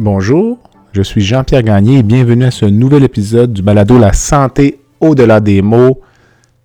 Bonjour, 0.00 0.58
je 0.92 1.02
suis 1.02 1.22
Jean-Pierre 1.22 1.64
Gagné 1.64 1.98
et 1.98 2.02
bienvenue 2.04 2.44
à 2.44 2.52
ce 2.52 2.64
nouvel 2.64 3.02
épisode 3.02 3.52
du 3.52 3.62
balado 3.62 3.98
La 3.98 4.12
santé 4.12 4.78
au-delà 5.00 5.40
des 5.40 5.60
mots. 5.60 6.00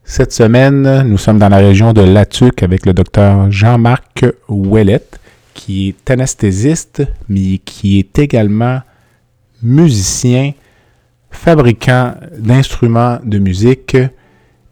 Cette 0.04 0.32
semaine, 0.32 1.02
nous 1.02 1.18
sommes 1.18 1.40
dans 1.40 1.50
la 1.50 1.58
région 1.58 1.94
de 1.94 2.02
Latuc 2.02 2.62
avec 2.62 2.86
le 2.86 2.94
docteur 2.94 3.50
Jean-Marc 3.50 4.24
Ouellette, 4.48 5.20
qui 5.56 5.88
est 5.88 6.12
anesthésiste, 6.12 7.08
mais 7.28 7.58
qui 7.58 7.98
est 7.98 8.20
également 8.20 8.82
musicien, 9.64 10.52
fabricant 11.32 12.14
d'instruments 12.38 13.18
de 13.24 13.40
musique, 13.40 13.98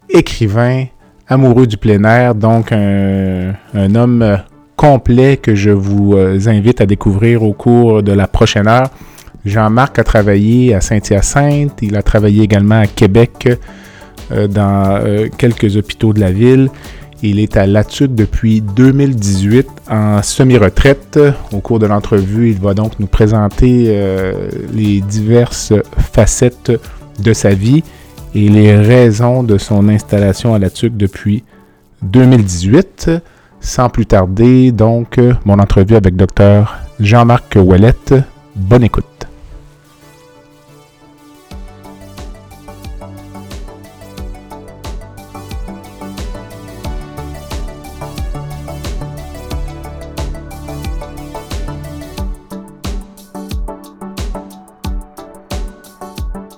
écrivain, 0.07 0.85
amoureux 1.27 1.65
du 1.65 1.77
plein 1.77 2.03
air, 2.03 2.35
donc 2.35 2.71
un, 2.71 3.55
un 3.73 3.95
homme 3.95 4.37
complet 4.81 5.37
que 5.37 5.53
je 5.53 5.69
vous 5.69 6.15
euh, 6.15 6.39
invite 6.47 6.81
à 6.81 6.87
découvrir 6.87 7.43
au 7.43 7.53
cours 7.53 8.01
de 8.01 8.11
la 8.11 8.25
prochaine 8.25 8.67
heure. 8.67 8.89
Jean-Marc 9.45 9.99
a 9.99 10.03
travaillé 10.03 10.73
à 10.73 10.81
Saint-Hyacinthe, 10.81 11.77
il 11.83 11.95
a 11.95 12.01
travaillé 12.01 12.41
également 12.41 12.79
à 12.79 12.87
Québec 12.87 13.47
euh, 14.31 14.47
dans 14.47 14.99
euh, 15.05 15.27
quelques 15.37 15.77
hôpitaux 15.77 16.13
de 16.13 16.19
la 16.19 16.31
ville. 16.31 16.71
Il 17.21 17.39
est 17.39 17.57
à 17.57 17.67
Latude 17.67 18.15
depuis 18.15 18.61
2018 18.61 19.67
en 19.87 20.23
semi-retraite. 20.23 21.19
Au 21.53 21.59
cours 21.59 21.77
de 21.77 21.85
l'entrevue, 21.85 22.49
il 22.49 22.59
va 22.59 22.73
donc 22.73 22.99
nous 22.99 23.05
présenter 23.05 23.95
les 24.73 25.01
diverses 25.01 25.73
facettes 26.11 26.71
de 27.19 27.33
sa 27.33 27.53
vie 27.53 27.83
et 28.33 28.49
les 28.49 28.75
raisons 28.75 29.43
de 29.43 29.59
son 29.59 29.87
installation 29.87 30.55
à 30.55 30.57
Latude 30.57 30.97
depuis 30.97 31.43
2018. 32.01 33.11
Sans 33.63 33.89
plus 33.89 34.07
tarder, 34.07 34.71
donc, 34.71 35.19
mon 35.45 35.59
entrevue 35.59 35.95
avec 35.95 36.15
Dr. 36.15 36.79
Jean-Marc 36.99 37.55
Ouellette. 37.55 38.15
Bonne 38.55 38.83
écoute. 38.83 39.05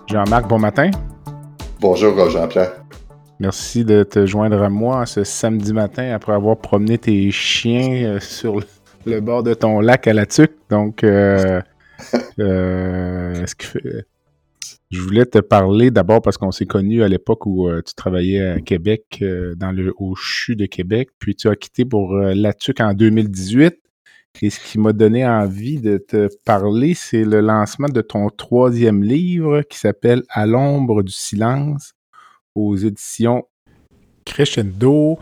Jean-Marc, 0.08 0.48
bon 0.48 0.60
matin. 0.60 0.90
Bonjour 1.80 2.30
Jean-Pierre. 2.30 2.83
Merci 3.40 3.84
de 3.84 4.04
te 4.04 4.26
joindre 4.26 4.62
à 4.62 4.70
moi 4.70 5.06
ce 5.06 5.24
samedi 5.24 5.74
matin 5.74 6.12
après 6.14 6.34
avoir 6.34 6.58
promené 6.58 6.98
tes 6.98 7.32
chiens 7.32 8.06
euh, 8.06 8.20
sur 8.20 8.64
le 9.06 9.20
bord 9.22 9.44
de 9.44 9.54
ton 9.54 9.80
lac 9.80 10.08
à 10.08 10.14
la 10.14 10.26
tuque. 10.26 10.56
Donc, 10.70 11.04
euh, 11.04 11.60
euh, 12.40 13.44
que 13.58 14.06
je 14.92 15.02
voulais 15.02 15.26
te 15.26 15.40
parler 15.40 15.90
d'abord 15.90 16.22
parce 16.22 16.38
qu'on 16.38 16.52
s'est 16.52 16.68
connus 16.68 17.02
à 17.02 17.08
l'époque 17.08 17.48
où 17.48 17.68
tu 17.84 17.96
travaillais 17.96 18.48
à 18.48 18.62
Québec, 18.62 19.24
dans 19.58 19.72
le 19.72 19.92
au 19.98 20.14
CHU 20.16 20.56
de 20.56 20.68
Québec, 20.68 21.10
puis 21.18 21.36
tu 21.36 21.50
as 21.50 21.56
quitté 21.56 21.84
pour 21.84 22.16
la 22.16 22.54
tuque 22.54 22.80
en 22.80 22.94
2018. 22.94 23.76
Et 24.42 24.50
ce 24.52 24.60
qui 24.60 24.80
m'a 24.80 24.94
donné 24.94 25.28
envie 25.28 25.80
de 25.80 25.98
te 25.98 26.30
parler, 26.46 26.94
c'est 26.94 27.24
le 27.24 27.42
lancement 27.42 27.90
de 27.90 28.02
ton 28.02 28.30
troisième 28.30 29.04
livre 29.04 29.62
qui 29.64 29.80
s'appelle 29.80 30.22
À 30.30 30.46
l'ombre 30.46 31.02
du 31.02 31.12
silence 31.12 31.94
aux 32.56 32.76
éditions 32.76 33.44
Crescendo. 34.26 35.20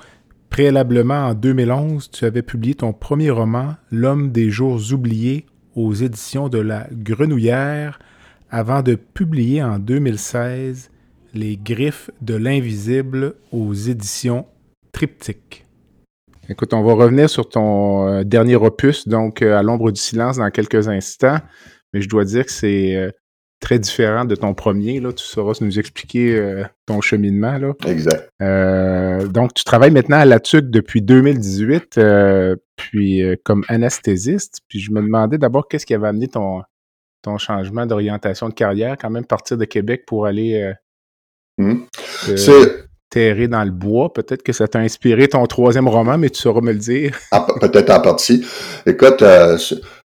Préalablement 0.50 1.28
en 1.28 1.34
2011, 1.34 2.12
tu 2.12 2.26
avais 2.26 2.42
publié 2.42 2.76
ton 2.76 2.94
premier 2.94 3.30
roman, 3.30 3.76
L'homme 3.90 4.32
des 4.32 4.50
jours 4.50 4.82
oubliés, 4.92 5.46
aux 5.76 5.94
éditions 5.94 6.50
de 6.50 6.60
la 6.60 6.88
Grenouillère, 6.92 8.00
avant 8.50 8.82
de 8.82 8.96
publier 8.96 9.64
en 9.64 9.80
2016 9.80 10.92
Les 11.34 11.56
griffes 11.56 12.12
de 12.22 12.36
l'invisible 12.36 13.36
aux 13.52 13.74
éditions 13.74 14.46
Triptyque. 14.92 15.66
Écoute, 16.50 16.74
on 16.74 16.84
va 16.84 16.94
revenir 16.94 17.30
sur 17.30 17.48
ton 17.48 18.08
euh, 18.08 18.24
dernier 18.26 18.58
opus, 18.58 19.08
donc 19.08 19.42
euh, 19.42 19.58
à 19.58 19.64
l'ombre 19.64 19.90
du 19.92 20.02
silence, 20.02 20.38
dans 20.38 20.50
quelques 20.50 20.90
instants. 20.90 21.38
Mais 21.94 22.02
je 22.02 22.10
dois 22.10 22.26
dire 22.26 22.46
que 22.46 22.52
c'est 22.52 22.96
euh, 22.96 23.10
très 23.62 23.80
différent 23.80 24.26
de 24.26 24.36
ton 24.36 24.54
premier. 24.54 25.00
Là. 25.00 25.14
Tu 25.14 25.24
sauras 25.24 25.58
nous 25.62 25.80
expliquer 25.80 26.36
euh, 26.36 26.66
ton 26.86 27.00
cheminement. 27.00 27.58
Là. 27.58 27.74
Exact. 27.86 28.30
Euh, 28.42 29.26
donc, 29.28 29.54
tu 29.54 29.64
travailles 29.64 29.92
maintenant 29.92 30.18
à 30.18 30.26
la 30.26 30.42
TUC 30.42 30.70
depuis 30.70 31.02
2018, 31.02 31.98
euh, 31.98 32.56
puis 32.76 33.24
comme 33.46 33.64
anesthésiste. 33.70 34.60
Puis 34.68 34.80
je 34.80 34.92
me 34.92 35.02
demandais 35.02 35.38
d'abord 35.38 35.70
qu'est-ce 35.70 35.86
qui 35.86 35.94
avait 35.94 36.08
amené 36.08 36.28
ton, 36.28 36.64
ton 37.22 37.38
changement 37.38 37.86
d'orientation 37.86 38.50
de 38.50 38.54
carrière, 38.54 38.98
quand 39.00 39.12
même 39.12 39.26
partir 39.26 39.58
de 39.58 39.66
Québec 39.66 40.04
pour 40.06 40.26
aller 40.26 40.74
mmh. 41.58 41.76
Terrer 43.12 43.48
dans 43.48 43.64
le 43.64 43.70
bois. 43.70 44.12
Peut-être 44.12 44.42
que 44.42 44.54
ça 44.54 44.68
t'a 44.68 44.80
inspiré 44.80 45.28
ton 45.28 45.46
troisième 45.46 45.88
roman, 45.88 46.18
mais 46.18 46.32
tu 46.32 46.42
sauras 46.42 46.62
me 46.62 46.72
le 46.72 46.80
dire. 46.80 47.16
Ah, 47.32 47.46
peut-être 47.60 47.92
en 47.92 48.00
partie. 48.00 48.44
Écoute, 48.88 49.24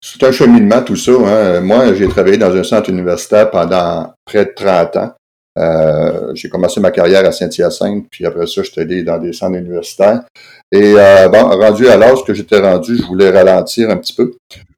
c'est 0.00 0.22
un 0.22 0.32
cheminement, 0.32 0.82
tout 0.82 0.96
ça. 0.96 1.12
Hein. 1.12 1.60
Moi, 1.60 1.92
j'ai 1.94 2.08
travaillé 2.08 2.38
dans 2.38 2.54
un 2.56 2.64
centre 2.64 2.88
universitaire 2.88 3.50
pendant 3.50 4.14
près 4.24 4.46
de 4.46 4.52
30 4.56 4.96
ans. 4.96 5.12
Euh, 5.58 6.32
j'ai 6.34 6.48
commencé 6.48 6.80
ma 6.80 6.90
carrière 6.90 7.26
à 7.26 7.32
Saint-Hyacinthe, 7.32 8.06
puis 8.10 8.24
après 8.24 8.46
ça, 8.46 8.62
j'étais 8.62 8.80
allé 8.80 9.02
dans 9.02 9.18
des 9.18 9.32
centres 9.32 9.58
universitaires. 9.58 10.22
Et 10.72 10.94
euh, 10.96 11.28
bon, 11.28 11.42
rendu 11.42 11.86
à 11.88 11.96
l'âge 11.98 12.24
que 12.24 12.32
j'étais 12.32 12.58
rendu, 12.58 12.96
je 12.96 13.02
voulais 13.04 13.30
ralentir 13.30 13.90
un 13.90 13.96
petit 13.98 14.14
peu. 14.14 14.32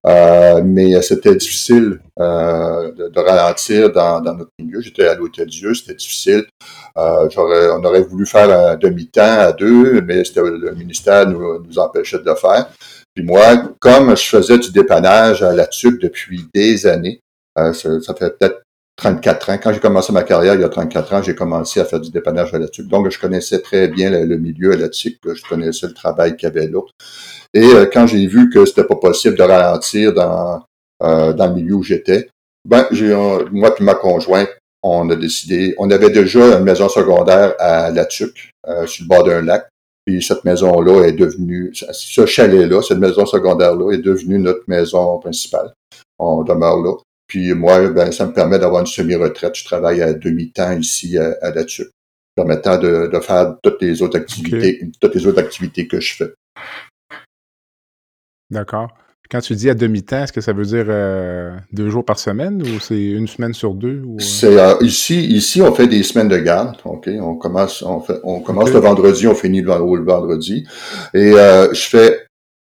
Euh, 0.06 0.60
mais 0.62 1.00
c'était 1.00 1.34
difficile 1.34 2.00
euh, 2.20 2.92
de, 2.92 3.20
ralentir 3.20 3.90
dans, 3.90 4.20
notre 4.20 4.50
milieu. 4.58 4.80
J'étais 4.80 5.06
à 5.06 5.14
l'Hôtel 5.14 5.46
Dieu, 5.46 5.72
c'était 5.72 5.94
difficile. 5.94 6.44
Euh, 6.98 7.28
on 7.36 7.84
aurait 7.84 8.02
voulu 8.02 8.26
faire 8.26 8.50
un 8.50 8.76
demi-temps 8.76 9.22
à 9.22 9.52
deux, 9.52 10.02
mais 10.02 10.22
le 10.36 10.74
ministère 10.74 11.26
nous, 11.28 11.78
empêchait 11.78 12.18
de 12.18 12.24
le 12.24 12.34
faire. 12.34 12.68
Puis 13.14 13.24
moi, 13.24 13.62
comme 13.78 14.16
je 14.16 14.24
faisais 14.24 14.58
du 14.58 14.72
dépannage 14.72 15.42
à 15.42 15.52
la 15.52 15.66
TUC 15.66 16.00
depuis 16.00 16.44
des 16.52 16.86
années, 16.86 17.20
euh, 17.56 17.72
ça, 17.72 18.14
fait 18.14 18.36
peut-être 18.36 18.62
34 18.96 19.50
ans. 19.50 19.58
Quand 19.62 19.72
j'ai 19.72 19.80
commencé 19.80 20.12
ma 20.12 20.22
carrière 20.22 20.54
il 20.54 20.60
y 20.60 20.64
a 20.64 20.68
34 20.68 21.14
ans, 21.14 21.22
j'ai 21.22 21.34
commencé 21.34 21.80
à 21.80 21.84
faire 21.84 22.00
du 22.00 22.10
dépannage 22.10 22.52
TUC. 22.72 22.86
Donc, 22.88 23.10
je 23.10 23.18
connaissais 23.18 23.60
très 23.60 23.88
bien 23.88 24.10
le, 24.10 24.36
milieu 24.36 24.72
à 24.72 24.76
la 24.76 24.88
TUC. 24.88 25.18
Je 25.24 25.42
connaissais 25.48 25.86
le 25.86 25.94
travail 25.94 26.36
qu'il 26.36 26.48
y 26.48 26.52
avait 26.52 26.68
là. 26.68 26.80
Et 27.52 27.64
euh, 27.64 27.86
quand 27.92 28.06
j'ai 28.06 28.26
vu 28.26 28.50
que 28.50 28.64
c'était 28.64 28.84
pas 28.84 28.96
possible 28.96 29.36
de 29.36 29.42
ralentir 29.42 30.12
dans, 30.12 30.62
euh, 31.02 31.32
dans 31.32 31.48
le 31.48 31.54
milieu 31.54 31.74
où 31.74 31.82
j'étais, 31.82 32.28
ben, 32.68 32.86
j'ai, 32.90 33.14
moi 33.52 33.74
et 33.78 33.82
ma 33.82 33.94
conjointe, 33.94 34.48
on 34.82 35.08
a 35.10 35.16
décidé, 35.16 35.74
on 35.78 35.90
avait 35.90 36.10
déjà 36.10 36.58
une 36.58 36.64
maison 36.64 36.88
secondaire 36.88 37.54
à 37.58 37.90
La 37.90 38.04
Tuque, 38.04 38.52
sur 38.86 39.04
le 39.04 39.08
bord 39.08 39.24
d'un 39.24 39.42
lac. 39.42 39.66
Puis 40.04 40.22
cette 40.22 40.44
maison-là 40.44 41.04
est 41.06 41.12
devenue, 41.12 41.72
ce 41.72 42.26
chalet-là, 42.26 42.82
cette 42.82 42.98
maison 42.98 43.24
secondaire-là 43.24 43.92
est 43.92 43.98
devenue 44.02 44.38
notre 44.38 44.64
maison 44.68 45.18
principale. 45.18 45.72
On 46.18 46.42
demeure 46.42 46.76
là. 46.76 46.92
Puis 47.26 47.54
moi, 47.54 47.88
ben, 47.88 48.12
ça 48.12 48.26
me 48.26 48.32
permet 48.32 48.58
d'avoir 48.58 48.80
une 48.80 48.86
semi-retraite. 48.86 49.54
Je 49.56 49.64
travaille 49.64 50.02
à 50.02 50.12
demi-temps 50.12 50.78
ici 50.78 51.16
à, 51.18 51.36
à 51.42 51.52
permettant 52.34 52.78
de, 52.78 53.10
de, 53.12 53.20
faire 53.20 53.56
toutes 53.62 53.80
les 53.80 54.02
autres 54.02 54.18
activités, 54.18 54.78
okay. 54.82 54.92
toutes 55.00 55.14
les 55.14 55.26
autres 55.26 55.38
activités 55.38 55.86
que 55.86 56.00
je 56.00 56.14
fais. 56.14 56.34
D'accord. 58.50 58.88
Quand 59.30 59.40
tu 59.40 59.54
dis 59.54 59.70
à 59.70 59.74
demi-temps, 59.74 60.24
est-ce 60.24 60.32
que 60.32 60.42
ça 60.42 60.52
veut 60.52 60.66
dire 60.66 60.84
euh, 60.88 61.56
deux 61.72 61.88
jours 61.88 62.04
par 62.04 62.18
semaine 62.18 62.60
ou 62.60 62.78
c'est 62.78 63.02
une 63.02 63.26
semaine 63.26 63.54
sur 63.54 63.74
deux? 63.74 64.02
Ou... 64.04 64.20
C'est 64.20 64.58
euh, 64.58 64.74
ici, 64.82 65.24
ici 65.24 65.62
on 65.62 65.74
fait 65.74 65.86
des 65.86 66.02
semaines 66.02 66.28
de 66.28 66.36
garde. 66.36 66.76
Ok, 66.84 67.08
on 67.08 67.36
commence, 67.36 67.82
on 67.82 68.00
fait, 68.00 68.20
on 68.22 68.40
commence 68.40 68.64
okay. 68.64 68.74
le 68.74 68.80
vendredi, 68.80 69.26
on 69.26 69.34
finit 69.34 69.62
le, 69.62 69.72
le 69.72 70.04
vendredi, 70.04 70.66
et 71.14 71.32
euh, 71.32 71.72
je 71.72 71.88
fais 71.88 72.26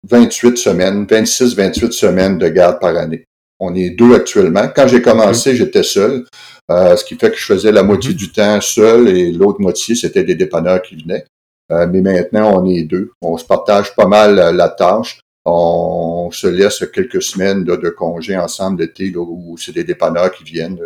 28 0.08 0.58
semaines, 0.58 1.08
26, 1.10 1.56
28 1.56 1.94
semaines 1.94 2.38
de 2.38 2.48
garde 2.48 2.80
par 2.80 2.96
année. 2.96 3.26
On 3.60 3.74
est 3.76 3.92
deux 3.92 4.14
actuellement. 4.16 4.68
Quand 4.76 4.88
j'ai 4.88 5.02
commencé, 5.02 5.56
j'étais 5.56 5.84
seul, 5.84 6.26
euh, 6.72 6.96
ce 6.96 7.06
qui 7.06 7.16
fait 7.16 7.32
que 7.32 7.38
je 7.38 7.46
faisais 7.46 7.72
la 7.72 7.84
moitié 7.84 8.14
du 8.14 8.32
temps 8.32 8.60
seul 8.60 9.08
et 9.08 9.32
l'autre 9.32 9.62
moitié 9.62 9.96
c'était 9.96 10.24
des 10.24 10.36
dépanneurs 10.36 10.82
qui 10.82 10.96
venaient. 10.96 11.26
Euh, 11.72 11.88
mais 11.88 12.02
maintenant, 12.02 12.62
on 12.62 12.66
est 12.70 12.84
deux. 12.84 13.12
On 13.22 13.38
se 13.38 13.46
partage 13.46 13.96
pas 13.96 14.08
mal 14.08 14.56
la 14.56 14.70
tâche. 14.70 15.20
on 15.46 16.30
se 16.32 16.48
laisse 16.48 16.84
quelques 16.94 17.22
semaines 17.22 17.64
de, 17.64 17.76
de 17.76 17.90
congé 17.90 18.38
ensemble 18.38 18.82
l'été, 18.82 19.14
où 19.16 19.56
c'est 19.58 19.72
des 19.72 19.84
dépanneurs 19.84 20.32
qui 20.32 20.44
viennent 20.44 20.80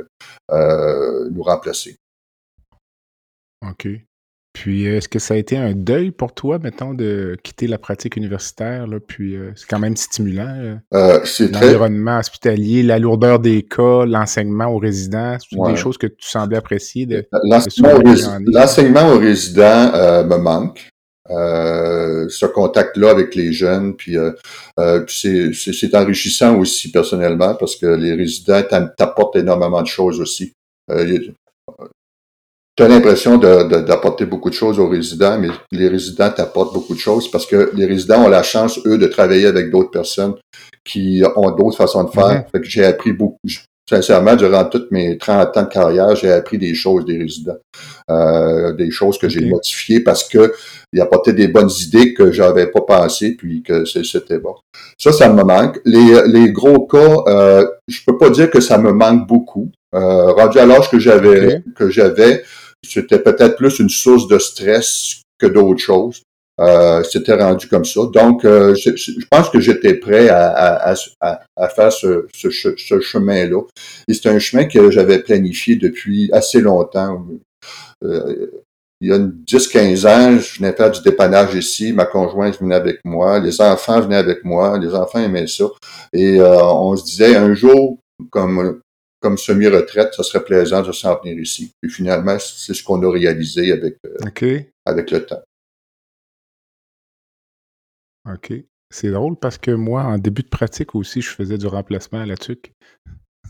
euh, 0.51 1.29
nous 1.31 1.43
remplacer. 1.43 1.95
OK. 3.67 3.87
Puis, 4.59 4.87
est-ce 4.87 5.07
que 5.07 5.19
ça 5.19 5.35
a 5.35 5.37
été 5.37 5.55
un 5.55 5.71
deuil 5.71 6.11
pour 6.11 6.33
toi, 6.33 6.59
mettons, 6.59 6.93
de 6.93 7.37
quitter 7.43 7.65
la 7.65 7.77
pratique 7.77 8.17
universitaire? 8.17 8.87
Là, 8.87 8.99
puis, 8.99 9.37
euh, 9.37 9.53
c'est 9.55 9.65
quand 9.69 9.79
même 9.79 9.95
stimulant. 9.95 10.53
Euh, 10.93 11.19
L'environnement 11.53 12.19
hospitalier, 12.19 12.83
la 12.83 12.99
lourdeur 12.99 13.39
des 13.39 13.61
cas, 13.63 14.05
l'enseignement 14.05 14.65
aux 14.65 14.77
résidents, 14.77 15.37
c'est 15.39 15.57
des 15.65 15.77
choses 15.77 15.97
que 15.97 16.07
tu 16.07 16.27
semblais 16.27 16.57
apprécier. 16.57 17.05
De, 17.05 17.25
l'enseignement, 17.43 19.13
aux, 19.13 19.19
résidents 19.19 19.93
euh, 19.95 20.25
me 20.25 20.35
manque. 20.35 20.89
Euh, 21.29 22.27
ce 22.27 22.45
contact-là 22.45 23.11
avec 23.11 23.35
les 23.35 23.53
jeunes, 23.53 23.95
puis 23.95 24.17
euh, 24.17 24.31
euh 24.79 25.05
c'est 25.07 25.95
enrichissant 25.95 26.57
aussi 26.57 26.91
personnellement 26.91 27.55
parce 27.55 27.77
que 27.77 27.85
les 27.85 28.13
résidents 28.13 28.63
t'apportent 28.97 29.37
énormément 29.37 29.81
de 29.83 29.87
choses 29.87 30.19
aussi. 30.19 30.53
Tu 32.79 32.83
as 32.83 32.87
l'impression 32.87 33.37
d'apporter 33.37 34.25
beaucoup 34.25 34.49
de 34.49 34.55
choses 34.55 34.79
aux 34.79 34.87
résidents, 34.87 35.37
mais 35.37 35.49
les 35.69 35.89
résidents 35.89 36.29
t'apportent 36.29 36.73
beaucoup 36.73 36.93
de 36.93 36.99
choses 36.99 37.29
parce 37.29 37.45
que 37.45 37.71
les 37.73 37.85
résidents 37.85 38.23
ont 38.23 38.29
la 38.29 38.41
chance, 38.41 38.79
eux, 38.85 38.97
de 38.97 39.07
travailler 39.07 39.47
avec 39.47 39.69
d'autres 39.69 39.91
personnes 39.91 40.35
qui 40.85 41.21
ont 41.35 41.51
d'autres 41.51 41.75
façons 41.75 42.05
de 42.05 42.09
faire. 42.09 42.45
Fait 42.49 42.61
que 42.61 42.65
j'ai 42.65 42.85
appris 42.85 43.11
beaucoup. 43.11 43.35
Sincèrement, 43.89 44.37
durant 44.37 44.63
toutes 44.63 44.91
mes 44.91 45.17
30 45.17 45.57
ans 45.57 45.63
de 45.63 45.67
carrière, 45.67 46.15
j'ai 46.15 46.31
appris 46.31 46.57
des 46.57 46.73
choses 46.73 47.03
des 47.03 47.17
résidents. 47.17 47.57
Euh, 48.09 48.71
des 48.71 48.91
choses 48.91 49.17
que 49.17 49.27
j'ai 49.27 49.41
modifiées 49.41 49.99
parce 49.99 50.23
que 50.23 50.53
il 50.93 51.01
apportait 51.01 51.33
des 51.33 51.49
bonnes 51.49 51.71
idées 51.81 52.13
que 52.13 52.31
j'avais 52.31 52.67
pas 52.67 52.81
pensé, 52.87 53.35
puis 53.35 53.61
que 53.61 53.83
c'était 53.83 54.39
bon. 54.39 54.55
Ça, 54.97 55.11
ça 55.11 55.27
me 55.27 55.43
manque. 55.43 55.81
Les, 55.83 56.21
les 56.27 56.49
gros 56.53 56.87
cas, 56.87 57.23
euh, 57.27 57.67
je 57.89 57.99
peux 58.07 58.17
pas 58.17 58.29
dire 58.29 58.49
que 58.49 58.61
ça 58.61 58.77
me 58.77 58.93
manque 58.93 59.27
beaucoup. 59.27 59.69
Euh, 59.95 60.31
rendu 60.33 60.59
à 60.59 60.65
l'âge 60.65 60.89
que 60.89 60.99
j'avais, 60.99 61.63
que 61.75 61.89
j'avais, 61.89 62.43
c'était 62.87 63.19
peut-être 63.19 63.55
plus 63.55 63.79
une 63.79 63.89
source 63.89 64.27
de 64.27 64.39
stress 64.39 65.21
que 65.37 65.47
d'autres 65.47 65.81
choses. 65.81 66.21
Euh, 66.59 67.03
c'était 67.03 67.35
rendu 67.35 67.67
comme 67.67 67.85
ça. 67.85 68.01
Donc, 68.13 68.43
euh, 68.43 68.75
je, 68.75 69.25
pense 69.31 69.49
que 69.49 69.61
j'étais 69.61 69.93
prêt 69.93 70.27
à, 70.27 70.93
à, 71.21 71.39
à, 71.55 71.69
faire 71.69 71.91
ce, 71.91 72.27
ce, 72.33 72.49
ce 72.49 72.99
chemin-là. 72.99 73.61
Et 74.07 74.13
c'est 74.13 74.27
un 74.27 74.39
chemin 74.39 74.65
que 74.65 74.91
j'avais 74.91 75.19
planifié 75.19 75.77
depuis 75.77 76.29
assez 76.33 76.59
longtemps. 76.59 77.25
Euh, 78.03 78.51
il 79.01 79.09
y 79.09 79.13
a 79.13 79.17
10-15 79.17 80.07
ans, 80.07 80.39
je 80.39 80.59
venais 80.59 80.73
faire 80.73 80.91
du 80.91 81.01
dépannage 81.01 81.55
ici, 81.55 81.93
ma 81.93 82.05
conjointe 82.05 82.59
venait 82.59 82.75
avec 82.75 82.99
moi, 83.05 83.39
les 83.39 83.61
enfants 83.61 84.01
venaient 84.01 84.17
avec 84.17 84.43
moi, 84.43 84.77
les 84.77 84.93
enfants 84.93 85.19
aimaient 85.19 85.47
ça. 85.47 85.65
Et 86.11 86.41
euh, 86.41 86.61
on 86.61 86.97
se 86.97 87.05
disait, 87.05 87.37
un 87.37 87.53
jour, 87.53 87.97
comme 88.29 88.81
comme 89.19 89.37
semi-retraite, 89.37 90.13
ça 90.13 90.23
serait 90.23 90.43
plaisant 90.43 90.81
de 90.81 90.91
s'en 90.91 91.19
venir 91.19 91.37
ici. 91.39 91.73
Puis 91.81 91.91
finalement, 91.91 92.37
c'est 92.39 92.73
ce 92.73 92.83
qu'on 92.83 93.01
a 93.03 93.11
réalisé 93.11 93.71
avec, 93.71 93.97
euh, 94.05 94.59
avec 94.85 95.11
le 95.11 95.25
temps. 95.25 95.43
OK. 98.31 98.53
C'est 98.91 99.11
drôle 99.11 99.37
parce 99.37 99.57
que 99.57 99.71
moi, 99.71 100.03
en 100.03 100.17
début 100.17 100.43
de 100.43 100.49
pratique 100.49 100.95
aussi, 100.95 101.21
je 101.21 101.29
faisais 101.29 101.57
du 101.57 101.67
remplacement 101.67 102.21
à 102.21 102.25
la 102.25 102.37
TUC. 102.37 102.73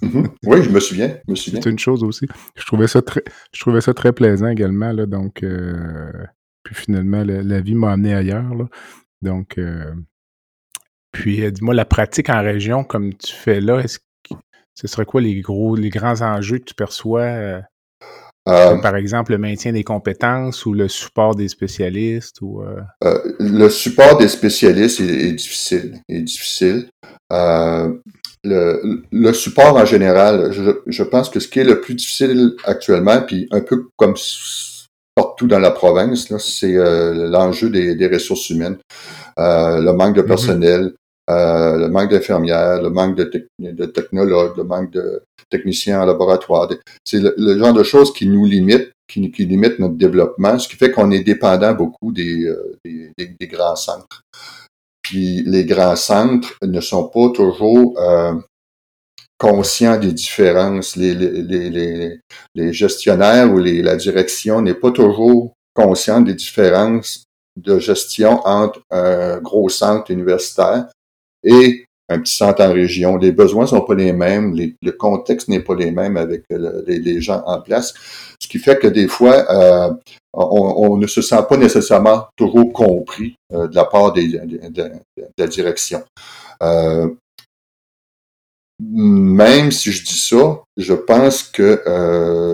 Mm-hmm. 0.02 0.28
Oui, 0.46 0.64
je 0.64 0.70
me 0.70 0.80
souviens. 0.80 1.18
C'est 1.36 1.66
une 1.66 1.80
chose 1.80 2.04
aussi. 2.04 2.26
Je 2.56 2.66
trouvais 2.66 2.88
ça 2.88 3.02
très, 3.02 3.24
je 3.54 3.60
trouvais 3.60 3.82
ça 3.82 3.94
très 3.94 4.12
plaisant 4.12 4.48
également. 4.48 4.92
Là, 4.92 5.06
donc, 5.06 5.44
euh, 5.44 6.12
puis 6.64 6.76
finalement, 6.76 7.24
la, 7.24 7.62
vie 7.62 7.76
m'a 7.76 7.92
amené 7.92 8.14
ailleurs. 8.14 8.54
Là. 8.54 8.66
Donc, 9.22 9.58
euh, 9.58 9.94
puis 11.12 11.52
dis-moi, 11.52 11.74
la 11.74 11.86
pratique 11.86 12.30
en 12.30 12.42
région 12.42 12.84
comme 12.84 13.14
tu 13.14 13.34
fais 13.34 13.62
là, 13.62 13.80
est-ce 13.80 14.00
ce 14.80 14.88
serait 14.88 15.06
quoi 15.06 15.20
les 15.20 15.42
gros, 15.42 15.76
les 15.76 15.90
grands 15.90 16.22
enjeux 16.22 16.60
que 16.60 16.64
tu 16.64 16.74
perçois? 16.74 17.22
Euh, 17.22 17.62
euh, 18.48 18.78
par 18.78 18.96
exemple, 18.96 19.34
le 19.34 19.38
maintien 19.38 19.74
des 19.74 19.84
compétences 19.84 20.66
ou 20.66 20.74
le 20.74 20.88
support 20.88 21.36
des 21.36 21.50
spécialistes 21.50 22.38
ou 22.42 22.62
euh? 22.62 22.80
le 23.40 23.68
support 23.70 24.18
des 24.18 24.30
spécialistes 24.30 25.02
est, 25.02 25.34
difficile. 25.34 26.00
Est 26.08 26.22
difficile. 26.22 26.88
Le, 27.32 29.04
le, 29.12 29.34
support 29.34 29.76
en 29.76 29.84
général, 29.84 30.54
je, 30.54 30.72
je, 30.88 31.04
pense 31.04 31.30
que 31.30 31.42
ce 31.42 31.50
qui 31.50 31.60
est 31.60 31.66
le 31.66 31.82
plus 31.82 31.94
difficile 31.94 32.54
actuellement, 32.64 33.22
puis 33.22 33.50
un 33.52 33.60
peu 33.60 33.90
comme 33.98 34.16
partout 35.14 35.46
dans 35.46 35.60
la 35.60 35.72
province, 35.72 36.34
c'est 36.38 36.72
l'enjeu 36.72 37.70
des, 37.70 37.96
des, 37.96 38.08
ressources 38.08 38.50
humaines, 38.50 38.78
le 39.38 39.92
manque 39.92 40.16
de 40.16 40.22
mm-hmm. 40.22 40.26
personnel, 40.26 40.94
euh, 41.30 41.78
le 41.78 41.90
manque 41.90 42.10
d'infirmières, 42.10 42.82
le 42.82 42.90
manque 42.90 43.16
de, 43.16 43.86
technologues, 43.86 44.58
le 44.58 44.64
manque 44.64 44.92
de 44.92 45.22
techniciens 45.50 46.02
en 46.02 46.06
laboratoire. 46.06 46.70
C'est 47.06 47.22
le, 47.22 47.58
genre 47.58 47.74
de 47.74 47.84
choses 47.84 48.12
qui 48.14 48.28
nous 48.28 48.46
limitent, 48.46 48.92
qui, 49.08 49.20
limitent 49.20 49.78
notre 49.80 49.96
développement, 49.96 50.58
ce 50.58 50.68
qui 50.68 50.76
fait 50.76 50.92
qu'on 50.92 51.12
est 51.12 51.24
dépendant 51.24 51.74
beaucoup 51.74 52.12
des, 52.12 52.46
euh, 52.46 52.80
grands 53.42 53.76
centres. 53.76 54.24
Puis 55.04 55.44
les 55.46 55.66
grands 55.66 55.96
centres 55.96 56.56
ne 56.64 56.82
sont 56.82 57.08
pas 57.10 57.30
toujours 57.30 58.00
euh, 58.00 58.34
conscients 59.38 60.00
des 60.00 60.14
différences. 60.14 60.96
Les, 60.96 62.20
gestionnaires 62.72 63.54
ou 63.54 63.60
la 63.60 63.96
direction 63.98 64.64
n'est 64.64 64.74
pas 64.74 64.92
toujours 64.92 65.54
conscient 65.76 66.22
des 66.22 66.34
différences 66.34 67.26
de 67.56 67.78
gestion 67.78 68.42
entre 68.48 68.82
un 68.90 69.38
gros 69.40 69.70
centre 69.70 70.12
universitaire 70.12 70.88
et 71.44 71.86
un 72.10 72.20
petit 72.20 72.36
centre 72.36 72.64
en 72.64 72.74
région. 72.74 73.18
Les 73.18 73.32
besoins 73.32 73.68
sont 73.68 73.82
pas 73.82 73.94
les 73.94 74.12
mêmes, 74.12 74.56
le 74.82 74.92
contexte 74.92 75.48
n'est 75.48 75.62
pas 75.62 75.76
les 75.76 75.92
mêmes 75.92 76.18
avec 76.18 76.44
les, 76.50 77.22
gens 77.22 77.44
en 77.46 77.62
place, 77.62 77.94
ce 78.42 78.48
qui 78.48 78.58
fait 78.58 78.80
que 78.80 78.88
des 78.88 79.08
fois, 79.08 79.46
euh, 79.52 79.94
on, 80.34 80.98
ne 80.98 81.08
se 81.08 81.22
sent 81.22 81.44
pas 81.48 81.58
nécessairement 81.58 82.26
toujours 82.36 82.74
compris 82.74 83.36
euh, 83.54 83.68
de 83.68 83.76
la 83.76 83.86
part 83.86 84.12
des, 84.12 84.28
de, 84.28 84.92
la 85.38 85.48
direction. 85.48 86.02
Euh, 86.64 87.10
même 88.82 89.72
si 89.72 89.92
je 89.92 90.06
dis 90.06 90.18
ça, 90.18 90.64
je 90.78 90.94
pense 90.94 91.44
que 91.44 91.84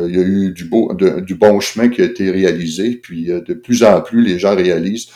il 0.10 0.16
y 0.16 0.20
a 0.20 0.24
eu 0.24 0.52
du 0.52 1.36
bon 1.36 1.60
chemin 1.60 1.90
qui 1.90 2.02
a 2.02 2.06
été 2.06 2.32
réalisé, 2.32 2.96
puis 2.96 3.26
de 3.26 3.54
plus 3.54 3.84
en 3.84 4.02
plus 4.02 4.24
les 4.24 4.40
gens 4.40 4.56
réalisent 4.56 5.10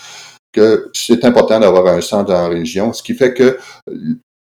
que 0.52 0.90
c'est 0.94 1.24
important 1.26 1.60
d'avoir 1.60 1.88
un 1.88 2.02
centre 2.02 2.34
en 2.34 2.50
région, 2.50 2.94
ce 2.94 3.04
qui 3.04 3.14
fait 3.14 3.34
que 3.34 3.58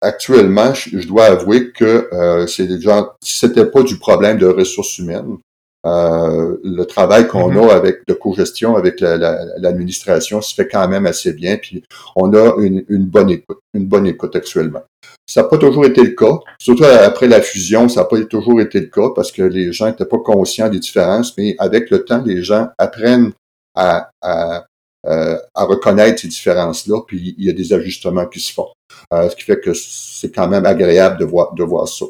actuellement, 0.00 0.74
je, 0.74 1.06
dois 1.06 1.24
avouer 1.24 1.72
que 1.72 2.08
euh, 2.12 2.46
c'est 2.46 2.68
c'était 3.20 3.66
pas 3.66 3.82
du 3.82 3.99
problème 3.99 4.38
de 4.38 4.46
ressources 4.46 4.99
humaines. 4.99 5.38
Euh, 5.87 6.56
le 6.64 6.84
travail 6.84 7.28
qu'on 7.28 7.52
mm-hmm. 7.52 7.70
a 7.70 7.75
avec 7.75 8.06
de 8.06 8.12
co-gestion 8.12 8.76
avec 8.76 9.00
l'administration 9.00 10.40
se 10.40 10.54
fait 10.54 10.66
quand 10.66 10.87
même 10.88 11.06
assez 11.06 11.32
bien, 11.32 11.56
puis 11.56 11.84
on 12.16 12.34
a 12.34 12.56
une, 12.58 13.06
bonne 13.06 13.30
écoute, 13.30 13.61
une 13.75 13.87
bonne 13.87 14.06
écoute 14.06 14.34
actuellement. 14.34 14.82
Ça 15.26 15.42
n'a 15.42 15.49
pas 15.49 15.58
toujours 15.58 15.84
été 15.84 16.02
le 16.02 16.11
cas, 16.11 16.38
surtout 16.58 16.84
après 16.84 17.28
la 17.28 17.40
fusion, 17.40 17.88
ça 17.88 18.00
n'a 18.00 18.06
pas 18.06 18.20
toujours 18.25 18.61
été 18.61 18.80
le 18.80 18.87
cas 18.87 19.11
parce 19.14 19.30
que 19.30 19.42
les 19.42 19.73
gens 19.73 19.87
n'étaient 19.87 20.04
pas 20.04 20.18
conscients 20.18 20.68
des 20.68 20.80
différences, 20.80 21.37
mais 21.38 21.54
avec 21.58 21.90
le 21.90 22.04
temps, 22.04 22.23
les 22.25 22.42
gens 22.42 22.68
apprennent 22.76 23.32
à, 23.75 24.11
à, 24.20 24.64
euh, 25.07 25.38
à 25.55 25.64
reconnaître 25.64 26.21
ces 26.21 26.28
différences-là, 26.28 27.02
puis 27.07 27.35
il 27.38 27.45
y 27.45 27.49
a 27.49 27.52
des 27.52 27.73
ajustements 27.73 28.26
qui 28.26 28.40
se 28.40 28.52
font. 28.52 28.69
Euh, 29.12 29.31
ce 29.31 29.37
qui 29.37 29.45
fait 29.45 29.61
que 29.61 29.73
c'est 29.73 30.35
quand 30.35 30.49
même 30.49 30.67
agréable 30.67 31.21
de 31.21 31.25
voir, 31.25 31.55
de 31.55 31.62
voir 31.62 31.87
ça. 31.87 32.07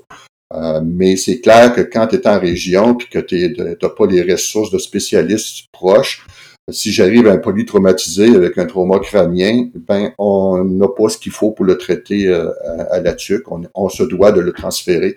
Euh, 0.54 0.80
mais 0.82 1.16
c'est 1.16 1.40
clair 1.40 1.74
que 1.74 1.82
quand 1.82 2.06
tu 2.06 2.16
es 2.16 2.26
en 2.26 2.40
région 2.40 2.94
puis 2.94 3.08
que 3.08 3.18
tu 3.18 3.54
n'as 3.58 3.88
pas 3.90 4.06
les 4.06 4.22
ressources 4.32 4.70
de 4.70 4.78
spécialistes 4.78 5.66
proches, 5.70 6.26
si 6.70 6.90
j'arrive 6.90 7.26
à 7.28 7.32
un 7.32 7.38
polytraumatisé 7.38 8.34
avec 8.34 8.56
un 8.56 8.64
trauma 8.64 8.98
crânien, 9.00 9.68
ben 9.74 10.12
on 10.16 10.64
n'a 10.64 10.88
pas 10.88 11.10
ce 11.10 11.18
qu'il 11.18 11.32
faut 11.32 11.52
pour 11.52 11.66
le 11.66 11.76
traiter 11.76 12.32
à, 12.90 13.00
la 13.00 13.12
TUC. 13.12 13.44
On, 13.74 13.88
se 13.90 14.02
doit 14.02 14.32
de 14.32 14.40
le 14.40 14.52
transférer. 14.52 15.16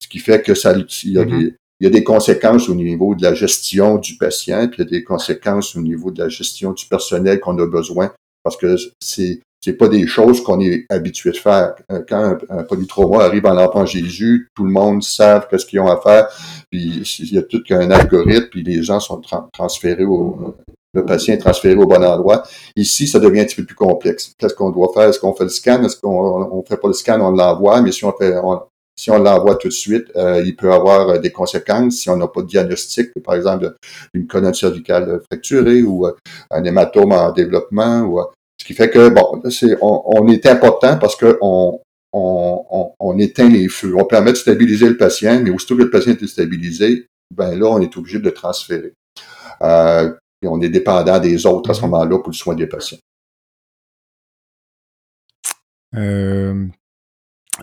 Ce 0.00 0.08
qui 0.08 0.18
fait 0.18 0.42
que 0.42 0.54
ça, 0.54 0.74
il 0.74 1.12
y 1.12 1.18
a 1.18 1.24
mm-hmm. 1.24 1.38
des, 1.38 1.54
il 1.82 1.86
y 1.86 1.88
a 1.88 1.90
des 1.90 2.04
conséquences 2.04 2.68
au 2.68 2.76
niveau 2.76 3.16
de 3.16 3.22
la 3.24 3.34
gestion 3.34 3.96
du 3.96 4.16
patient, 4.16 4.68
puis 4.68 4.76
il 4.78 4.84
y 4.84 4.86
a 4.86 4.90
des 4.90 5.02
conséquences 5.02 5.74
au 5.74 5.80
niveau 5.80 6.12
de 6.12 6.22
la 6.22 6.28
gestion 6.28 6.72
du 6.72 6.86
personnel 6.86 7.40
qu'on 7.40 7.58
a 7.58 7.66
besoin, 7.66 8.12
parce 8.44 8.56
que 8.56 8.76
c'est 9.00 9.40
c'est 9.64 9.72
pas 9.74 9.88
des 9.88 10.06
choses 10.06 10.42
qu'on 10.42 10.60
est 10.60 10.86
habitué 10.90 11.30
de 11.30 11.36
faire. 11.36 11.74
Euh, 11.90 12.02
quand 12.08 12.36
un, 12.50 12.62
polytrauma 12.64 13.24
arrive 13.24 13.46
en 13.46 13.56
enfant 13.56 13.86
Jésus, 13.86 14.48
tout 14.56 14.64
le 14.64 14.72
monde 14.72 15.02
sait 15.02 15.40
qu'est-ce 15.50 15.66
qu'ils 15.66 15.80
ont 15.80 15.88
à 15.88 16.00
faire, 16.00 16.28
puis 16.70 17.02
il 17.18 17.34
y 17.34 17.38
a 17.38 17.42
tout 17.42 17.62
qu'un 17.64 17.90
algorithme, 17.90 18.48
puis 18.48 18.62
les 18.62 18.84
gens 18.84 19.00
sont 19.00 19.20
transférés 19.52 20.04
au 20.04 20.54
le 20.94 21.06
patient 21.06 21.34
est 21.34 21.38
transféré 21.38 21.74
au 21.74 21.86
bon 21.86 22.04
endroit. 22.04 22.42
Ici, 22.76 23.08
ça 23.08 23.18
devient 23.18 23.40
un 23.40 23.44
petit 23.44 23.56
peu 23.56 23.64
plus 23.64 23.74
complexe. 23.74 24.34
Qu'est-ce 24.36 24.54
qu'on 24.54 24.70
doit 24.70 24.90
faire? 24.92 25.08
Est-ce 25.08 25.18
qu'on 25.18 25.34
fait 25.34 25.44
le 25.44 25.50
scan? 25.50 25.82
Est-ce 25.84 25.96
qu'on 25.96 26.50
on 26.52 26.62
fait 26.64 26.76
pas 26.76 26.88
le 26.88 26.92
scan? 26.92 27.18
On 27.20 27.30
l'envoie, 27.30 27.80
mais 27.80 27.92
si 27.92 28.04
on 28.04 28.12
fait, 28.12 28.34
si 28.96 29.10
on 29.10 29.18
l'envoie 29.18 29.56
tout 29.56 29.68
de 29.68 29.72
suite, 29.72 30.06
euh, 30.16 30.42
il 30.44 30.54
peut 30.54 30.72
avoir 30.72 31.08
euh, 31.08 31.18
des 31.18 31.30
conséquences 31.30 31.96
si 31.96 32.10
on 32.10 32.16
n'a 32.16 32.28
pas 32.28 32.42
de 32.42 32.46
diagnostic, 32.46 33.10
par 33.24 33.34
exemple 33.34 33.74
une 34.14 34.26
colonne 34.26 34.54
cervicale 34.54 35.20
fracturée 35.30 35.82
ou 35.82 36.06
euh, 36.06 36.12
un 36.50 36.62
hématome 36.64 37.12
en 37.12 37.32
développement 37.32 38.02
ou 38.02 38.20
ce 38.58 38.64
qui 38.64 38.74
fait 38.74 38.90
que, 38.90 39.08
bon, 39.08 39.42
c'est, 39.50 39.76
on, 39.80 40.28
est 40.28 40.46
important 40.46 40.96
parce 40.96 41.16
que 41.16 41.36
on, 41.40 41.80
on, 42.12 43.18
éteint 43.18 43.48
les 43.48 43.68
feux. 43.68 43.94
On 43.96 44.04
permet 44.04 44.30
de 44.30 44.36
stabiliser 44.36 44.88
le 44.88 44.96
patient, 44.96 45.40
mais 45.42 45.50
aussitôt 45.50 45.76
que 45.76 45.82
le 45.82 45.90
patient 45.90 46.12
est 46.12 46.26
stabilisé, 46.28 47.06
ben 47.34 47.58
là, 47.58 47.66
on 47.66 47.80
est 47.80 47.96
obligé 47.96 48.20
de 48.20 48.24
le 48.24 48.32
transférer. 48.32 48.92
Euh, 49.62 50.12
et 50.42 50.46
on 50.46 50.60
est 50.60 50.68
dépendant 50.68 51.18
des 51.18 51.44
autres 51.46 51.70
à 51.70 51.74
ce 51.74 51.80
mm-hmm. 51.80 51.82
moment-là 51.84 52.18
pour 52.18 52.28
le 52.28 52.34
soin 52.34 52.54
des 52.54 52.66
patients. 52.66 52.98
Euh, 55.94 56.66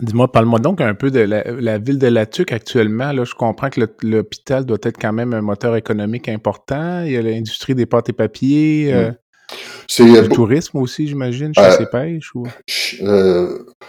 dis-moi, 0.02 0.32
parle-moi 0.32 0.60
donc 0.60 0.82
un 0.82 0.94
peu 0.94 1.12
de 1.12 1.20
la, 1.20 1.78
ville 1.78 2.00
de 2.00 2.08
Latuc 2.08 2.52
actuellement. 2.52 3.12
Là, 3.12 3.24
je 3.24 3.34
comprends 3.34 3.70
que 3.70 3.82
l'hôpital 4.04 4.66
doit 4.66 4.78
être 4.84 4.98
quand 5.00 5.14
même 5.14 5.34
un 5.34 5.42
moteur 5.42 5.76
économique 5.76 6.30
important. 6.30 7.04
Il 7.04 7.12
y 7.12 7.18
a 7.18 7.22
l'industrie 7.22 7.76
des 7.76 7.86
pâtes 7.86 8.10
et 8.10 8.14
papiers. 8.14 8.94
Euh, 8.94 9.10
mm. 9.10 9.16
C'est 9.88 10.04
le 10.06 10.28
tourisme 10.28 10.78
aussi, 10.78 11.08
j'imagine, 11.08 11.52
chez 11.56 11.72
ces 11.72 11.88
pêches 11.88 12.36
ou... 12.36 12.44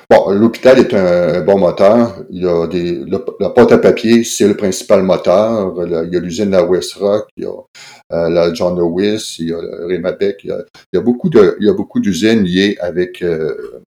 bon, 0.08 0.30
l'hôpital 0.30 0.78
est 0.78 0.94
un, 0.94 1.42
bon 1.42 1.58
moteur. 1.58 2.24
Il 2.30 2.42
y 2.42 2.48
a 2.48 2.66
des, 2.66 3.04
la 3.38 3.50
pâte 3.50 3.72
à 3.72 3.76
papier, 3.76 4.24
c'est 4.24 4.48
le 4.48 4.56
principal 4.56 5.02
moteur. 5.02 5.74
il 5.84 6.14
y 6.14 6.16
a 6.16 6.20
l'usine 6.20 6.50
la 6.50 6.64
West 6.64 6.94
Rock, 6.94 7.28
il 7.36 7.44
y 7.44 7.46
a 7.46 8.28
la 8.30 8.54
John 8.54 8.78
Lewis, 8.78 9.36
il 9.40 9.50
y 9.50 9.52
a 9.52 9.58
Rémabec. 9.86 10.40
Il 10.44 10.54
y 10.94 10.96
a, 10.96 11.02
beaucoup 11.02 11.28
de, 11.28 11.58
il 11.60 11.66
y 11.66 11.70
a 11.70 11.74
beaucoup 11.74 12.00
d'usines 12.00 12.42
liées 12.42 12.78
avec 12.80 13.20
euh, 13.20 13.82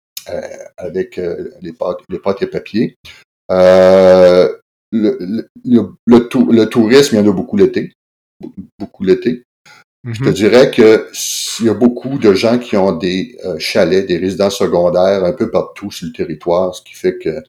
avec 0.76 1.18
euh, 1.18 1.50
les, 1.60 1.72
pâtes, 1.72 1.98
les 2.08 2.18
pâtes 2.18 2.42
et 2.42 2.46
papier. 2.46 2.96
Euh, 3.50 4.52
le, 4.90 5.18
le, 5.64 5.96
le, 6.06 6.64
tourisme, 6.64 7.16
il 7.16 7.18
y 7.18 7.22
en 7.26 7.30
a 7.30 7.34
beaucoup 7.34 7.56
l'été. 7.56 7.92
Beaucoup 8.78 9.04
l'été. 9.04 9.42
Je 10.04 10.22
te 10.22 10.28
dirais 10.30 10.70
que 10.70 11.08
il 11.60 11.66
y 11.66 11.68
a 11.68 11.74
beaucoup 11.74 12.18
de 12.18 12.32
gens 12.32 12.58
qui 12.58 12.76
ont 12.76 12.92
des 12.92 13.36
chalets, 13.58 14.06
des 14.06 14.16
résidences 14.16 14.56
secondaires 14.56 15.24
un 15.24 15.32
peu 15.32 15.50
partout 15.50 15.90
sur 15.90 16.06
le 16.06 16.12
territoire, 16.12 16.74
ce 16.74 16.82
qui 16.82 16.94
fait 16.94 17.18
que 17.18 17.42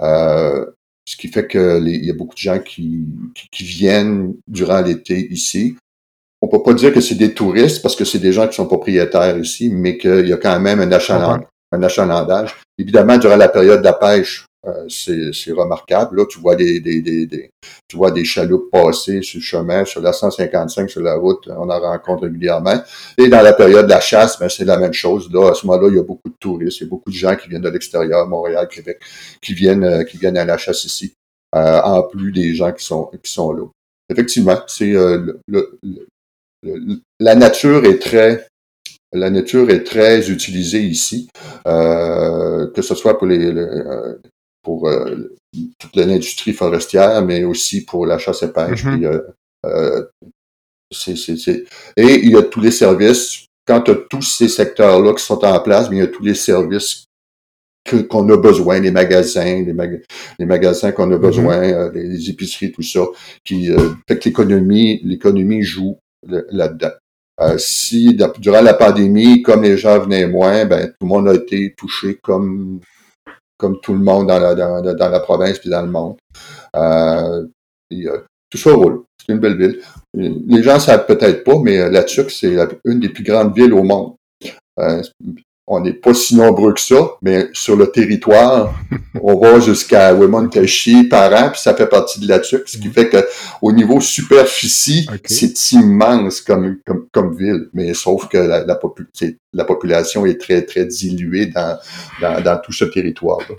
euh, 0.00 0.66
ce 1.04 1.16
qui 1.16 1.28
fait 1.28 1.46
que 1.46 1.80
il 1.84 2.04
y 2.04 2.10
a 2.10 2.14
beaucoup 2.14 2.34
de 2.34 2.40
gens 2.40 2.58
qui, 2.58 3.04
qui, 3.50 3.64
viennent 3.64 4.34
durant 4.48 4.80
l'été 4.80 5.28
ici. 5.30 5.76
On 6.40 6.48
peut 6.48 6.62
pas 6.62 6.72
dire 6.72 6.92
que 6.92 7.00
c'est 7.00 7.16
des 7.16 7.34
touristes 7.34 7.82
parce 7.82 7.96
que 7.96 8.04
c'est 8.04 8.18
des 8.18 8.32
gens 8.32 8.48
qui 8.48 8.54
sont 8.54 8.66
propriétaires 8.66 9.36
ici, 9.38 9.70
mais 9.70 9.98
qu'il 9.98 10.26
y 10.26 10.32
a 10.32 10.36
quand 10.36 10.58
même 10.58 10.80
un 10.80 10.90
achalandage, 10.90 11.46
un 11.72 11.82
achalandage. 11.82 12.54
Évidemment, 12.78 13.18
durant 13.18 13.36
la 13.36 13.48
période 13.48 13.80
de 13.80 13.84
la 13.84 13.92
pêche, 13.92 14.46
euh, 14.66 14.86
c'est 14.88 15.52
remarquable. 15.52 16.18
Là, 16.18 16.26
tu 16.28 16.38
vois 16.38 16.54
des, 16.54 16.80
des, 16.80 17.00
des, 17.00 17.50
tu 17.88 17.96
vois 17.96 18.10
des 18.10 18.24
chaloupes 18.24 18.70
passer 18.70 19.22
sur 19.22 19.38
le 19.38 19.42
chemin, 19.42 19.84
sur 19.86 20.02
la 20.02 20.12
155, 20.12 20.90
sur 20.90 21.00
la 21.00 21.14
route, 21.14 21.48
on 21.48 21.70
en 21.70 21.80
rencontre 21.80 22.24
régulièrement. 22.24 22.78
Et 23.16 23.28
dans 23.28 23.40
la 23.40 23.54
période 23.54 23.86
de 23.86 23.90
la 23.90 24.00
chasse, 24.00 24.38
ben, 24.38 24.50
c'est 24.50 24.66
la 24.66 24.76
même 24.76 24.92
chose. 24.92 25.30
Là, 25.32 25.50
à 25.50 25.54
ce 25.54 25.66
moment-là, 25.66 25.88
il 25.88 25.96
y 25.96 25.98
a 25.98 26.02
beaucoup 26.02 26.28
de 26.28 26.36
touristes, 26.38 26.80
il 26.80 26.84
y 26.84 26.86
a 26.86 26.90
beaucoup 26.90 27.10
de 27.10 27.16
gens 27.16 27.34
qui 27.36 27.48
viennent 27.48 27.62
de 27.62 27.70
l'extérieur, 27.70 28.26
Montréal, 28.28 28.68
Québec, 28.68 29.00
qui 29.40 29.54
viennent, 29.54 29.84
euh, 29.84 30.04
qui 30.04 30.18
viennent 30.18 30.36
à 30.36 30.44
la 30.44 30.58
chasse 30.58 30.84
ici, 30.84 31.14
euh, 31.54 31.80
en 31.80 32.02
plus 32.02 32.30
des 32.30 32.54
gens 32.54 32.72
qui 32.72 32.84
sont, 32.84 33.10
qui 33.22 33.32
sont 33.32 33.52
là. 33.52 33.64
Effectivement, 34.10 34.58
c'est 34.66 34.92
le, 34.92 35.40
la 37.20 37.34
nature 37.34 37.84
est 37.86 37.98
très 37.98 38.46
la 39.12 39.30
nature 39.30 39.70
est 39.70 39.84
très 39.84 40.30
utilisée 40.30 40.82
ici, 40.82 41.28
euh, 41.66 42.70
que 42.72 42.82
ce 42.82 42.94
soit 42.94 43.18
pour 43.18 43.26
les, 43.26 43.44
euh, 43.44 44.20
pour 44.62 44.88
euh, 44.88 45.36
toute 45.78 45.96
l'industrie 45.96 46.52
forestière, 46.52 47.24
mais 47.24 47.44
aussi 47.44 47.84
pour 47.84 48.06
la 48.06 48.18
chasse 48.18 48.42
et 48.42 48.52
pêche. 48.52 48.84
Mm-hmm. 48.84 49.24
Et 51.96 52.14
il 52.24 52.30
y 52.30 52.36
a 52.36 52.42
tous 52.42 52.60
les 52.60 52.70
services. 52.70 53.46
Quand 53.66 53.82
tu 53.82 53.90
as 53.90 53.96
tous 54.08 54.22
ces 54.22 54.48
secteurs-là 54.48 55.14
qui 55.14 55.24
sont 55.24 55.44
en 55.44 55.60
place, 55.60 55.90
mais 55.90 55.96
il 55.96 56.00
y 56.00 56.02
a 56.02 56.08
tous 56.08 56.24
les 56.24 56.34
services 56.34 57.04
qu'on 58.08 58.28
a 58.28 58.36
besoin, 58.36 58.78
les 58.80 58.90
magasins, 58.90 59.62
les, 59.62 59.74
les 60.38 60.46
magasins 60.46 60.92
qu'on 60.92 61.10
a 61.10 61.16
mm-hmm. 61.16 61.20
besoin, 61.20 61.90
les, 61.90 62.30
épiceries, 62.30 62.72
tout 62.72 62.82
ça, 62.82 63.04
qui 63.44 63.70
fait 64.08 64.18
que 64.18 64.24
l'économie, 64.28 65.00
l'économie 65.04 65.62
joue 65.62 65.98
là-dedans. 66.22 66.92
Euh, 67.40 67.56
si 67.58 68.16
durant 68.38 68.60
la 68.60 68.74
pandémie, 68.74 69.42
comme 69.42 69.62
les 69.62 69.78
gens 69.78 69.98
venaient 69.98 70.26
moins, 70.26 70.66
ben 70.66 70.88
tout 70.88 71.06
le 71.06 71.06
monde 71.06 71.28
a 71.28 71.34
été 71.34 71.74
touché 71.76 72.18
comme 72.22 72.80
comme 73.56 73.80
tout 73.80 73.92
le 73.92 74.00
monde 74.00 74.28
dans 74.28 74.38
la 74.38 74.54
dans, 74.54 74.82
dans 74.94 75.08
la 75.08 75.20
province 75.20 75.58
puis 75.58 75.70
dans 75.70 75.82
le 75.82 75.90
monde. 75.90 76.16
Euh, 76.76 77.46
euh 77.92 78.20
tout 78.50 78.58
ça 78.58 78.72
roule. 78.72 79.04
C'est 79.18 79.32
une 79.32 79.38
belle 79.38 79.56
ville. 79.56 79.80
Les 80.12 80.62
gens 80.64 80.80
savent 80.80 81.06
peut-être 81.06 81.44
pas, 81.44 81.54
mais 81.62 81.88
la 81.88 82.02
Turque, 82.02 82.32
c'est 82.32 82.56
une 82.84 82.98
des 82.98 83.08
plus 83.10 83.22
grandes 83.22 83.54
villes 83.54 83.72
au 83.72 83.84
monde. 83.84 84.14
On 85.72 85.78
n'est 85.78 85.92
pas 85.92 86.14
si 86.14 86.34
nombreux 86.34 86.74
que 86.74 86.80
ça, 86.80 87.12
mais 87.22 87.48
sur 87.52 87.76
le 87.76 87.92
territoire, 87.92 88.74
on 89.22 89.38
va 89.38 89.60
jusqu'à 89.60 90.12
Wemontashi 90.12 91.04
par 91.04 91.32
an, 91.32 91.50
puis 91.52 91.60
ça 91.60 91.76
fait 91.76 91.86
partie 91.86 92.18
de 92.18 92.26
la 92.26 92.40
TUC, 92.40 92.68
ce 92.68 92.76
qui 92.76 92.88
mhm. 92.88 92.92
fait 92.92 93.08
que 93.08 93.18
au 93.62 93.70
niveau 93.70 94.00
superficie, 94.00 95.08
c'est 95.24 95.70
immense 95.70 96.40
comme, 96.40 96.78
comme, 97.12 97.36
ville, 97.36 97.68
mais 97.72 97.94
sauf 97.94 98.28
que 98.28 98.36
la, 98.36 98.64
la, 98.64 99.64
population 99.64 100.26
est 100.26 100.40
très, 100.40 100.62
très 100.62 100.86
diluée 100.86 101.46
dans, 101.46 101.78
dans, 102.20 102.60
tout 102.60 102.72
ce 102.72 102.84
territoire. 102.86 103.38
-là. 103.38 103.54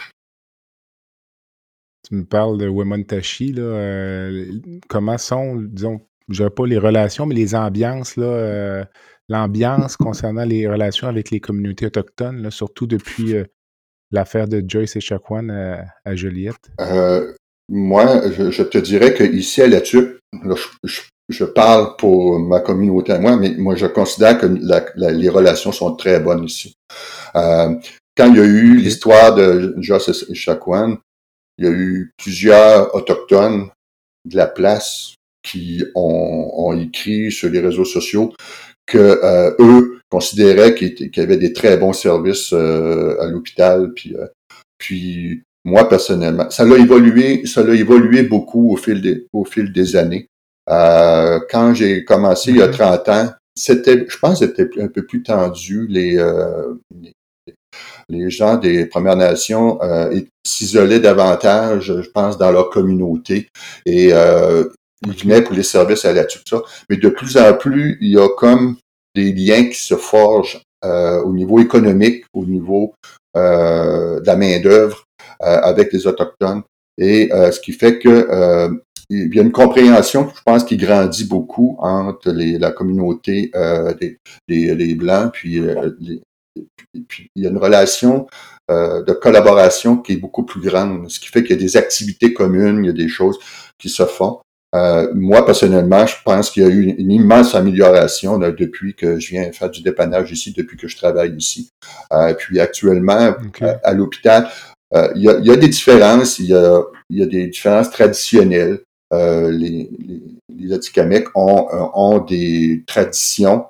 Tu 2.09 2.15
me 2.15 2.25
parles 2.25 2.57
de 2.57 2.67
Wemontashi, 2.67 3.53
là, 3.53 3.61
euh, 3.61 4.51
comment 4.89 5.17
sont, 5.17 5.55
disons, 5.55 6.01
je 6.27 6.43
pas 6.43 6.65
les 6.65 6.77
relations, 6.77 7.25
mais 7.25 7.35
les 7.35 7.55
ambiances, 7.55 8.17
là, 8.17 8.25
euh, 8.25 8.83
l'ambiance 9.31 9.95
concernant 9.95 10.43
les 10.43 10.67
relations 10.67 11.07
avec 11.07 11.31
les 11.31 11.39
communautés 11.39 11.85
autochtones, 11.85 12.51
surtout 12.51 12.85
depuis 12.85 13.35
euh, 13.35 13.45
l'affaire 14.11 14.47
de 14.47 14.61
Joyce 14.65 14.97
et 14.97 14.99
Chacuan 14.99 15.49
à, 15.49 16.15
Joliette? 16.15 16.69
Euh, 16.81 17.33
moi, 17.69 18.29
je, 18.29 18.63
te 18.63 18.77
dirais 18.77 19.13
qu'ici 19.13 19.61
à 19.61 19.67
la 19.67 19.81
je, 21.29 21.45
parle 21.45 21.95
pour 21.95 22.39
ma 22.39 22.59
communauté 22.59 23.13
à 23.13 23.19
moi, 23.19 23.37
mais 23.37 23.55
moi, 23.57 23.75
je 23.75 23.85
considère 23.85 24.37
que 24.37 24.47
les 24.97 25.29
relations 25.29 25.71
sont 25.71 25.95
très 25.95 26.19
bonnes 26.19 26.43
ici. 26.43 26.75
Euh, 27.35 27.73
quand 28.17 28.29
il 28.33 28.37
y 28.37 28.41
a 28.41 28.45
eu 28.45 28.75
l'histoire 28.75 29.33
de 29.33 29.75
Joyce 29.77 30.25
et 30.29 30.35
Chacuan, 30.35 30.97
il 31.57 31.65
y 31.65 31.67
a 31.69 31.71
eu 31.71 32.11
plusieurs 32.17 32.93
autochtones 32.93 33.69
de 34.25 34.35
la 34.35 34.47
place 34.47 35.15
qui 35.41 35.85
ont, 35.95 36.51
ont 36.53 36.77
écrit 36.77 37.31
sur 37.31 37.49
les 37.49 37.61
réseaux 37.61 37.85
sociaux 37.85 38.33
que 38.85 38.97
euh, 38.97 39.51
eux 39.59 39.99
considéraient 40.09 40.75
qu'il 40.75 41.11
y 41.15 41.19
avait 41.19 41.37
des 41.37 41.53
très 41.53 41.77
bons 41.77 41.93
services 41.93 42.53
euh, 42.53 43.19
à 43.21 43.27
l'hôpital. 43.27 43.93
Puis, 43.95 44.15
euh, 44.15 44.27
puis 44.77 45.43
moi 45.63 45.87
personnellement, 45.87 46.49
ça 46.49 46.65
l'a 46.65 46.77
évolué, 46.77 47.45
ça 47.45 47.63
l'a 47.63 47.73
évolué 47.73 48.23
beaucoup 48.23 48.73
au 48.73 48.77
fil 48.77 49.01
des, 49.01 49.27
au 49.31 49.45
fil 49.45 49.71
des 49.71 49.95
années. 49.95 50.27
quand 50.67 51.73
j'ai 51.73 52.03
commencé 52.03 52.51
il 52.51 52.57
y 52.57 52.61
a 52.61 52.67
30 52.67 53.07
mm-hmm. 53.07 53.11
ans, 53.11 53.33
c'était, 53.55 54.05
je 54.07 54.17
pense, 54.17 54.39
c'était 54.39 54.67
un 54.79 54.87
peu 54.87 55.05
plus 55.05 55.23
tendu. 55.23 55.85
Les, 55.87 56.17
les, 58.09 58.29
gens 58.29 58.57
des 58.57 58.85
Premières 58.85 59.17
Nations 59.17 59.77
s'isolaient 60.45 60.99
davantage, 61.01 62.01
je 62.01 62.09
pense, 62.09 62.37
dans 62.37 62.51
leur 62.51 62.69
communauté 62.69 63.49
et 63.85 64.13
pour 65.01 65.55
les 65.55 65.63
services 65.63 66.05
à 66.05 66.13
la 66.13 66.25
tout 66.25 66.39
ça. 66.47 66.61
Mais 66.89 66.97
de 66.97 67.09
plus 67.09 67.37
en 67.37 67.53
plus, 67.53 67.97
il 68.01 68.09
y 68.09 68.17
a 68.17 68.27
comme 68.37 68.77
des 69.15 69.33
liens 69.33 69.65
qui 69.65 69.81
se 69.81 69.95
forgent 69.95 70.61
euh, 70.83 71.21
au 71.23 71.33
niveau 71.33 71.59
économique, 71.59 72.25
au 72.33 72.45
niveau 72.45 72.93
euh, 73.37 74.19
de 74.19 74.25
la 74.25 74.35
main-d'œuvre 74.35 75.03
euh, 75.43 75.59
avec 75.61 75.93
les 75.93 76.07
Autochtones. 76.07 76.63
Et 76.97 77.29
ce 77.31 77.59
qui 77.59 77.71
fait 77.71 77.97
que 77.99 78.69
il 79.09 79.35
y 79.35 79.39
a 79.39 79.41
une 79.41 79.51
compréhension, 79.51 80.29
je 80.33 80.41
pense, 80.45 80.63
qui 80.63 80.77
grandit 80.77 81.25
beaucoup 81.25 81.75
entre 81.79 82.31
les, 82.31 82.57
la 82.57 82.71
communauté 82.71 83.51
des, 83.99 84.19
des, 84.47 84.95
Blancs, 84.95 85.31
puis, 85.33 85.61
puis, 87.07 87.27
il 87.35 87.43
y 87.43 87.47
a 87.47 87.49
une 87.49 87.57
relation 87.57 88.27
de 88.69 89.11
collaboration 89.13 89.97
qui 89.97 90.13
est 90.13 90.17
beaucoup 90.17 90.43
plus 90.43 90.61
grande, 90.61 91.09
ce 91.09 91.19
qui 91.19 91.27
fait 91.27 91.41
qu'il 91.41 91.55
y 91.55 91.59
a 91.59 91.61
des 91.61 91.77
activités 91.77 92.33
communes, 92.33 92.83
il 92.83 92.87
y 92.87 92.91
a 92.91 92.93
des 92.93 93.07
choses 93.07 93.39
qui 93.79 93.89
se 93.89 94.05
font. 94.05 94.41
Euh, 94.73 95.11
moi, 95.13 95.45
personnellement, 95.45 96.05
je 96.05 96.15
pense 96.23 96.49
qu'il 96.49 96.63
y 96.63 96.65
a 96.65 96.69
eu 96.69 96.83
une, 96.83 97.11
immense 97.11 97.55
amélioration 97.55 98.37
depuis 98.37 98.95
que 98.95 99.19
je 99.19 99.29
viens 99.29 99.51
faire 99.51 99.69
du 99.69 99.81
dépannage 99.81 100.31
ici, 100.31 100.53
depuis 100.55 100.77
que 100.77 100.87
je 100.87 100.95
travaille 100.95 101.35
ici. 101.35 101.69
Euh, 102.13 102.33
puis 102.33 102.59
actuellement, 102.59 103.33
euh, 103.61 103.73
à, 103.83 103.93
l'hôpital, 103.93 104.47
il 105.15 105.21
y, 105.21 105.29
a, 105.29 105.37
il, 105.39 105.45
y 105.45 105.51
a, 105.51 105.57
des 105.57 105.67
différences, 105.67 106.39
il 106.39 106.47
y 106.47 106.53
a, 106.53 106.81
il 107.09 107.19
y 107.19 107.23
a 107.23 107.25
des 107.25 107.47
différences 107.47 107.91
traditionnelles. 107.91 108.79
les, 109.11 109.89
les, 109.99 110.21
les 110.57 110.93
ont, 111.35 111.67
ont 111.93 112.19
des 112.19 112.83
traditions 112.87 113.65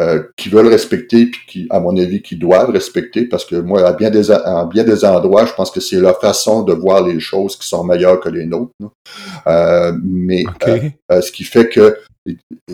euh, 0.00 0.22
qui 0.36 0.48
veulent 0.48 0.68
respecter, 0.68 1.26
puis 1.26 1.40
qui, 1.46 1.66
à 1.70 1.80
mon 1.80 1.96
avis, 1.96 2.22
qui 2.22 2.36
doivent 2.36 2.70
respecter, 2.70 3.26
parce 3.26 3.44
que 3.44 3.56
moi, 3.56 3.86
à 3.86 3.92
bien 3.92 4.10
des, 4.10 4.30
à 4.30 4.64
bien 4.64 4.84
des 4.84 5.04
endroits, 5.04 5.44
je 5.44 5.52
pense 5.54 5.70
que 5.70 5.80
c'est 5.80 5.98
leur 5.98 6.20
façon 6.20 6.62
de 6.62 6.72
voir 6.72 7.04
les 7.04 7.18
choses 7.18 7.56
qui 7.56 7.66
sont 7.66 7.82
meilleures 7.84 8.20
que 8.20 8.28
les 8.28 8.46
nôtres. 8.46 8.72
Euh, 9.46 9.92
mais 10.04 10.44
euh, 11.10 11.20
ce 11.20 11.32
qui 11.32 11.44
fait 11.44 11.68
que 11.68 11.98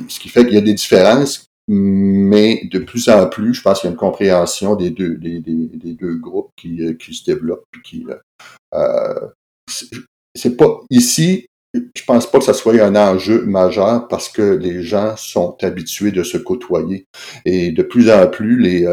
ce 0.09 0.19
qui 0.19 0.29
fait 0.29 0.45
qu'il 0.45 0.55
y 0.55 0.59
a 0.59 0.63
des 0.63 0.75
différences 0.75 1.47
mais 1.67 2.69
de 2.71 2.79
plus 2.79 3.09
en 3.09 3.27
plus, 3.27 3.55
je 3.55 3.63
pense 3.63 3.81
qu'il 3.81 3.89
y 3.89 3.91
a 3.91 3.93
une 3.93 3.99
compréhension 3.99 4.77
des 4.77 4.91
deux, 4.91 5.15
des, 5.15 5.41
deux 5.41 6.17
groupes 6.17 6.51
qui, 6.57 6.95
qui 6.99 7.15
se 7.15 7.25
développent. 7.25 7.65
Qui, 7.83 8.05
c'est 10.35 10.57
pas 10.57 10.81
ici, 10.91 11.47
je 11.75 12.05
pense 12.05 12.31
pas 12.31 12.39
que 12.39 12.45
ça 12.45 12.55
soit 12.55 12.81
un 12.83 12.97
enjeu 12.97 13.45
majeur 13.45 14.07
parce 14.09 14.29
que 14.29 14.43
les 14.43 14.83
gens 14.83 15.17
sont 15.17 15.57
habitués 15.63 16.13
de 16.13 16.23
se 16.23 16.39
côtoyer 16.39 17.07
et 17.45 17.73
de 17.73 17.83
plus 17.83 18.11
en 18.11 18.27
plus 18.29 18.59
les, 18.59 18.87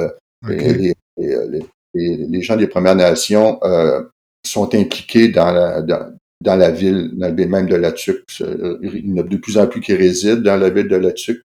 les, 0.47 0.93
les, 1.17 1.61
les, 1.93 2.41
gens 2.41 2.57
des 2.57 2.67
Premières 2.67 2.95
Nations 2.95 3.59
euh, 3.63 4.01
sont 4.45 4.73
impliqués 4.75 5.29
dans 5.29 5.51
la, 5.51 5.81
dans, 5.81 6.13
dans, 6.41 6.55
la 6.55 6.71
ville, 6.71 7.11
dans 7.13 7.27
la 7.27 7.33
ville 7.33 7.49
même 7.49 7.67
de 7.67 7.75
La 7.75 7.91
Tuque. 7.91 8.23
Il 8.39 9.09
y 9.09 9.13
en 9.13 9.17
a 9.17 9.23
de 9.23 9.37
plus 9.37 9.57
en 9.57 9.67
plus 9.67 9.81
qui 9.81 9.93
résident 9.93 10.41
dans 10.41 10.57
la 10.57 10.69
ville 10.69 10.87
de 10.87 10.95
La 10.95 11.11
Tuque. 11.11 11.43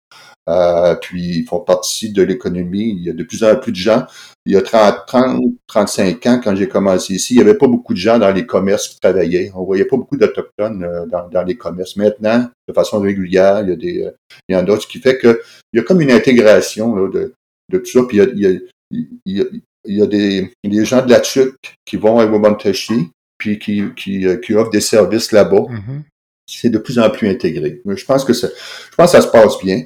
Euh, 0.48 0.94
puis 0.96 1.40
ils 1.40 1.44
font 1.44 1.60
partie 1.60 2.12
de 2.12 2.22
l'économie. 2.22 2.96
Il 2.96 3.04
y 3.04 3.10
a 3.10 3.12
de 3.12 3.22
plus 3.22 3.44
en 3.44 3.56
plus 3.56 3.72
de 3.72 3.76
gens. 3.76 4.06
Il 4.50 4.54
y 4.54 4.56
a 4.56 4.62
30, 4.62 5.06
30 5.06 5.42
35 5.68 6.26
ans, 6.26 6.40
quand 6.42 6.56
j'ai 6.56 6.66
commencé 6.66 7.14
ici, 7.14 7.34
il 7.34 7.36
n'y 7.36 7.42
avait 7.42 7.56
pas 7.56 7.68
beaucoup 7.68 7.94
de 7.94 7.98
gens 8.00 8.18
dans 8.18 8.32
les 8.32 8.46
commerces 8.46 8.88
qui 8.88 8.98
travaillaient. 8.98 9.52
On 9.54 9.62
voyait 9.62 9.84
pas 9.84 9.96
beaucoup 9.96 10.16
d'Autochtones 10.16 10.82
euh, 10.82 11.06
dans, 11.06 11.28
dans, 11.28 11.44
les 11.44 11.56
commerces. 11.56 11.94
Maintenant, 11.94 12.50
de 12.66 12.72
façon 12.72 12.98
régulière, 12.98 13.60
il 13.62 13.68
y 13.68 13.72
a 13.72 13.76
des 13.76 14.02
euh, 14.06 14.10
il 14.48 14.54
y 14.54 14.56
en 14.56 14.58
a 14.58 14.62
d'autres, 14.64 14.82
ce 14.82 14.88
qui 14.88 14.98
fait 14.98 15.18
que 15.18 15.40
il 15.72 15.76
y 15.76 15.80
a 15.80 15.84
comme 15.84 16.00
une 16.00 16.10
intégration 16.10 16.96
là, 16.96 17.08
de, 17.08 17.32
de 17.70 17.78
tout 17.78 17.86
ça. 17.86 18.02
Puis 18.08 18.16
il 18.16 18.40
y 18.40 18.46
a, 18.46 18.50
il 18.90 19.08
y 19.24 19.40
a, 19.40 19.44
il 19.84 20.02
y 20.02 20.08
des, 20.08 20.52
des 20.64 20.84
gens 20.84 21.06
de 21.06 21.10
la 21.10 21.20
TUC 21.20 21.54
qui 21.84 21.96
vont 21.96 22.18
à 22.18 22.26
Wabantashi, 22.26 23.12
puis 23.38 23.60
qui, 23.60 23.84
qui, 23.96 24.26
euh, 24.26 24.38
qui 24.38 24.54
offrent 24.54 24.70
des 24.70 24.80
services 24.80 25.30
là-bas. 25.30 25.66
Mm-hmm. 25.70 26.02
C'est 26.50 26.70
de 26.70 26.78
plus 26.78 26.98
en 26.98 27.08
plus 27.08 27.28
intégré. 27.28 27.80
Je 27.86 28.04
pense 28.04 28.24
que 28.24 28.32
ça, 28.32 28.48
je 28.48 28.96
pense 28.96 29.12
que 29.12 29.20
ça 29.20 29.24
se 29.24 29.30
passe 29.30 29.58
bien. 29.62 29.84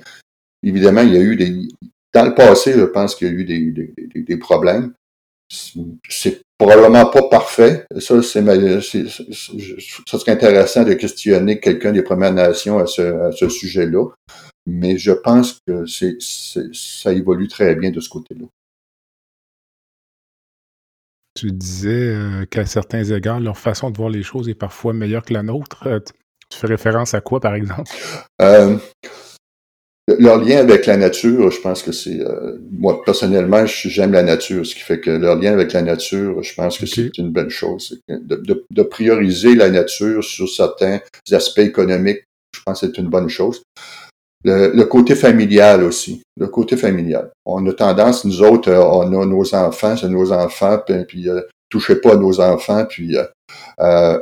Évidemment, 0.62 1.02
il 1.02 1.12
y 1.12 1.18
a 1.18 1.20
eu 1.20 1.36
des, 1.36 1.68
dans 2.14 2.24
le 2.24 2.34
passé, 2.34 2.72
je 2.72 2.84
pense 2.84 3.14
qu'il 3.14 3.28
y 3.28 3.30
a 3.30 3.34
eu 3.34 3.44
des, 3.44 3.70
des, 3.72 4.22
des 4.22 4.36
problèmes. 4.36 4.94
C'est 6.08 6.40
probablement 6.56 7.06
pas 7.06 7.28
parfait. 7.28 7.84
Ça, 7.98 8.22
c'est, 8.22 8.42
ça 8.42 10.18
serait 10.18 10.32
intéressant 10.32 10.84
de 10.84 10.94
questionner 10.94 11.60
quelqu'un 11.60 11.92
des 11.92 12.02
Premières 12.02 12.32
Nations 12.32 12.78
à 12.78 12.86
ce, 12.86 13.02
à 13.02 13.32
ce 13.32 13.48
sujet-là. 13.48 14.06
Mais 14.66 14.96
je 14.96 15.12
pense 15.12 15.60
que 15.66 15.84
c'est, 15.84 16.16
ça 16.20 17.12
évolue 17.12 17.48
très 17.48 17.74
bien 17.74 17.90
de 17.90 18.00
ce 18.00 18.08
côté-là. 18.08 18.46
Tu 21.34 21.50
disais 21.50 22.14
euh, 22.14 22.46
qu'à 22.46 22.64
certains 22.64 23.04
égards, 23.04 23.40
leur 23.40 23.58
façon 23.58 23.90
de 23.90 23.96
voir 23.96 24.08
les 24.08 24.22
choses 24.22 24.48
est 24.48 24.54
parfois 24.54 24.92
meilleure 24.92 25.24
que 25.24 25.34
la 25.34 25.42
nôtre. 25.42 25.86
Euh, 25.86 26.00
tu 26.48 26.58
fais 26.58 26.68
référence 26.68 27.12
à 27.12 27.20
quoi, 27.20 27.40
par 27.40 27.54
exemple? 27.54 27.90
Euh, 28.40 28.78
leur 30.06 30.38
lien 30.38 30.58
avec 30.58 30.86
la 30.86 30.96
nature, 30.96 31.50
je 31.50 31.60
pense 31.60 31.82
que 31.82 31.92
c'est... 31.92 32.18
moi, 32.70 33.02
personnellement, 33.04 33.64
j'aime 33.66 34.12
la 34.12 34.22
nature, 34.22 34.66
ce 34.66 34.74
qui 34.74 34.82
fait 34.82 35.00
que 35.00 35.10
leur 35.10 35.36
lien 35.36 35.52
avec 35.52 35.72
la 35.72 35.82
nature, 35.82 36.42
je 36.42 36.54
pense 36.54 36.78
que 36.78 36.86
c'est 36.86 37.16
une 37.18 37.30
bonne 37.30 37.48
chose. 37.48 38.00
De, 38.08 38.64
de, 38.70 38.82
prioriser 38.82 39.54
la 39.54 39.70
nature 39.70 40.22
sur 40.22 40.48
certains 40.48 41.00
aspects 41.32 41.60
économiques, 41.60 42.24
je 42.54 42.60
pense 42.64 42.80
que 42.80 42.86
c'est 42.86 42.98
une 42.98 43.08
bonne 43.08 43.28
chose. 43.28 43.62
Le, 44.44 44.82
côté 44.84 45.14
familial 45.14 45.82
aussi. 45.82 46.22
Le 46.38 46.48
côté 46.48 46.76
familial. 46.76 47.30
On 47.46 47.66
a 47.66 47.72
tendance, 47.72 48.26
nous 48.26 48.42
autres, 48.42 48.70
euh, 48.70 48.82
on 48.82 49.18
a 49.18 49.24
nos 49.24 49.54
enfants, 49.54 49.96
c'est 49.96 50.08
nos 50.08 50.32
enfants, 50.32 50.78
puis, 50.84 51.04
puis 51.06 51.28
euh, 51.30 51.40
touchez 51.70 51.96
pas 51.96 52.12
à 52.12 52.16
nos 52.16 52.40
enfants, 52.40 52.84
puis 52.84 53.16
euh, 53.16 53.24
euh, 53.80 54.20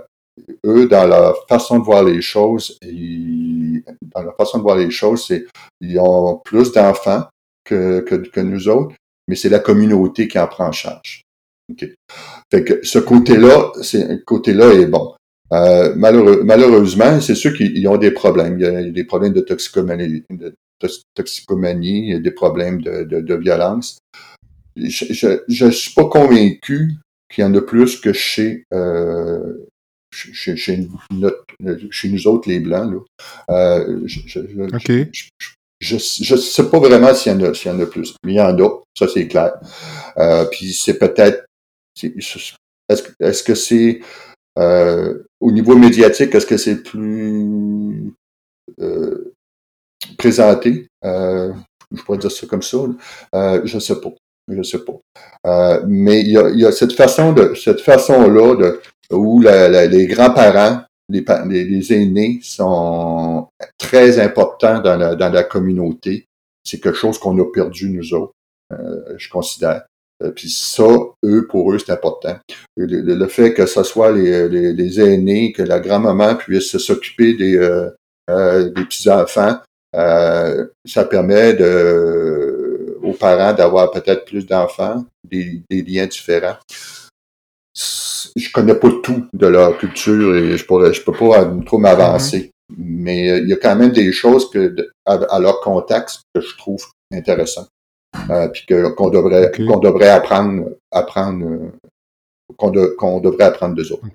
eux, 0.65 0.87
dans 0.87 1.07
leur 1.07 1.47
façon 1.49 1.79
de 1.79 1.85
voir 1.85 2.05
les 2.05 2.21
choses, 2.21 2.79
ils, 2.83 3.83
dans 4.15 4.23
leur 4.23 4.37
façon 4.37 4.59
de 4.59 4.63
voir 4.63 4.77
les 4.77 4.91
choses, 4.91 5.27
c'est 5.27 5.47
ils 5.81 5.99
ont 5.99 6.41
plus 6.45 6.73
d'enfants 6.73 7.25
que, 7.65 8.01
que, 8.01 8.17
que, 8.17 8.41
nous 8.41 8.69
autres, 8.69 8.95
mais 9.29 9.37
c'est 9.37 9.49
la 9.49 9.59
communauté 9.59 10.29
qui 10.29 10.39
en 10.39 10.47
prend 10.47 10.69
en 10.69 10.73
charge. 10.73 11.23
Okay. 11.71 11.95
Fait 12.51 12.65
que 12.65 12.85
ce 12.85 12.99
côté-là, 12.99 13.73
c'est 13.83 14.25
côté-là 14.25 14.73
est 14.75 14.87
bon. 14.87 15.15
Euh, 15.53 15.95
malheureusement, 15.97 17.21
c'est 17.21 17.35
ceux 17.35 17.53
qui 17.53 17.87
ont 17.87 17.99
des 17.99 18.11
problèmes. 18.11 18.59
Il 18.59 18.63
y 18.63 18.67
a 18.67 18.91
des 18.91 19.05
problèmes 19.05 19.35
de 19.35 19.43
toxicomanie, 19.43 20.25
de 20.31 20.55
toxicomanie, 21.15 22.09
il 22.09 22.13
y 22.13 22.15
a 22.15 22.21
des 22.21 22.31
problèmes 22.31 22.81
de, 22.81 23.05
de, 23.05 23.21
de 23.21 23.35
violence. 23.35 23.99
Je 24.77 25.65
ne 25.65 25.71
suis 25.71 25.95
pas 25.95 26.07
convaincu 26.07 26.95
qu'il 27.33 27.45
y 27.45 27.47
en 27.47 27.55
a 27.55 27.61
plus 27.61 28.01
que 28.01 28.13
chez, 28.13 28.65
euh, 28.73 29.67
chez, 30.13 30.57
chez, 30.57 30.89
notre, 31.11 31.45
chez, 31.91 32.09
nous 32.09 32.27
autres, 32.27 32.49
les 32.49 32.61
Blancs. 32.61 32.93
Là. 32.93 32.99
Euh, 33.51 34.03
je 34.07 34.39
ne 34.41 35.07
je, 35.81 35.97
je, 35.99 36.37
sais 36.37 36.71
pas 36.71 36.79
vraiment 36.79 37.13
s'il 37.15 37.33
y, 37.33 37.35
en 37.35 37.43
a, 37.43 37.55
s'il 37.55 37.73
y 37.73 37.75
en 37.75 37.81
a 37.81 37.87
plus. 37.87 38.15
Mais 38.25 38.35
il 38.35 38.37
y 38.37 38.41
en 38.41 38.57
a, 38.57 38.83
ça 38.97 39.09
c'est 39.09 39.27
clair. 39.27 39.53
Euh, 40.19 40.45
puis 40.45 40.73
c'est 40.73 40.99
peut-être... 40.99 41.45
Est-ce, 42.03 43.03
est-ce 43.21 43.43
que 43.43 43.55
c'est 43.55 44.01
euh, 44.59 45.23
au 45.41 45.51
niveau 45.51 45.77
médiatique, 45.77 46.35
est-ce 46.35 46.47
que 46.47 46.57
c'est 46.57 46.83
plus 46.83 48.13
euh, 48.81 49.35
présenté? 50.19 50.89
Euh, 51.05 51.53
je 51.91 52.03
pourrais 52.03 52.19
dire 52.19 52.31
ça 52.31 52.47
comme 52.47 52.63
ça. 52.63 52.79
Euh, 53.35 53.63
je 53.65 53.79
sais 53.79 54.01
pas. 54.01 54.11
Je 54.49 54.63
sais 54.63 54.85
pas. 54.85 54.99
Euh, 55.47 55.85
mais 55.87 56.21
il 56.21 56.33
y 56.33 56.39
a, 56.39 56.51
y 56.51 56.65
a, 56.65 56.73
cette 56.73 56.93
façon 56.93 57.33
de 57.33 57.55
cette 57.55 57.81
façon-là 57.81 58.57
de 58.57 58.81
où 59.15 59.41
la, 59.41 59.87
les 59.87 60.07
grands-parents, 60.07 60.83
les, 61.09 61.25
les, 61.47 61.93
aînés 61.93 62.41
sont 62.43 63.49
très 63.79 64.19
importants 64.19 64.81
dans 64.81 64.97
la, 64.97 65.15
dans 65.15 65.31
la 65.31 65.45
communauté. 65.45 66.27
C'est 66.65 66.81
quelque 66.81 66.97
chose 66.97 67.19
qu'on 67.19 67.39
a 67.39 67.45
perdu, 67.53 67.91
nous 67.91 68.15
autres, 68.15 68.33
euh, 68.73 69.15
je 69.17 69.29
considère. 69.29 69.83
Euh, 70.23 70.31
puis 70.31 70.49
ça, 70.51 70.89
eux, 71.25 71.47
pour 71.49 71.73
eux, 71.73 71.79
c'est 71.79 71.93
important. 71.93 72.37
Le, 72.77 73.27
fait 73.27 73.55
que 73.55 73.67
ce 73.67 73.83
soit 73.83 74.13
les, 74.13 74.49
les, 74.73 75.01
aînés, 75.01 75.53
que 75.53 75.63
la 75.63 75.81
grand-maman 75.81 76.37
puisse 76.37 76.77
s'occuper 76.79 77.35
des, 77.35 77.57
euh, 77.57 77.91
euh, 78.31 78.71
des 78.71 78.85
petits-enfants, 78.85 79.59
ça 79.95 81.05
permet 81.05 81.55
de, 81.55 82.52
parents 83.23 83.53
d'avoir 83.53 83.91
peut-être 83.93 84.25
plus 84.25 84.45
d'enfants, 84.45 85.05
des, 85.23 85.63
des, 85.71 85.83
liens 85.83 86.07
différents. 86.07 86.57
Je 87.75 88.53
connais 88.53 88.75
pas 88.75 88.91
tout 89.03 89.27
de 89.33 89.47
leur 89.47 89.79
culture 89.79 90.37
et 90.37 90.57
je 90.59 90.65
pourrais, 90.67 90.93
je 90.93 91.03
peux 91.03 91.13
pas 91.13 91.45
trop 91.65 91.79
m'avancer. 91.79 92.41
Mm-hmm. 92.41 92.77
Mais 92.79 93.39
il 93.39 93.49
y 93.49 93.53
a 93.53 93.57
quand 93.57 93.77
même 93.77 93.93
des 93.93 94.13
choses 94.13 94.51
que, 94.51 94.75
à, 95.07 95.39
leur 95.39 95.61
contexte 95.61 96.23
que 96.35 96.41
je 96.41 96.57
trouve 96.57 96.85
intéressantes. 97.13 97.69
Euh, 98.31 98.49
puis 98.49 98.67
qu'on 98.67 99.09
devrait 99.09 99.51
qu'on 99.57 99.79
devrait 99.79 100.11
apprendre 100.11 100.77
apprendre 100.91 101.47
euh, 101.47 101.73
qu'on 102.59 103.21
devrait 103.21 103.45
apprendre 103.45 103.75
d'eux 103.75 103.91
autres. 103.91 104.07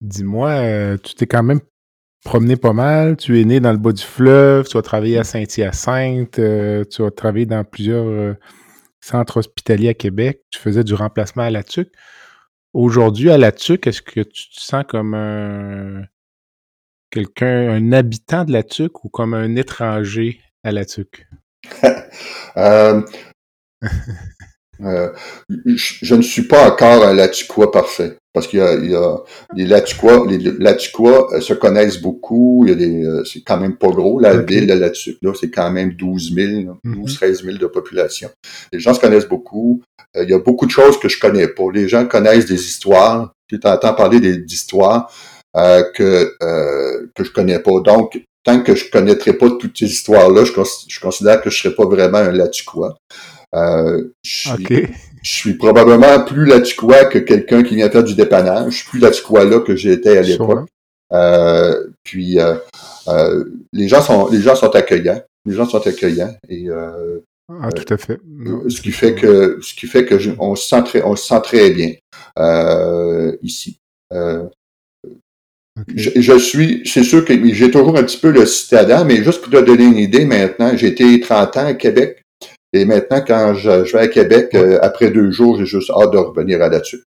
Dis-moi, 0.00 0.50
euh, 0.50 0.96
tu 0.98 1.14
t'es 1.14 1.26
quand 1.26 1.42
même 1.42 1.60
promené 2.24 2.56
pas 2.56 2.72
mal. 2.72 3.16
Tu 3.16 3.40
es 3.40 3.44
né 3.44 3.60
dans 3.60 3.72
le 3.72 3.78
bas 3.78 3.92
du 3.92 4.02
fleuve, 4.02 4.68
tu 4.68 4.76
as 4.76 4.82
travaillé 4.82 5.18
à 5.18 5.24
Saint-Hyacinthe, 5.24 6.40
tu 6.90 7.04
as 7.04 7.10
travaillé 7.10 7.46
dans 7.46 7.64
plusieurs 7.64 8.36
centres 9.00 9.38
hospitaliers 9.38 9.90
à 9.90 9.94
Québec. 9.94 10.42
Tu 10.50 10.58
faisais 10.58 10.84
du 10.84 10.94
remplacement 10.94 11.44
à 11.44 11.50
la 11.50 11.62
TUC. 11.62 11.88
Aujourd'hui, 12.74 13.30
à 13.30 13.38
la 13.38 13.52
TUC, 13.52 13.86
est-ce 13.86 14.02
que 14.02 14.20
tu 14.20 14.50
te 14.50 14.60
sens 14.60 14.84
comme 14.88 15.14
un 15.14 16.02
quelqu'un, 17.10 17.70
un 17.70 17.92
habitant 17.92 18.44
de 18.44 18.52
la 18.52 18.62
TUC 18.62 19.04
ou 19.04 19.08
comme 19.08 19.34
un 19.34 19.56
étranger 19.56 20.40
à 20.64 20.72
la 20.72 20.84
tuque? 20.84 21.26
euh, 22.56 23.02
euh, 24.80 25.12
je, 25.48 26.14
ne 26.14 26.22
suis 26.22 26.42
pas 26.42 26.70
encore 26.70 27.04
un 27.04 27.14
Latuquois 27.14 27.70
parfait. 27.70 28.16
Parce 28.38 28.46
qu'il 28.46 28.60
y 28.60 28.62
a, 28.62 28.74
il 28.74 28.90
y 28.90 28.94
a 28.94 29.16
les 29.54 29.66
Latuquois, 29.66 30.26
les 30.28 30.38
Latuquois 30.38 31.34
euh, 31.34 31.40
se 31.40 31.54
connaissent 31.54 32.00
beaucoup. 32.00 32.64
Il 32.64 32.70
y 32.70 32.72
a 32.72 32.76
des, 32.76 33.04
euh, 33.04 33.24
c'est 33.24 33.40
quand 33.40 33.58
même 33.58 33.76
pas 33.76 33.88
gros, 33.88 34.20
la 34.20 34.36
ville 34.36 34.66
de 34.66 34.74
Latuque, 34.74 35.18
là, 35.22 35.32
c'est 35.38 35.50
quand 35.50 35.70
même 35.70 35.94
12 35.94 36.34
000, 36.34 36.78
12, 36.84 37.14
13 37.16 37.44
000 37.44 37.58
de 37.58 37.66
population. 37.66 38.28
Les 38.72 38.80
gens 38.80 38.94
se 38.94 39.00
connaissent 39.00 39.28
beaucoup. 39.28 39.82
il 40.14 40.30
y 40.30 40.34
a 40.34 40.38
beaucoup 40.38 40.66
de 40.66 40.70
choses 40.70 40.98
que 40.98 41.08
je 41.08 41.18
connais 41.18 41.48
pas. 41.48 41.64
Les 41.74 41.88
gens 41.88 42.06
connaissent 42.06 42.46
des 42.46 42.64
histoires. 42.64 43.32
Tu 43.48 43.58
entends 43.64 43.94
parler 43.94 44.20
d'histoires 44.20 45.10
euh, 45.56 45.82
que, 45.94 46.36
euh, 46.42 47.06
que 47.14 47.24
je 47.24 47.32
connais 47.32 47.58
pas. 47.58 47.80
Donc, 47.80 48.22
tant 48.44 48.62
que 48.62 48.74
je 48.74 48.90
connaîtrai 48.90 49.32
pas 49.32 49.48
toutes 49.58 49.76
ces 49.78 49.86
histoires-là, 49.86 50.44
je, 50.44 51.00
considère 51.00 51.40
que 51.40 51.50
je 51.50 51.62
serais 51.62 51.74
pas 51.74 51.86
vraiment 51.86 52.18
un 52.18 52.32
Latuquois. 52.32 52.96
Euh, 53.54 54.12
je, 54.22 54.50
suis, 55.22 55.54
probablement 55.54 56.22
plus 56.24 56.44
Latuquois 56.44 57.06
que 57.06 57.18
quelqu'un 57.18 57.62
qui 57.62 57.76
vient 57.76 57.90
faire 57.90 58.04
du 58.04 58.14
dépannage. 58.14 58.72
Je 58.72 58.76
suis 58.78 58.88
plus 58.88 59.00
Latuquois 59.00 59.44
là 59.44 59.60
que 59.60 59.74
j'étais 59.74 60.18
à 60.18 60.22
l'époque. 60.22 60.68
Euh, 61.12 61.88
puis 62.04 62.38
euh, 62.38 62.56
euh, 63.08 63.44
les 63.72 63.88
gens 63.88 64.02
sont 64.02 64.28
les 64.28 64.40
gens 64.40 64.54
sont 64.54 64.74
accueillants. 64.74 65.22
Les 65.46 65.54
gens 65.54 65.66
sont 65.66 65.86
accueillants 65.86 66.36
et 66.48 66.68
euh, 66.68 67.20
ah, 67.62 67.70
tout 67.72 67.92
à 67.92 67.96
fait. 67.96 68.20
ce 68.68 68.80
qui 68.82 68.92
fait 68.92 69.14
que 69.14 69.58
ce 69.62 69.74
qui 69.74 69.86
fait 69.86 70.04
que 70.04 70.16
on 70.38 70.54
se 70.54 70.68
sent 70.68 70.82
très 70.84 71.02
on 71.02 71.16
se 71.16 71.26
sent 71.26 71.40
très 71.42 71.70
bien 71.70 71.94
ici. 73.42 73.78
Je, 75.94 76.36
suis, 76.38 76.82
c'est 76.84 77.04
sûr 77.04 77.24
que 77.24 77.54
j'ai 77.54 77.70
toujours 77.70 77.96
un 77.96 78.02
petit 78.02 78.18
peu 78.18 78.32
le 78.32 78.44
citadin, 78.46 79.04
mais 79.04 79.22
juste 79.22 79.42
pour 79.42 79.52
te 79.52 79.64
donner 79.64 79.84
une 79.84 79.98
idée 79.98 80.24
maintenant, 80.24 80.76
j'ai 80.76 80.88
été 80.88 81.20
30 81.20 81.56
ans 81.56 81.66
à 81.66 81.74
Québec. 81.74 82.24
Et 82.72 82.84
maintenant, 82.84 83.22
quand 83.26 83.54
je, 83.54 83.92
vais 83.92 83.98
à 83.98 84.08
Québec, 84.08 84.54
euh, 84.54 84.78
après 84.82 85.10
deux 85.10 85.30
jours, 85.30 85.58
j'ai 85.58 85.66
juste 85.66 85.90
hâte 85.90 86.12
de 86.12 86.18
revenir 86.18 86.62
à 86.62 86.68
là-dessus. 86.68 87.02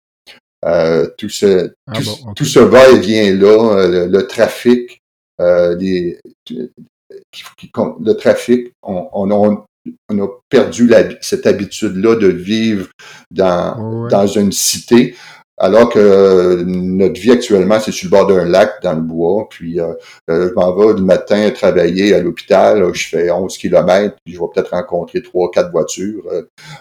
Euh, 0.66 1.08
tout 1.18 1.30
ce, 1.30 1.72
ah 1.88 1.94
tout, 2.36 2.46
ce 2.46 2.60
va-et-vient-là, 2.60 3.78
euh, 3.78 4.08
le, 4.08 4.28
trafic, 4.28 5.00
les, 5.40 6.20
le 6.50 8.14
trafic, 8.14 8.74
on, 8.84 9.08
on, 9.14 9.64
on 10.10 10.20
a 10.20 10.28
perdu 10.50 10.92
cette 11.22 11.48
habitude-là 11.48 12.16
de 12.16 12.28
vivre 12.28 12.90
dans, 13.32 14.08
dans 14.10 14.28
une 14.28 14.52
cité. 14.52 15.16
Alors 15.60 15.90
que 15.90 16.64
notre 16.66 17.20
vie 17.20 17.32
actuellement, 17.32 17.80
c'est 17.80 17.92
sur 17.92 18.08
le 18.08 18.12
bord 18.12 18.28
d'un 18.28 18.46
lac, 18.46 18.82
dans 18.82 18.94
le 18.94 19.02
bois. 19.02 19.48
Puis 19.50 19.80
euh, 19.80 19.94
euh, 20.30 20.50
je 20.50 20.54
m'en 20.54 20.74
vais 20.74 20.94
le 20.94 21.06
matin 21.06 21.50
travailler 21.52 22.14
à 22.14 22.22
l'hôpital. 22.22 22.94
Je 22.94 23.10
fais 23.10 23.30
11 23.30 23.58
kilomètres, 23.58 24.16
puis 24.24 24.34
je 24.34 24.40
vais 24.40 24.46
peut-être 24.54 24.72
rencontrer 24.72 25.22
trois, 25.22 25.52
quatre 25.52 25.72
voitures. 25.72 26.24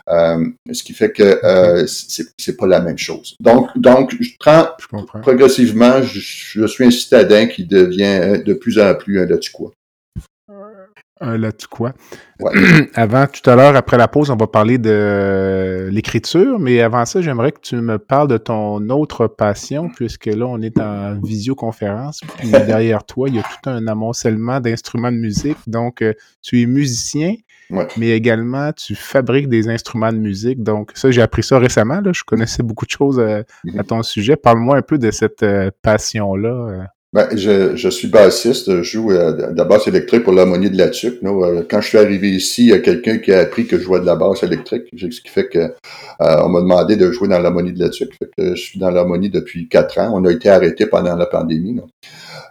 Euh, 0.09 0.45
ce 0.71 0.83
qui 0.83 0.93
fait 0.93 1.11
que 1.11 1.85
c'est 1.87 2.57
pas 2.57 2.67
la 2.67 2.81
même 2.81 2.99
chose. 2.99 3.37
Donc, 3.41 3.69
donc 3.77 4.15
je 4.21 4.31
prends 4.39 4.69
progressivement, 5.23 6.01
je, 6.03 6.67
suis 6.67 6.85
un 6.85 6.91
citadin 6.91 7.47
qui 7.47 7.65
devient 7.65 8.43
de 8.45 8.55
plus 8.55 8.79
en 8.79 8.95
plus 8.95 9.21
un 9.21 9.27
quoi 9.53 9.73
un 11.21 11.37
là 11.37 11.51
quoi. 11.71 11.93
avant, 12.95 13.27
tout 13.27 13.49
à 13.51 13.57
l'heure, 13.57 13.75
après 13.75 13.97
la 13.97 14.07
pause, 14.09 14.31
on 14.31 14.37
va 14.37 14.47
parler 14.47 14.79
de 14.79 15.89
l'écriture, 15.91 16.59
mais 16.59 16.81
avant 16.81 17.05
ça, 17.05 17.21
j'aimerais 17.21 17.53
que 17.53 17.61
tu 17.61 17.77
me 17.77 17.99
parles 17.99 18.29
de 18.29 18.39
ton 18.39 18.89
autre 18.91 19.27
passion, 19.27 19.89
puisque 19.89 20.27
là, 20.27 20.47
on 20.47 20.61
est 20.61 20.79
en 20.79 21.21
visioconférence, 21.21 22.21
puis 22.39 22.51
derrière 22.67 23.05
toi, 23.05 23.29
il 23.29 23.37
y 23.37 23.39
a 23.39 23.43
tout 23.43 23.71
un 23.71 23.87
amoncellement 23.87 24.61
d'instruments 24.61 25.11
de 25.11 25.17
musique. 25.17 25.59
Donc, 25.67 26.03
euh, 26.03 26.15
tu 26.43 26.63
es 26.63 26.67
musicien, 26.67 27.35
mais 27.97 28.11
également, 28.11 28.73
tu 28.73 28.95
fabriques 28.95 29.49
des 29.49 29.69
instruments 29.69 30.13
de 30.13 30.19
musique. 30.19 30.63
Donc, 30.63 30.93
ça, 30.95 31.11
j'ai 31.11 31.23
appris 31.23 31.43
ça 31.43 31.59
récemment. 31.59 32.01
Là. 32.01 32.13
Je 32.15 32.23
connaissais 32.25 32.63
beaucoup 32.63 32.87
de 32.87 32.91
choses 32.91 33.19
euh, 33.19 33.43
à, 33.77 33.83
ton 33.83 34.03
sujet. 34.03 34.37
Parle-moi 34.37 34.77
un 34.77 34.83
peu 34.83 34.99
de 34.99 35.11
cette 35.11 35.43
euh, 35.43 35.71
passion-là. 35.83 36.89
Ben, 37.15 37.27
je, 37.35 37.75
je, 37.75 37.89
suis 37.89 38.09
bassiste, 38.09 38.71
je 38.71 38.83
joue 38.83 39.13
euh, 39.13 39.33
de 39.33 39.57
la 39.57 39.65
basse 39.65 39.89
électrique 39.89 40.25
pour 40.25 40.35
l'harmonie 40.35 40.69
de 40.69 40.77
la. 40.77 40.91
Euh, 40.91 41.63
quand 41.69 41.81
je 41.81 41.89
suis 41.89 41.97
arrivé 41.97 42.29
ici, 42.29 42.65
il 42.65 42.69
y 42.69 42.73
a 42.75 42.81
quelqu'un 42.81 43.17
qui 43.17 43.33
a 43.33 43.39
appris 43.39 43.67
que 43.67 43.79
je 43.79 43.83
jouais 43.83 44.01
de 44.01 44.05
la 44.05 44.15
basse 44.15 44.43
électrique, 44.43 44.83
ce 44.95 45.07
qui 45.07 45.29
fait 45.29 45.49
que 45.49 45.59
euh, 45.59 45.71
on 46.19 46.51
m'a 46.51 46.61
demandé 46.61 46.97
de 46.97 47.11
jouer 47.11 47.29
dans 47.29 47.39
l'harmonie 47.39 47.73
de 47.73 47.81
la 47.81 47.89
tuque. 47.89 48.13
je 48.37 48.55
suis 48.57 48.79
dans 48.79 48.91
l'harmonie 48.91 49.31
depuis 49.31 49.69
quatre 49.69 49.99
ans. 49.99 50.11
On 50.13 50.23
a 50.27 50.31
été 50.31 50.51
arrêté 50.51 50.85
pendant 50.85 51.17
la 51.17 51.25
pandémie. 51.25 51.81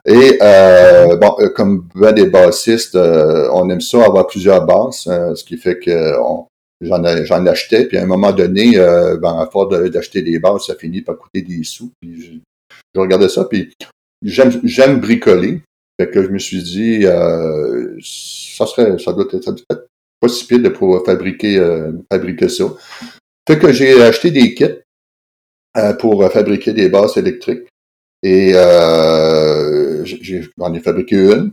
Et 0.07 0.39
bon, 0.41 1.35
comme 1.55 1.87
ben 1.93 2.13
des 2.13 2.25
bassistes, 2.25 2.95
on 2.95 3.69
aime 3.69 3.81
ça 3.81 4.05
avoir 4.05 4.25
plusieurs 4.25 4.65
basses, 4.65 5.03
ce 5.03 5.43
qui 5.43 5.57
fait 5.57 5.77
que 5.77 6.13
j'en 6.81 7.03
j'en 7.25 7.45
achetais, 7.45 7.85
puis 7.85 7.97
à 7.99 8.01
un 8.01 8.07
moment 8.07 8.31
donné, 8.31 8.75
ben, 9.21 9.37
à 9.39 9.47
force 9.51 9.69
d'acheter 9.91 10.23
des 10.23 10.39
basses, 10.39 10.65
ça 10.65 10.73
finit 10.73 11.01
par 11.03 11.15
coûter 11.15 11.43
des 11.43 11.63
sous. 11.63 11.91
Puis 12.01 12.19
je, 12.19 12.31
je 12.95 12.99
regardais 12.99 13.29
ça, 13.29 13.45
puis 13.45 13.69
j'aime 14.21 14.99
bricoler. 14.99 15.61
Fait 15.99 16.09
que 16.09 16.23
je 16.23 16.29
me 16.29 16.37
suis 16.37 16.61
dit 16.61 17.05
euh, 17.05 17.97
ça 18.01 18.67
serait 18.67 18.99
ça 18.99 19.13
doit 19.13 19.25
être, 19.31 19.43
ça 19.43 19.77
pas 20.19 20.27
si 20.27 20.45
pire 20.45 20.59
de 20.59 20.69
pouvoir 20.69 21.03
fabriquer 21.05 21.57
euh, 21.57 21.91
fabriquer 22.11 22.49
ça. 22.49 22.65
Fait 23.47 23.57
que 23.57 23.71
j'ai 23.71 24.01
acheté 24.01 24.31
des 24.31 24.53
kits 24.53 24.65
euh, 25.77 25.93
pour 25.93 26.29
fabriquer 26.31 26.73
des 26.73 26.89
basses 26.89 27.17
électriques. 27.17 27.67
Et 28.23 28.53
euh, 28.55 30.03
j'en 30.05 30.73
ai, 30.73 30.79
fabriqué 30.79 31.15
une. 31.15 31.51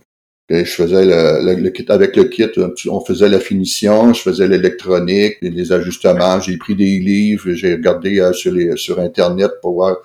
Et 0.48 0.64
je 0.64 0.70
faisais 0.70 1.72
kit 1.72 1.86
avec 1.88 2.16
le 2.16 2.24
kit, 2.24 2.50
on 2.88 3.00
faisait 3.00 3.28
la 3.28 3.40
finition, 3.40 4.12
je 4.12 4.20
faisais 4.20 4.46
l'électronique, 4.46 5.36
les, 5.40 5.72
ajustements, 5.72 6.38
j'ai 6.40 6.58
pris 6.58 6.74
des 6.74 6.98
livres, 6.98 7.52
j'ai 7.52 7.74
regardé 7.74 8.30
sur 8.34 8.52
les 8.52 8.76
sur 8.76 8.98
internet 8.98 9.52
pour 9.62 9.74
voir 9.74 9.96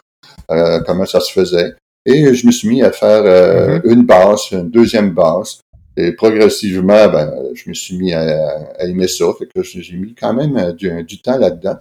comment 0.85 1.05
ça 1.05 1.19
se 1.19 1.31
faisait. 1.31 1.73
Et 2.09 2.33
je 2.33 2.47
me 2.47 2.51
suis 2.51 2.67
mis 2.67 2.81
à 2.81 2.91
faire 2.91 3.23
euh, 3.23 3.77
mm-hmm. 3.77 3.93
une 3.93 4.03
basse, 4.03 4.51
une 4.51 4.71
deuxième 4.71 5.11
basse. 5.11 5.61
Et 5.95 6.13
progressivement, 6.13 7.07
ben, 7.07 7.31
je 7.53 7.69
me 7.69 7.75
suis 7.75 7.97
mis 7.97 8.13
à, 8.13 8.79
aimer 8.79 9.07
ça. 9.07 9.25
Fait 9.37 9.45
que 9.45 9.61
j'ai 9.61 9.95
mis 9.95 10.15
quand 10.15 10.33
même 10.33 10.57
euh, 10.57 11.03
du, 11.03 11.21
temps 11.21 11.37
là-dedans. 11.37 11.77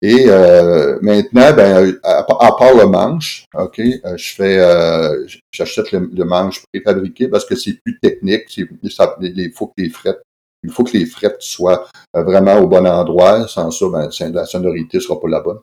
Et 0.00 0.26
euh, 0.28 1.00
maintenant, 1.02 1.52
ben, 1.52 1.96
à, 2.04 2.22
part 2.22 2.76
le 2.76 2.86
manche, 2.86 3.46
ok, 3.54 3.80
je 4.16 4.34
fais, 4.34 4.58
j'achète 5.50 5.90
le, 5.90 6.24
manche 6.24 6.62
préfabriqué 6.72 7.26
parce 7.26 7.44
que 7.44 7.56
c'est 7.56 7.80
plus 7.84 7.98
technique. 7.98 8.56
il 8.56 9.52
faut 9.52 9.66
que 9.66 9.82
les 9.82 9.90
frettes, 9.90 10.22
il 10.62 10.70
faut 10.70 10.84
que 10.84 10.96
les 10.96 11.06
frettes 11.06 11.40
soient 11.40 11.88
vraiment 12.14 12.58
au 12.60 12.68
bon 12.68 12.86
endroit. 12.86 13.48
Sans 13.48 13.72
ça, 13.72 13.86
ben, 13.88 14.08
la 14.32 14.44
sonorité 14.46 15.00
sera 15.00 15.20
pas 15.20 15.28
la 15.28 15.40
bonne. 15.40 15.58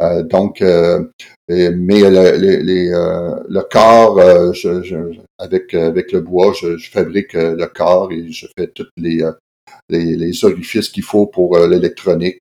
Euh, 0.00 0.22
donc, 0.22 0.62
euh, 0.62 1.04
mais 1.48 2.00
le, 2.00 2.94
euh, 2.94 3.42
le 3.48 3.60
corps, 3.62 4.52
je, 4.52 5.18
avec 5.38 5.74
avec 5.74 6.12
le 6.12 6.20
bois, 6.20 6.52
je, 6.60 6.76
fabrique 6.90 7.34
le 7.34 7.66
corps 7.66 8.10
et 8.12 8.30
je 8.30 8.46
fais 8.56 8.68
tous 8.68 8.88
les 8.96 9.24
les, 9.88 10.16
les 10.16 10.44
orifices 10.44 10.88
qu'il 10.88 11.02
faut 11.02 11.26
pour 11.26 11.58
l'électronique. 11.58 12.38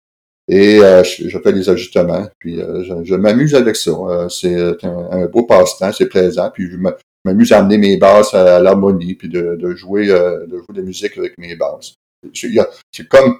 Et 0.49 0.79
je, 0.79 1.39
fais 1.41 1.51
les 1.53 1.69
ajustements, 1.69 2.27
puis 2.39 2.57
je, 2.57 3.15
m'amuse 3.15 3.55
avec 3.55 3.75
ça. 3.75 4.27
c'est 4.29 4.83
un, 4.83 5.25
beau 5.27 5.43
passe-temps, 5.43 5.93
c'est 5.93 6.09
plaisant, 6.09 6.51
puis 6.53 6.69
je 6.69 6.77
m'amuse 7.25 7.51
à 7.53 7.59
amener 7.59 7.77
mes 7.77 7.97
basses 7.97 8.33
à, 8.33 8.59
l'harmonie, 8.59 9.15
puis 9.15 9.29
de, 9.29 9.55
de 9.55 9.75
jouer 9.75 10.07
de 10.07 10.57
jouer 10.57 10.73
de 10.73 10.77
la 10.77 10.83
musique 10.83 11.17
avec 11.17 11.37
mes 11.37 11.55
basses. 11.55 11.93
C'est 12.33 13.07
comme 13.07 13.39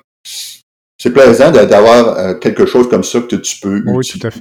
c'est 1.04 1.12
plaisant 1.12 1.52
d'avoir 1.52 2.18
euh, 2.18 2.34
quelque 2.36 2.66
chose 2.66 2.88
comme 2.90 3.04
ça 3.04 3.20
que 3.20 3.36
tu 3.36 3.60
peux 3.60 3.84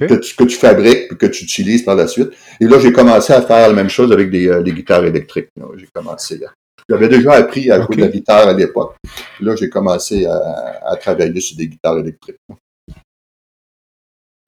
Que, 0.07 0.13
tu, 0.13 0.33
que 0.33 0.43
tu 0.45 0.55
fabriques 0.55 1.11
et 1.11 1.15
que 1.17 1.25
tu 1.25 1.43
utilises 1.43 1.83
par 1.83 1.95
la 1.97 2.07
suite. 2.07 2.29
Et 2.61 2.63
là, 2.63 2.79
j'ai 2.79 2.93
commencé 2.93 3.33
à 3.33 3.41
faire 3.41 3.67
la 3.67 3.73
même 3.73 3.89
chose 3.89 4.13
avec 4.13 4.29
des, 4.29 4.47
euh, 4.47 4.61
guitares 4.63 5.03
électriques. 5.03 5.49
J'ai 5.75 5.89
commencé 5.93 6.37
là. 6.37 6.47
J'avais 6.89 7.09
déjà 7.09 7.33
appris 7.33 7.69
à 7.69 7.81
jouer 7.81 7.97
de 7.97 8.01
la 8.03 8.07
guitare 8.07 8.47
à 8.47 8.53
l'époque. 8.53 8.95
Là, 9.41 9.57
j'ai 9.57 9.69
commencé 9.69 10.25
à, 10.25 10.95
travailler 10.95 11.41
sur 11.41 11.57
des 11.57 11.67
guitares 11.67 11.97
électriques. 11.97 12.37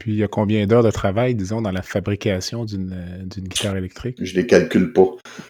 Puis 0.06 0.14
il 0.14 0.20
y 0.20 0.24
a 0.24 0.28
combien 0.28 0.68
d'heures 0.68 0.84
de 0.84 0.92
travail, 0.92 1.34
disons, 1.34 1.64
dans 1.64 1.72
la 1.72 1.82
fabrication 1.82 2.64
d'une 2.64 2.94
euh, 2.94 3.42
guitare 3.42 3.76
électrique? 3.76 4.18
Je 4.22 4.36
les 4.36 4.46
calcule 4.46 4.94
pas. 4.94 5.08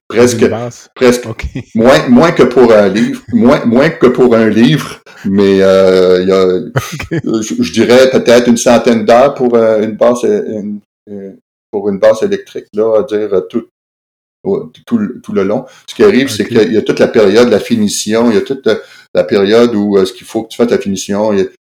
Presque. 0.08 0.50
Presque. 0.96 1.28
Moins, 1.76 2.08
moins 2.08 2.32
que 2.32 2.44
pour 2.44 2.72
un 2.72 2.88
livre. 2.88 3.22
Moins, 3.34 3.65
moins 3.65 3.89
que 3.89 4.08
pour 4.08 4.34
un 4.34 4.48
livre, 4.48 5.02
mais 5.26 5.62
euh, 5.62 6.22
il 6.22 6.30
y 6.30 6.32
a, 6.32 6.48
je, 7.41 7.74
dirais 7.74 8.10
peut-être 8.12 8.48
une 8.48 8.56
centaine 8.56 9.04
d'heures 9.04 9.34
pour 9.34 9.56
euh, 9.56 9.84
une 9.84 9.98
basse 9.98 10.24
une, 10.24 10.80
pour 11.70 11.89
une 11.89 12.00
basse 12.00 12.24
électrique, 12.24 12.68
là, 12.74 13.00
à 13.00 13.04
dire 13.04 13.41
tout, 13.50 13.68
tout, 14.86 15.00
tout 15.22 15.34
le 15.34 15.44
long. 15.44 15.65
Ce 15.86 15.94
qui 15.94 16.04
arrive, 16.06 16.30
c'est 16.30 16.46
qu'il 16.46 16.72
y 16.72 16.78
a 16.78 16.82
toute 16.82 17.00
la 17.00 17.10
période, 17.10 17.50
la 17.50 17.60
finition, 17.60 18.30
il 18.32 18.36
y 18.36 18.38
a 18.38 18.41
toute 18.41 18.65
la, 19.13 19.24
période 19.26 19.76
où 19.76 19.98
ce 20.06 20.13
qu'il 20.13 20.26
faut 20.26 20.44
que 20.44 20.48
tu 20.48 20.56
fasses 20.56 20.70
ta 20.70 20.78
finition, 20.78 21.34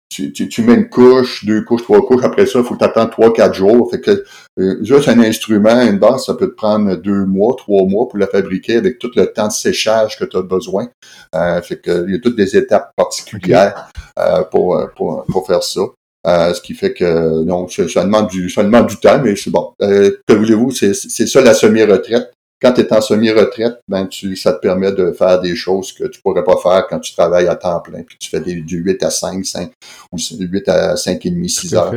tu, 0.08 0.32
tu, 0.32 0.62
mets 0.62 0.74
une 0.74 0.88
couche, 0.88 1.44
deux 1.44 1.62
couches, 1.62 1.82
trois 1.82 2.04
couches, 2.06 2.24
après 2.24 2.46
ça, 2.46 2.60
il 2.60 2.64
faut 2.64 2.74
que 2.74 2.78
tu 2.78 2.84
attends 2.84 3.08
trois, 3.08 3.32
quatre 3.32 3.54
jours. 3.54 3.90
Fait 3.90 4.00
que 4.00 4.24
euh, 4.58 4.82
juste 4.82 5.08
un 5.08 5.18
instrument, 5.20 5.82
une 5.82 5.98
basse, 5.98 6.26
ça 6.26 6.34
peut 6.34 6.48
te 6.48 6.54
prendre 6.54 6.96
deux 6.96 7.26
mois, 7.26 7.54
trois 7.56 7.86
mois 7.86 8.08
pour 8.08 8.18
la 8.18 8.26
fabriquer 8.26 8.76
avec 8.76 8.98
tout 8.98 9.10
le 9.14 9.26
temps 9.26 9.48
de 9.48 9.52
séchage 9.52 10.18
que 10.18 10.24
tu 10.24 10.36
as 10.36 10.42
besoin. 10.42 10.88
Euh, 11.34 11.60
fait 11.60 11.80
que 11.80 12.06
il 12.06 12.14
y 12.14 12.16
a 12.16 12.20
toutes 12.20 12.36
des 12.36 12.56
étapes 12.56 12.92
particulières 12.96 13.90
euh, 14.18 14.42
pour, 14.44 14.80
pour, 14.96 15.24
pour 15.24 15.46
faire 15.46 15.62
ça. 15.62 15.82
Euh, 16.26 16.54
ce 16.54 16.60
qui 16.60 16.74
fait 16.74 16.92
que 16.92 17.44
non, 17.44 17.68
ça, 17.68 18.02
demande 18.02 18.28
du 18.28 18.50
ça 18.50 18.64
demande 18.64 18.86
du 18.86 18.96
temps, 18.96 19.20
mais 19.22 19.36
c'est 19.36 19.50
bon. 19.50 19.72
que 19.78 20.32
voulez-vous, 20.32 20.70
c'est 20.70 20.94
ça 20.94 21.40
la 21.40 21.54
semi-retraite 21.54 22.32
quand 22.60 22.72
tu 22.72 22.80
es 22.80 22.92
en 22.92 23.00
semi-retraite, 23.00 23.80
ben 23.88 24.06
tu, 24.06 24.36
ça 24.36 24.52
te 24.52 24.60
permet 24.60 24.92
de 24.92 25.12
faire 25.12 25.40
des 25.40 25.54
choses 25.54 25.92
que 25.92 26.04
tu 26.04 26.20
pourrais 26.20 26.44
pas 26.44 26.56
faire 26.56 26.86
quand 26.88 27.00
tu 27.00 27.12
travailles 27.12 27.48
à 27.48 27.56
temps 27.56 27.80
plein, 27.80 28.02
puis 28.02 28.16
tu 28.18 28.30
fais 28.30 28.40
des, 28.40 28.62
du 28.62 28.78
8 28.78 29.02
à 29.02 29.10
5, 29.10 29.44
5 29.44 29.72
ou 30.12 30.16
8 30.18 30.68
à 30.68 30.96
5 30.96 31.26
et 31.26 31.30
demi, 31.30 31.50
6 31.50 31.74
heures. 31.74 31.94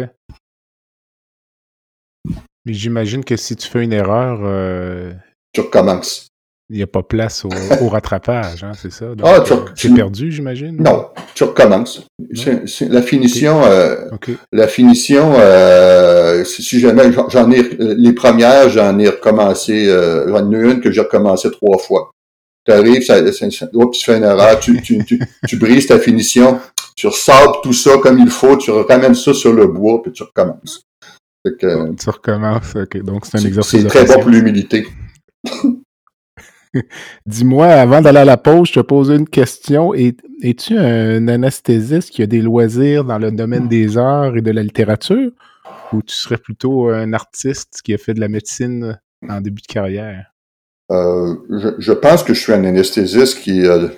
Mais 2.66 2.74
j'imagine 2.74 3.24
que 3.24 3.38
si 3.38 3.56
tu 3.56 3.68
fais 3.68 3.84
une 3.84 3.94
erreur, 3.94 4.42
euh, 4.44 5.14
tu 5.54 5.62
recommences 5.62 6.29
il 6.70 6.78
n'y 6.78 6.84
a 6.84 6.88
pas 6.88 7.02
place 7.02 7.46
au, 7.46 7.90
rattrapage, 7.90 8.64
hein, 8.64 8.74
c'est 8.80 8.92
ça? 8.92 9.08
ah, 9.24 9.44
tu, 9.76 9.88
euh, 9.88 9.96
perdu, 9.96 10.32
j'imagine? 10.32 10.78
Non, 10.78 11.08
tu 11.34 11.44
recommences. 11.44 12.06
la 12.82 13.02
finition, 13.02 13.64
euh, 13.64 13.96
la 14.52 14.68
finition, 14.68 15.34
euh, 15.38 16.44
si 16.44 16.80
jamais 16.80 17.12
j'en 17.30 17.50
ai 17.50 17.64
les 17.80 18.14
premières, 18.14 18.70
j'en 18.70 19.00
ai 19.00 19.10
recommencé, 19.10 19.86
j'en 20.28 20.52
ai 20.52 20.56
une 20.56 20.80
que 20.80 20.92
j'ai 20.92 21.02
recommencé 21.02 21.50
trois 21.50 21.80
fois. 21.80 22.12
Tu 22.66 22.72
arrives, 22.72 23.04
ça, 23.04 23.20
tu 23.24 24.04
fais 24.04 24.18
une 24.18 24.24
erreur, 24.24 24.60
tu, 24.60 24.80
tu, 24.84 25.04
tu, 25.48 25.58
brises 25.58 25.88
ta 25.88 25.98
finition, 25.98 26.60
tu 26.96 27.08
ressabres 27.08 27.62
tout 27.62 27.74
ça 27.74 27.98
comme 27.98 28.20
il 28.20 28.30
faut, 28.30 28.58
tu 28.58 28.70
ramènes 28.70 29.16
ça 29.16 29.34
sur 29.34 29.54
le 29.54 29.66
bois, 29.66 30.04
puis 30.04 30.12
tu 30.12 30.22
recommences. 30.22 30.84
tu 31.44 32.10
recommences, 32.10 32.76
ok. 32.76 33.02
Donc 33.02 33.26
c'est 33.26 33.40
un 33.40 33.44
exercice. 33.44 33.82
C'est 33.82 33.88
très 33.88 34.06
bon 34.06 34.20
pour 34.22 34.30
l'humidité. 34.30 34.86
Dis-moi, 37.26 37.68
avant 37.68 38.02
d'aller 38.02 38.20
à 38.20 38.26
la 38.26 38.38
pause, 38.38 38.68
je 38.70 38.74
te 38.74 38.80
pose 38.80 39.10
une 39.10 39.28
question. 39.28 39.94
Es-tu 39.94 40.78
un 40.78 41.28
anesthésiste 41.28 42.12
qui 42.12 42.22
a 42.22 42.28
des 42.28 42.42
loisirs 42.42 43.04
dans 43.04 43.18
le 43.18 43.32
domaine 43.32 43.68
des 43.68 43.98
arts 43.98 44.38
et 44.38 44.42
de 44.42 44.52
la 44.52 44.64
littérature? 44.64 45.32
Ou 45.92 46.04
tu 46.04 46.16
serais 46.16 46.38
plutôt 46.38 46.90
un 46.90 47.14
artiste 47.14 47.82
qui 47.84 47.94
a 47.94 47.98
fait 47.98 48.14
de 48.14 48.20
la 48.20 48.28
médecine 48.28 49.00
en 49.28 49.42
début 49.42 49.62
de 49.62 49.68
carrière? 49.68 50.34
Euh, 50.92 51.36
je, 51.78 51.92
pense 51.92 52.24
que 52.24 52.34
je 52.34 52.40
suis 52.40 52.54
un 52.54 52.64
anesthésiste 52.64 53.40
qui, 53.40 53.66
a 53.68 53.90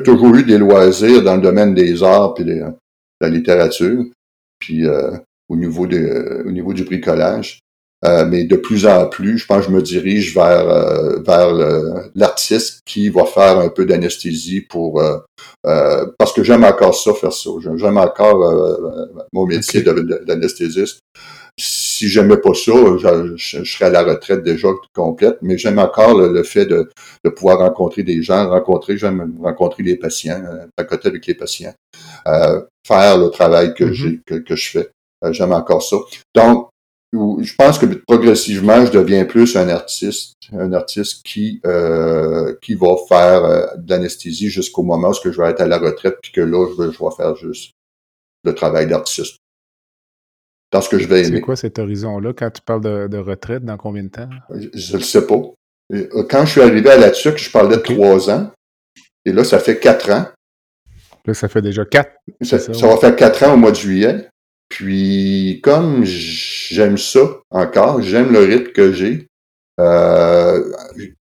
toujours 0.00 0.34
eu 0.34 0.44
des 0.44 0.58
loisirs 0.58 1.22
dans 1.22 1.36
le 1.36 1.42
domaine 1.42 1.74
des 1.74 2.02
arts 2.02 2.34
et 2.38 2.44
de 2.44 2.64
la 3.20 3.28
littérature, 3.28 4.04
puis 4.58 4.86
euh, 4.86 5.12
au 5.48 5.56
niveau 5.56 5.86
au 5.86 6.50
niveau 6.50 6.72
du 6.74 6.84
bricolage. 6.84 7.60
Euh, 8.04 8.26
mais 8.26 8.44
de 8.44 8.56
plus 8.56 8.86
en 8.86 9.08
plus, 9.08 9.38
je 9.38 9.46
pense 9.46 9.64
que 9.64 9.70
je 9.70 9.76
me 9.76 9.80
dirige 9.80 10.34
vers 10.34 10.68
euh, 10.68 11.18
vers 11.20 11.52
l'artiste 12.14 12.80
qui 12.84 13.08
va 13.08 13.24
faire 13.24 13.58
un 13.58 13.70
peu 13.70 13.86
d'anesthésie 13.86 14.60
pour 14.60 15.00
euh, 15.00 16.06
parce 16.18 16.32
que 16.34 16.44
j'aime 16.44 16.64
encore 16.64 16.94
ça 16.94 17.14
faire 17.14 17.32
ça. 17.32 17.50
J'aime 17.76 17.96
encore 17.96 18.38
mon 19.32 19.46
métier 19.46 19.82
d'anesthésiste. 19.82 21.00
Si 21.58 22.08
j'aimais 22.08 22.36
pas 22.36 22.52
ça, 22.52 22.72
je, 22.98 23.64
serais 23.64 23.86
à 23.86 23.90
la 23.90 24.02
retraite 24.02 24.42
déjà 24.42 24.68
complète, 24.94 25.38
mais 25.40 25.56
j'aime 25.56 25.78
encore 25.78 26.14
le, 26.14 26.42
fait 26.42 26.66
de, 26.66 26.90
de, 27.24 27.30
pouvoir 27.30 27.60
rencontrer 27.60 28.02
des 28.02 28.22
gens, 28.22 28.50
rencontrer, 28.50 28.98
j'aime 28.98 29.34
rencontrer 29.42 29.82
les 29.82 29.96
patients, 29.96 30.44
à 30.76 30.84
côté 30.84 31.08
avec 31.08 31.24
les 31.24 31.32
patients, 31.32 31.72
faire 32.86 33.16
le 33.16 33.30
travail 33.30 33.72
que 33.72 33.84
mm-hmm. 33.84 34.20
que, 34.26 34.34
que 34.34 34.54
je 34.54 34.70
fais. 34.70 34.90
j'aime 35.30 35.52
encore 35.52 35.82
ça. 35.82 35.96
Donc, 36.34 36.68
je 37.40 37.54
pense 37.56 37.78
que 37.78 37.86
progressivement, 37.86 38.84
je 38.84 38.92
deviens 38.92 39.24
plus 39.24 39.56
un 39.56 39.68
artiste, 39.68 40.34
un 40.52 40.72
artiste 40.72 41.22
qui 41.24 41.60
euh, 41.66 42.54
qui 42.62 42.74
va 42.74 42.96
faire 43.08 43.44
euh, 43.44 43.66
de 43.76 43.90
l'anesthésie 43.90 44.48
jusqu'au 44.48 44.82
moment 44.82 45.10
où 45.10 45.30
je 45.30 45.40
vais 45.40 45.50
être 45.50 45.60
à 45.60 45.66
la 45.66 45.78
retraite, 45.78 46.18
puis 46.22 46.32
que 46.32 46.40
là, 46.40 46.66
je 46.70 46.82
vais, 46.82 46.92
je 46.92 46.98
vais 46.98 47.10
faire 47.16 47.36
juste 47.36 47.72
le 48.44 48.54
travail 48.54 48.86
d'artiste. 48.86 49.36
Dans 50.72 50.80
ce 50.80 50.88
que 50.88 50.98
je 50.98 51.06
vais 51.06 51.20
aimer. 51.20 51.36
C'est 51.36 51.40
quoi 51.42 51.56
cet 51.56 51.78
horizon-là 51.78 52.32
quand 52.32 52.50
tu 52.50 52.60
parles 52.60 53.08
de, 53.08 53.18
retraite, 53.18 53.64
dans 53.64 53.76
combien 53.76 54.02
de 54.02 54.08
temps? 54.08 54.28
Je 54.50 54.92
ne 54.92 54.98
le 54.98 55.04
sais 55.04 55.26
pas. 55.26 55.40
Euh, 55.92 56.26
quand 56.28 56.44
je 56.44 56.52
suis 56.52 56.60
arrivé 56.60 56.90
à 56.90 56.96
la 56.96 57.10
TUC, 57.10 57.38
je 57.38 57.50
parlais 57.50 57.76
de 57.76 57.82
trois 57.82 58.30
ans. 58.30 58.50
Et 59.24 59.32
là, 59.32 59.44
ça 59.44 59.58
fait 59.58 59.78
quatre 59.78 60.10
ans. 60.10 60.26
Là, 61.24 61.34
ça 61.34 61.48
fait 61.48 61.62
déjà 61.62 61.84
quatre. 61.84 62.12
Ça, 62.42 62.58
ça 62.58 62.86
va 62.86 62.96
faire 62.96 63.14
quatre 63.16 63.44
ans 63.44 63.54
au 63.54 63.56
mois 63.56 63.70
de 63.70 63.76
juillet. 63.76 64.28
Puis, 64.68 65.60
comme 65.62 66.04
j'aime 66.04 66.98
ça 66.98 67.40
encore, 67.50 68.02
j'aime 68.02 68.32
le 68.32 68.40
rythme 68.40 68.72
que 68.72 68.92
j'ai, 68.92 69.28
euh, 69.80 70.72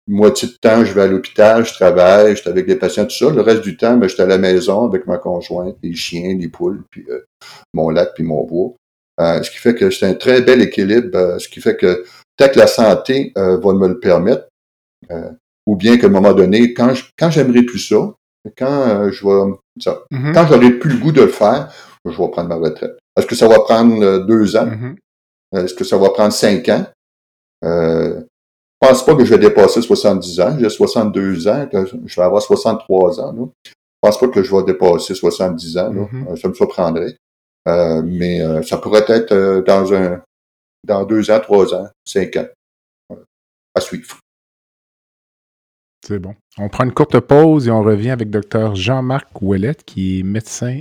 moitié 0.07 0.49
de 0.49 0.55
temps, 0.55 0.85
je 0.85 0.93
vais 0.93 1.03
à 1.03 1.07
l'hôpital, 1.07 1.65
je 1.65 1.73
travaille, 1.73 2.35
je 2.37 2.43
suis 2.43 2.51
avec 2.51 2.67
les 2.67 2.77
patients, 2.77 3.05
tout 3.05 3.17
ça. 3.17 3.31
Le 3.31 3.41
reste 3.41 3.63
du 3.63 3.77
temps, 3.77 3.97
ben, 3.97 4.09
je 4.09 4.15
suis 4.15 4.23
à 4.23 4.27
la 4.27 4.39
maison 4.39 4.85
avec 4.85 5.07
ma 5.07 5.19
conjointe, 5.19 5.77
les 5.83 5.95
chiens, 5.95 6.37
les 6.37 6.49
poules, 6.49 6.83
puis 6.91 7.05
euh, 7.09 7.21
mon 7.75 7.91
lac, 7.91 8.15
puis 8.15 8.25
mon 8.25 8.45
bois. 8.45 8.73
Euh, 9.21 9.43
ce 9.43 9.51
qui 9.51 9.59
fait 9.59 9.75
que 9.75 9.91
c'est 9.91 10.07
un 10.07 10.15
très 10.15 10.43
bel 10.43 10.61
équilibre, 10.63 11.17
euh, 11.17 11.39
ce 11.39 11.49
qui 11.49 11.61
fait 11.61 11.77
que 11.77 12.05
peut-être 12.37 12.55
que 12.55 12.59
la 12.59 12.67
santé 12.67 13.33
va 13.37 13.75
me 13.75 13.89
le 13.89 14.01
permettre, 14.01 14.49
ou 15.67 15.77
bien 15.77 15.99
qu'à 15.99 16.07
un 16.07 16.11
moment 16.11 16.33
donné, 16.33 16.73
quand 16.75 16.93
quand 17.19 17.31
j'aimerais 17.31 17.63
plus 17.63 17.79
ça, 17.79 18.15
quand 18.57 19.11
je 19.11 19.25
vais 19.25 19.55
ça, 19.81 20.03
mm-hmm. 20.11 20.33
quand 20.33 20.47
j'aurai 20.47 20.71
plus 20.71 20.91
le 20.91 20.99
goût 20.99 21.13
de 21.13 21.21
le 21.21 21.29
faire, 21.29 21.73
je 22.05 22.11
vais 22.11 22.31
prendre 22.31 22.49
ma 22.49 22.57
retraite. 22.57 22.99
Est-ce 23.17 23.27
que 23.27 23.35
ça 23.35 23.49
va 23.49 23.61
prendre 23.61 24.03
euh, 24.03 24.21
deux 24.21 24.57
ans? 24.57 24.67
Mm-hmm. 24.67 24.97
Euh, 25.55 25.65
est-ce 25.65 25.75
que 25.75 25.85
ça 25.85 25.99
va 25.99 26.11
prendre 26.11 26.33
cinq 26.33 26.69
ans? 26.69 26.87
Euh, 27.65 28.21
je 28.21 28.89
pense 28.89 29.05
pas 29.05 29.15
que 29.15 29.25
je 29.25 29.35
vais 29.35 29.39
dépasser 29.39 29.81
70 29.81 30.41
ans. 30.41 30.57
J'ai 30.59 30.69
62 30.69 31.47
ans, 31.49 31.69
je 31.73 32.17
vais 32.17 32.23
avoir 32.23 32.43
63 32.43 33.21
ans. 33.21 33.33
Là. 33.33 33.47
Je 33.65 33.73
pense 34.01 34.19
pas 34.19 34.29
que 34.29 34.43
je 34.43 34.55
vais 34.55 34.65
dépasser 34.65 35.15
70 35.15 35.79
ans. 35.79 35.93
Là. 35.93 36.03
Mm-hmm. 36.03 36.37
Ça 36.37 36.49
me 36.49 36.55
surprendrait. 36.55 37.17
Euh, 37.69 38.03
mais 38.03 38.41
ça 38.65 38.79
pourrait 38.79 39.05
être 39.07 39.63
dans 39.65 39.95
un 39.95 40.21
dans 40.85 41.05
deux 41.05 41.31
ans, 41.31 41.39
trois 41.39 41.73
ans, 41.75 41.89
cinq 42.05 42.37
ans. 42.37 42.49
À 43.75 43.81
suivre. 43.81 44.19
C'est 46.05 46.19
bon. 46.19 46.35
On 46.59 46.69
prend 46.69 46.85
une 46.85 46.93
courte 46.93 47.21
pause 47.21 47.69
et 47.69 47.71
on 47.71 47.83
revient 47.83 48.11
avec 48.11 48.29
Dr 48.29 48.75
Jean-Marc 48.75 49.41
Ouellette, 49.41 49.85
qui 49.85 50.19
est 50.19 50.23
médecin 50.25 50.81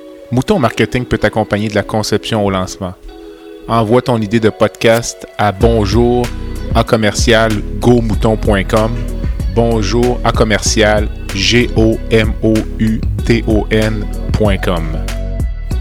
Mouton 0.31 0.59
Marketing 0.59 1.03
peut 1.03 1.17
t'accompagner 1.17 1.67
de 1.67 1.75
la 1.75 1.83
conception 1.83 2.45
au 2.45 2.49
lancement. 2.49 2.93
Envoie 3.67 4.01
ton 4.01 4.17
idée 4.21 4.39
de 4.39 4.49
podcast 4.49 5.27
à 5.37 5.51
bonjour 5.51 6.25
à 6.73 6.85
commercial 6.85 7.51
gomouton.com. 7.81 8.91
Bonjour 9.53 10.21
à 10.23 10.31
commercial 10.31 11.09
g 11.35 11.69
o 11.75 11.97
m 12.11 12.31
o 12.43 12.53
u 12.79 13.01
t 13.25 13.43
o 13.45 13.67
n.com. 13.71 14.85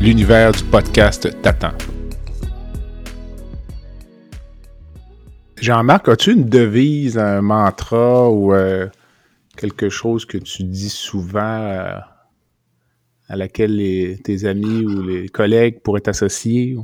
L'univers 0.01 0.51
du 0.51 0.65
podcast 0.65 1.29
t'attend. 1.43 1.75
Jean-Marc, 5.61 6.09
as-tu 6.09 6.33
une 6.33 6.47
devise, 6.47 7.19
un 7.19 7.41
mantra 7.41 8.29
ou 8.29 8.53
euh, 8.53 8.89
quelque 9.57 9.89
chose 9.89 10.25
que 10.25 10.39
tu 10.39 10.65
dis 10.65 10.89
souvent 10.91 11.39
euh, 11.61 11.93
à 13.31 13.37
laquelle 13.37 14.19
tes 14.25 14.45
amis 14.45 14.85
ou 14.85 15.03
les 15.03 15.29
collègues 15.29 15.81
pourraient 15.81 16.01
t'associer? 16.01 16.77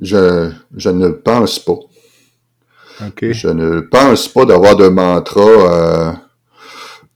Je, 0.00 0.52
je 0.76 0.90
ne 0.90 1.08
pense 1.08 1.58
pas. 1.58 1.78
Je 3.20 3.48
ne 3.48 3.80
pense 3.80 4.28
pas 4.28 4.44
d'avoir 4.44 4.76
de 4.76 4.86
mantra. 4.86 5.42
Euh, 5.42 6.12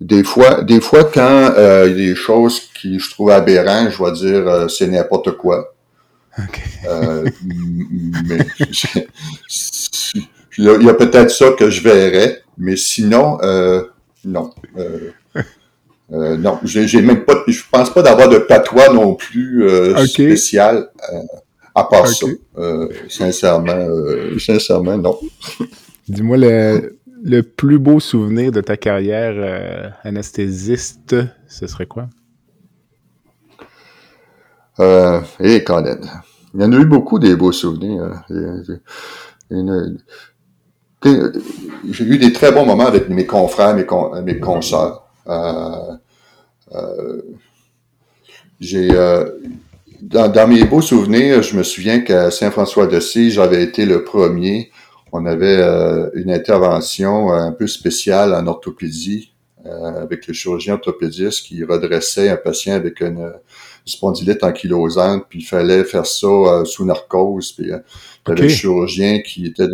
des 0.00 0.24
fois, 0.24 0.62
des 0.62 0.80
fois, 0.80 1.04
quand 1.04 1.52
euh, 1.56 1.86
il 1.88 1.92
y 1.92 2.04
a 2.04 2.08
des 2.08 2.14
choses 2.16 2.60
qui 2.80 2.98
je 2.98 3.10
trouve 3.10 3.30
aberrantes, 3.30 3.90
je 3.90 4.02
vais 4.02 4.12
dire 4.12 4.48
euh, 4.48 4.66
c'est 4.68 4.88
n'importe 4.88 5.36
quoi. 5.36 5.74
mais 6.36 7.24
il 10.58 10.64
y 10.64 10.88
a, 10.88 10.94
peut-être 10.94 11.30
ça 11.30 11.52
que 11.52 11.70
je 11.70 11.82
verrais, 11.82 12.42
mais 12.58 12.76
sinon, 12.76 13.38
non. 14.24 14.50
Euh, 16.12 16.36
non, 16.36 16.58
j'ai 16.64 17.02
même 17.02 17.24
pas, 17.24 17.44
je 17.46 17.60
pense 17.70 17.92
pas 17.92 18.02
d'avoir 18.02 18.28
de 18.28 18.38
patois 18.38 18.92
non 18.92 19.14
plus 19.14 19.64
euh, 19.64 20.04
spécial 20.06 20.88
euh, 21.12 21.20
à 21.74 21.84
part 21.84 22.08
ça. 22.08 22.26
Euh, 22.58 22.88
sincèrement, 23.08 23.86
sincèrement, 24.38 24.98
non. 24.98 25.18
Dis-moi 26.08 26.36
le, 26.36 26.98
le, 27.22 27.42
plus 27.42 27.78
beau 27.78 28.00
souvenir 28.00 28.50
de 28.50 28.60
ta 28.60 28.76
carrière 28.76 29.94
anesthésiste, 30.02 31.14
ce 31.46 31.66
serait 31.68 31.86
quoi? 31.86 32.08
Euh, 34.80 35.20
et 35.38 35.62
Colin. 35.62 36.00
Il 36.54 36.62
y 36.62 36.64
en 36.64 36.72
a 36.72 36.76
eu 36.76 36.84
beaucoup 36.84 37.18
des 37.18 37.36
beaux 37.36 37.52
souvenirs. 37.52 38.24
J'ai 38.30 38.80
eu 42.04 42.18
des 42.18 42.32
très 42.32 42.50
bons 42.50 42.66
moments 42.66 42.86
avec 42.86 43.08
mes 43.08 43.26
confrères, 43.26 43.74
mes, 43.74 43.86
con, 43.86 44.20
mes 44.22 44.40
consoeurs. 44.40 45.06
Euh, 45.26 45.96
euh, 46.74 47.22
j'ai 48.59 48.90
euh, 48.92 49.30
dans, 50.02 50.48
mes 50.48 50.64
beaux 50.64 50.80
souvenirs, 50.80 51.42
je 51.42 51.56
me 51.56 51.62
souviens 51.62 52.00
qu'à 52.00 52.30
Saint-François-de-Sise, 52.30 53.35
j'avais 53.35 53.62
été 53.62 53.87
le 53.87 54.04
premier. 54.04 54.70
On 55.12 55.26
avait 55.26 55.61
une 56.14 56.30
intervention 56.30 57.33
un 57.33 57.52
peu 57.52 57.66
spéciale 57.66 58.33
en 58.33 58.46
orthopédie 58.46 59.33
avec 59.64 60.26
le 60.26 60.33
chirurgien 60.33 60.74
orthopédiste 60.74 61.44
qui 61.46 61.64
redressait 61.64 62.30
un 62.30 62.37
patient 62.37 62.74
avec 62.74 63.00
une 63.00 63.33
spondylite 63.85 64.42
ankylosante, 64.44 65.26
puis 65.28 65.40
il 65.40 65.44
fallait 65.44 65.85
faire 65.85 66.06
ça 66.06 66.64
sous 66.64 66.85
narcose. 66.85 67.52
Puis 67.52 67.70
le 68.26 68.48
chirurgien 68.48 69.20
qui 69.20 69.46
était 69.46 69.66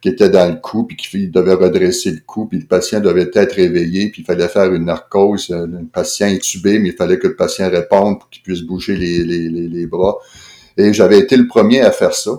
qui 0.00 0.08
était 0.08 0.30
dans 0.30 0.48
le 0.48 0.56
cou, 0.56 0.84
puis 0.84 0.96
qui 0.96 1.28
devait 1.28 1.54
redresser 1.54 2.10
le 2.10 2.20
cou, 2.26 2.46
puis 2.46 2.58
le 2.58 2.66
patient 2.66 3.00
devait 3.00 3.30
être 3.32 3.54
réveillé, 3.54 4.08
puis 4.10 4.22
il 4.22 4.24
fallait 4.24 4.48
faire 4.48 4.72
une 4.72 4.86
narcose, 4.86 5.50
euh, 5.50 5.66
un 5.66 5.84
patient 5.84 6.26
intubé, 6.26 6.78
mais 6.78 6.88
il 6.88 6.94
fallait 6.96 7.18
que 7.18 7.28
le 7.28 7.36
patient 7.36 7.68
réponde 7.68 8.18
pour 8.18 8.30
qu'il 8.30 8.42
puisse 8.42 8.62
bouger 8.62 8.96
les, 8.96 9.24
les, 9.24 9.48
les, 9.48 9.86
bras. 9.86 10.16
Et 10.78 10.94
j'avais 10.94 11.18
été 11.18 11.36
le 11.36 11.46
premier 11.46 11.82
à 11.82 11.90
faire 11.90 12.14
ça. 12.14 12.32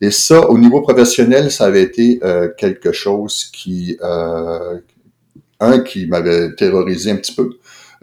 Et 0.00 0.10
ça, 0.10 0.50
au 0.50 0.58
niveau 0.58 0.80
professionnel, 0.80 1.52
ça 1.52 1.66
avait 1.66 1.82
été 1.82 2.18
euh, 2.24 2.48
quelque 2.56 2.90
chose 2.90 3.44
qui, 3.52 3.96
euh, 4.02 4.80
un, 5.60 5.78
qui 5.80 6.06
m'avait 6.06 6.52
terrorisé 6.56 7.12
un 7.12 7.16
petit 7.16 7.34
peu, 7.34 7.50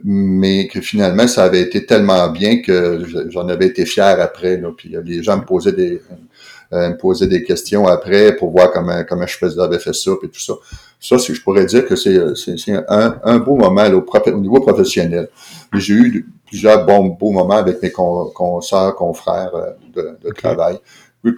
mais 0.06 0.68
que 0.68 0.80
finalement, 0.80 1.28
ça 1.28 1.44
avait 1.44 1.62
été 1.62 1.86
tellement 1.86 2.30
bien 2.30 2.62
que 2.62 3.04
j'en 3.30 3.50
avais 3.50 3.68
été 3.68 3.86
fier 3.86 4.22
après. 4.22 4.56
Là, 4.56 4.70
puis 4.76 4.96
les 5.04 5.22
gens 5.22 5.38
me 5.38 5.44
posaient 5.44 5.74
des, 5.74 5.96
euh, 5.96 6.16
me 6.72 6.98
posaient 6.98 7.28
des 7.28 7.44
questions 7.44 7.88
après 7.88 8.36
pour 8.36 8.52
voir 8.52 8.72
comment, 8.72 9.04
comment 9.08 9.28
je 9.28 9.38
faisais, 9.38 9.60
avais 9.60 9.80
fait 9.80 9.94
ça, 9.94 10.12
et 10.24 10.28
tout 10.28 10.40
ça. 10.40 10.54
Ça, 11.00 11.18
je 11.18 11.42
pourrais 11.42 11.66
dire 11.66 11.86
que 11.86 11.96
c'est, 11.96 12.18
un, 12.88 13.16
un 13.24 13.40
beau 13.40 13.56
moment 13.56 13.86
au, 13.88 14.06
au, 14.06 14.40
niveau 14.40 14.60
professionnel. 14.60 15.30
J'ai 15.74 15.94
eu 15.96 16.30
plusieurs 16.46 16.86
bons 16.86 17.08
beaux 17.08 17.32
moments 17.32 17.58
avec 17.58 17.82
mes 17.82 17.92
consoeurs, 17.92 18.96
confrères 18.96 19.52
de, 19.96 20.18
de 20.24 20.30
travail. 20.34 20.80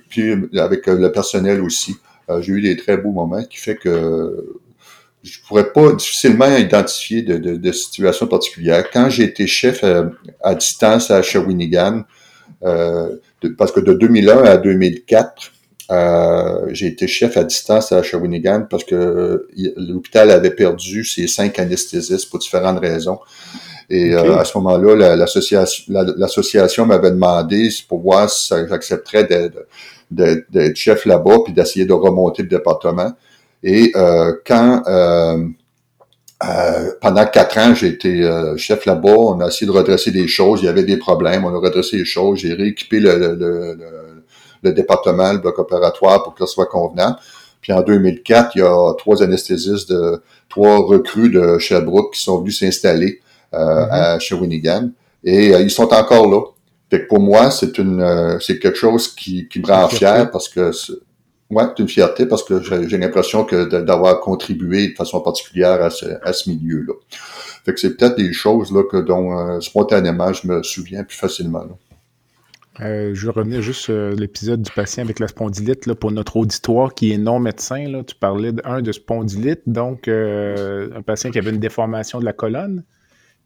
Puis 0.09 0.33
avec 0.59 0.87
le 0.87 1.11
personnel 1.11 1.61
aussi. 1.61 1.95
Euh, 2.29 2.41
j'ai 2.41 2.53
eu 2.53 2.61
des 2.61 2.77
très 2.77 2.97
beaux 2.97 3.11
moments 3.11 3.43
qui 3.43 3.57
fait 3.57 3.75
que 3.75 4.59
je 5.23 5.39
pourrais 5.47 5.71
pas 5.71 5.93
difficilement 5.93 6.55
identifier 6.57 7.21
de, 7.21 7.37
de, 7.37 7.55
de 7.55 7.71
situations 7.71 8.27
particulières. 8.27 8.89
Quand 8.91 9.09
j'ai 9.09 9.23
été 9.23 9.47
chef 9.47 9.83
euh, 9.83 10.09
à, 10.41 10.55
distance 10.55 11.11
à 11.11 11.21
Shawinigan, 11.21 12.03
euh, 12.63 13.17
parce 13.57 13.71
que 13.71 13.79
de 13.79 13.93
2001 13.93 14.43
à 14.43 14.57
2004, 14.57 15.51
euh, 15.91 16.67
j'ai 16.71 16.87
été 16.87 17.07
chef 17.07 17.37
à 17.37 17.43
distance 17.43 17.91
à 17.91 18.01
Shawinigan 18.01 18.67
parce 18.69 18.83
que 18.83 19.47
l'hôpital 19.75 20.31
avait 20.31 20.51
perdu 20.51 21.03
ses 21.03 21.27
cinq 21.27 21.59
anesthésistes 21.59 22.29
pour 22.29 22.39
différentes 22.39 22.79
raisons. 22.79 23.19
Et 23.89 24.13
à 24.15 24.45
ce 24.45 24.57
moment-là, 24.57 25.15
l'association 25.15 26.85
m'avait 26.85 27.11
demandé 27.11 27.69
pour 27.87 27.99
voir 27.99 28.29
si 28.29 28.53
j'accepterais 28.69 29.27
d'être 30.09 30.75
chef 30.75 31.05
là-bas 31.05 31.39
puis 31.43 31.53
d'essayer 31.53 31.85
de 31.85 31.93
remonter 31.93 32.43
le 32.43 32.49
département. 32.49 33.11
Et 33.61 33.91
euh, 33.95 34.33
quand 34.47 34.83
euh, 36.43 36.53
euh, 36.53 36.91
pendant 37.01 37.25
quatre 37.25 37.57
ans, 37.57 37.73
j'ai 37.73 37.87
été 37.87 38.23
euh, 38.23 38.57
chef 38.57 38.85
là-bas, 38.85 39.15
on 39.15 39.39
a 39.39 39.47
essayé 39.47 39.67
de 39.67 39.75
redresser 39.75 40.11
des 40.11 40.27
choses, 40.27 40.61
il 40.61 40.65
y 40.65 40.69
avait 40.69 40.83
des 40.83 40.97
problèmes, 40.97 41.45
on 41.45 41.53
a 41.53 41.59
redressé 41.59 41.97
les 41.97 42.05
choses, 42.05 42.39
j'ai 42.39 42.53
rééquipé 42.53 42.99
le, 42.99 43.17
le, 43.17 43.35
le, 43.35 44.23
le, 44.61 44.73
département, 44.73 45.33
le 45.33 45.39
bloc 45.39 45.59
opératoire 45.59 46.23
pour 46.23 46.33
que 46.33 46.45
ce 46.45 46.53
soit 46.53 46.65
convenant. 46.65 47.15
Puis 47.61 47.71
en 47.71 47.81
2004, 47.81 48.51
il 48.55 48.59
y 48.59 48.61
a 48.61 48.93
trois 48.97 49.23
anesthésistes 49.23 49.89
de 49.89 50.21
trois 50.49 50.77
recrues 50.79 51.29
de 51.29 51.57
Sherbrooke 51.59 52.13
qui 52.13 52.21
sont 52.21 52.39
venus 52.39 52.59
s'installer 52.59 53.21
euh, 53.53 53.57
mm-hmm. 53.57 53.89
à 53.91 54.19
Shawinigan 54.19 54.89
et 55.23 55.49
ils 55.51 55.71
sont 55.71 55.93
encore 55.93 56.29
là. 56.29 56.41
Fait 56.89 57.03
que 57.03 57.07
pour 57.07 57.19
moi, 57.19 57.49
c'est 57.51 57.77
une 57.77 58.37
c'est 58.41 58.59
quelque 58.59 58.77
chose 58.77 59.07
qui, 59.07 59.47
qui 59.47 59.59
me 59.59 59.67
rend 59.67 59.87
fier 59.87 60.29
parce 60.29 60.49
que 60.49 60.71
oui, 61.55 61.63
c'est 61.75 61.83
une 61.83 61.89
fierté 61.89 62.25
parce 62.25 62.43
que 62.43 62.61
j'ai 62.61 62.97
l'impression 62.97 63.43
que 63.43 63.65
d'avoir 63.81 64.19
contribué 64.19 64.89
de 64.89 64.95
façon 64.95 65.21
particulière 65.21 65.81
à 65.81 65.89
ce, 65.89 66.05
à 66.23 66.33
ce 66.33 66.49
milieu-là. 66.49 66.93
Fait 67.63 67.73
que 67.73 67.79
c'est 67.79 67.95
peut-être 67.95 68.17
des 68.17 68.33
choses 68.33 68.71
là, 68.73 68.83
que 68.83 68.97
dont 68.97 69.37
euh, 69.37 69.59
spontanément 69.61 70.33
je 70.33 70.47
me 70.47 70.63
souviens 70.63 71.03
plus 71.03 71.17
facilement. 71.17 71.65
Euh, 72.81 73.11
je 73.13 73.29
revenir 73.29 73.61
juste 73.61 73.81
sur 73.81 74.09
l'épisode 74.11 74.61
du 74.61 74.71
patient 74.71 75.03
avec 75.03 75.19
la 75.19 75.27
spondylite 75.27 75.85
là, 75.85 75.95
pour 75.95 76.11
notre 76.11 76.37
auditoire 76.37 76.93
qui 76.93 77.13
est 77.13 77.17
non 77.17 77.39
médecin. 77.39 77.87
Là. 77.87 78.03
Tu 78.03 78.15
parlais 78.15 78.51
d'un 78.51 78.81
de 78.81 78.91
spondylite, 78.91 79.61
donc 79.67 80.07
euh, 80.07 80.89
un 80.95 81.01
patient 81.03 81.29
qui 81.29 81.37
avait 81.37 81.51
une 81.51 81.59
déformation 81.59 82.19
de 82.19 82.25
la 82.25 82.33
colonne, 82.33 82.83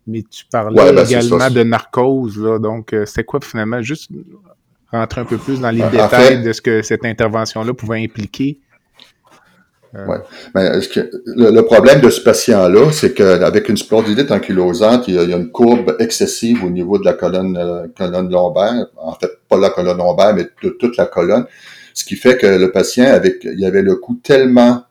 mais 0.07 0.23
tu 0.23 0.45
parlais 0.49 0.93
ben, 0.93 1.05
également 1.05 1.51
de 1.51 1.63
narcose. 1.63 2.39
Là, 2.39 2.57
donc, 2.57 2.95
c'est 3.05 3.25
quoi 3.25 3.41
finalement? 3.41 3.81
Juste 3.81 4.09
rentrer 4.91 5.21
un 5.21 5.25
peu 5.25 5.37
plus 5.37 5.59
dans 5.59 5.71
les 5.71 5.83
détails 5.83 6.43
de 6.43 6.53
ce 6.53 6.61
que 6.61 6.81
cette 6.81 7.05
intervention-là 7.05 7.73
pouvait 7.73 8.03
impliquer. 8.03 8.59
Euh... 9.95 10.05
Ouais. 10.05 10.17
Mais 10.53 10.81
ce 10.81 10.89
que, 10.89 11.09
le, 11.25 11.61
problème 11.61 12.01
de 12.01 12.09
ce 12.09 12.21
patient-là, 12.21 12.91
c'est 12.91 13.13
qu'avec 13.13 13.69
une 13.69 13.77
spondylite 13.77 14.31
ankylosante, 14.31 15.07
il 15.07 15.15
y, 15.15 15.17
a, 15.17 15.23
il 15.23 15.29
y, 15.29 15.33
a, 15.33 15.37
une 15.37 15.51
courbe 15.51 15.95
excessive 15.99 16.63
au 16.63 16.69
niveau 16.69 16.97
de 16.97 17.05
la 17.05 17.13
colonne, 17.13 17.57
euh, 17.57 17.87
colonne 17.97 18.29
lombaire. 18.29 18.87
En 18.97 19.13
fait, 19.13 19.31
pas 19.47 19.57
la 19.57 19.69
colonne 19.69 19.97
lombaire, 19.97 20.33
mais 20.33 20.47
de 20.63 20.69
toute 20.69 20.97
la 20.97 21.05
colonne. 21.05 21.45
Ce 21.93 22.03
qui 22.05 22.15
fait 22.15 22.37
que 22.37 22.45
le 22.45 22.71
patient, 22.71 23.05
avec, 23.05 23.43
il 23.43 23.65
avait 23.65 23.81
le 23.81 23.95
cou 23.95 24.19
tellement 24.21 24.83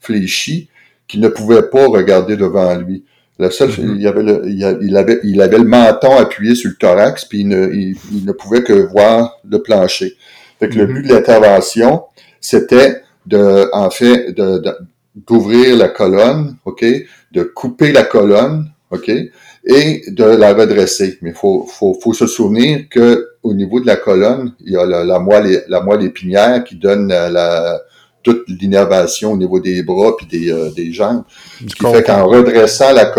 fléchi 0.00 0.68
qu'il 1.08 1.20
ne 1.20 1.28
pouvait 1.28 1.62
pas 1.62 1.86
regarder 1.86 2.36
devant 2.36 2.74
lui. 2.76 3.04
La 3.42 3.50
seule, 3.50 3.70
mm-hmm. 3.70 3.96
il, 3.98 4.06
avait 4.06 4.22
le, 4.22 4.42
il, 4.46 4.96
avait, 4.96 5.20
il 5.24 5.42
avait 5.42 5.58
le 5.58 5.64
menton 5.64 6.16
appuyé 6.16 6.54
sur 6.54 6.70
le 6.70 6.76
thorax, 6.76 7.24
puis 7.24 7.40
il 7.40 7.48
ne, 7.48 7.72
il, 7.72 7.96
ne 8.24 8.32
pouvait 8.32 8.62
que 8.62 8.72
voir 8.72 9.40
le 9.48 9.60
plancher. 9.60 10.16
Fait 10.60 10.68
que 10.68 10.76
le 10.76 10.86
mm-hmm. 10.86 10.92
but 10.94 11.08
de 11.08 11.14
l'intervention, 11.14 12.02
c'était 12.40 13.02
de, 13.26 13.68
en 13.72 13.90
fait, 13.90 14.32
de, 14.32 14.62
d'ouvrir 15.16 15.76
la 15.76 15.88
colonne, 15.88 16.56
ok, 16.64 16.84
de 17.32 17.42
couper 17.42 17.90
la 17.90 18.04
colonne, 18.04 18.70
ok, 18.90 19.08
et 19.64 20.02
de 20.08 20.24
la 20.24 20.54
redresser. 20.54 21.18
Mais 21.22 21.32
faut, 21.32 21.66
faut, 21.66 21.94
faut 22.00 22.12
se 22.12 22.26
souvenir 22.26 22.88
que 22.90 23.28
au 23.42 23.54
niveau 23.54 23.80
de 23.80 23.86
la 23.86 23.96
colonne, 23.96 24.54
il 24.60 24.72
y 24.72 24.76
a 24.76 24.86
la, 24.86 25.04
la 25.04 25.18
moelle, 25.18 25.64
la 25.68 25.80
moelle 25.82 26.04
épinière 26.04 26.62
qui 26.64 26.76
donne 26.76 27.08
la, 27.08 27.80
toute 28.22 28.44
l'innervation 28.48 29.32
au 29.32 29.36
niveau 29.36 29.60
des 29.60 29.82
bras 29.82 30.16
puis 30.16 30.26
des, 30.26 30.50
euh, 30.50 30.70
des 30.70 30.92
jambes. 30.92 31.24
Ce 31.60 31.74
qui 31.74 31.86
fait 31.86 32.02
qu'en 32.02 32.26
redressant 32.26 32.92
la, 32.92 33.12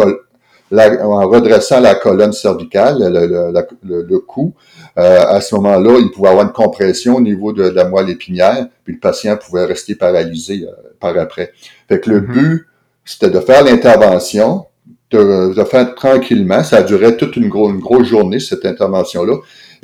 en 1.06 1.28
redressant 1.28 1.80
la 1.80 1.96
colonne 1.96 2.34
cervicale, 2.34 2.98
le, 3.00 4.04
le, 4.04 4.20
cou, 4.20 4.54
euh, 4.98 5.26
à 5.28 5.42
ce 5.42 5.56
moment-là, 5.56 6.00
il 6.00 6.12
pouvait 6.12 6.30
avoir 6.30 6.46
une 6.46 6.52
compression 6.52 7.16
au 7.16 7.22
niveau 7.22 7.54
de, 7.54 7.64
la 7.64 7.86
moelle 7.86 8.10
épinière, 8.10 8.68
puis 8.84 8.94
le 8.94 9.00
patient 9.00 9.38
pouvait 9.38 9.66
rester 9.66 9.96
paralysé 9.96 10.66
euh, 10.68 10.72
par 11.00 11.18
après. 11.18 11.54
Fait 11.88 12.00
que 12.00 12.10
le 12.10 12.22
mm-hmm. 12.22 12.34
but, 12.34 12.66
c'était 13.06 13.30
de 13.30 13.40
faire 13.40 13.64
l'intervention, 13.64 14.66
de, 15.12 15.54
de, 15.54 15.64
faire 15.64 15.94
tranquillement. 15.94 16.64
Ça 16.64 16.82
durait 16.82 17.18
toute 17.18 17.36
une, 17.36 17.46
une 17.46 17.80
grosse 17.80 18.08
journée, 18.08 18.40
cette 18.40 18.66
intervention-là. 18.66 19.36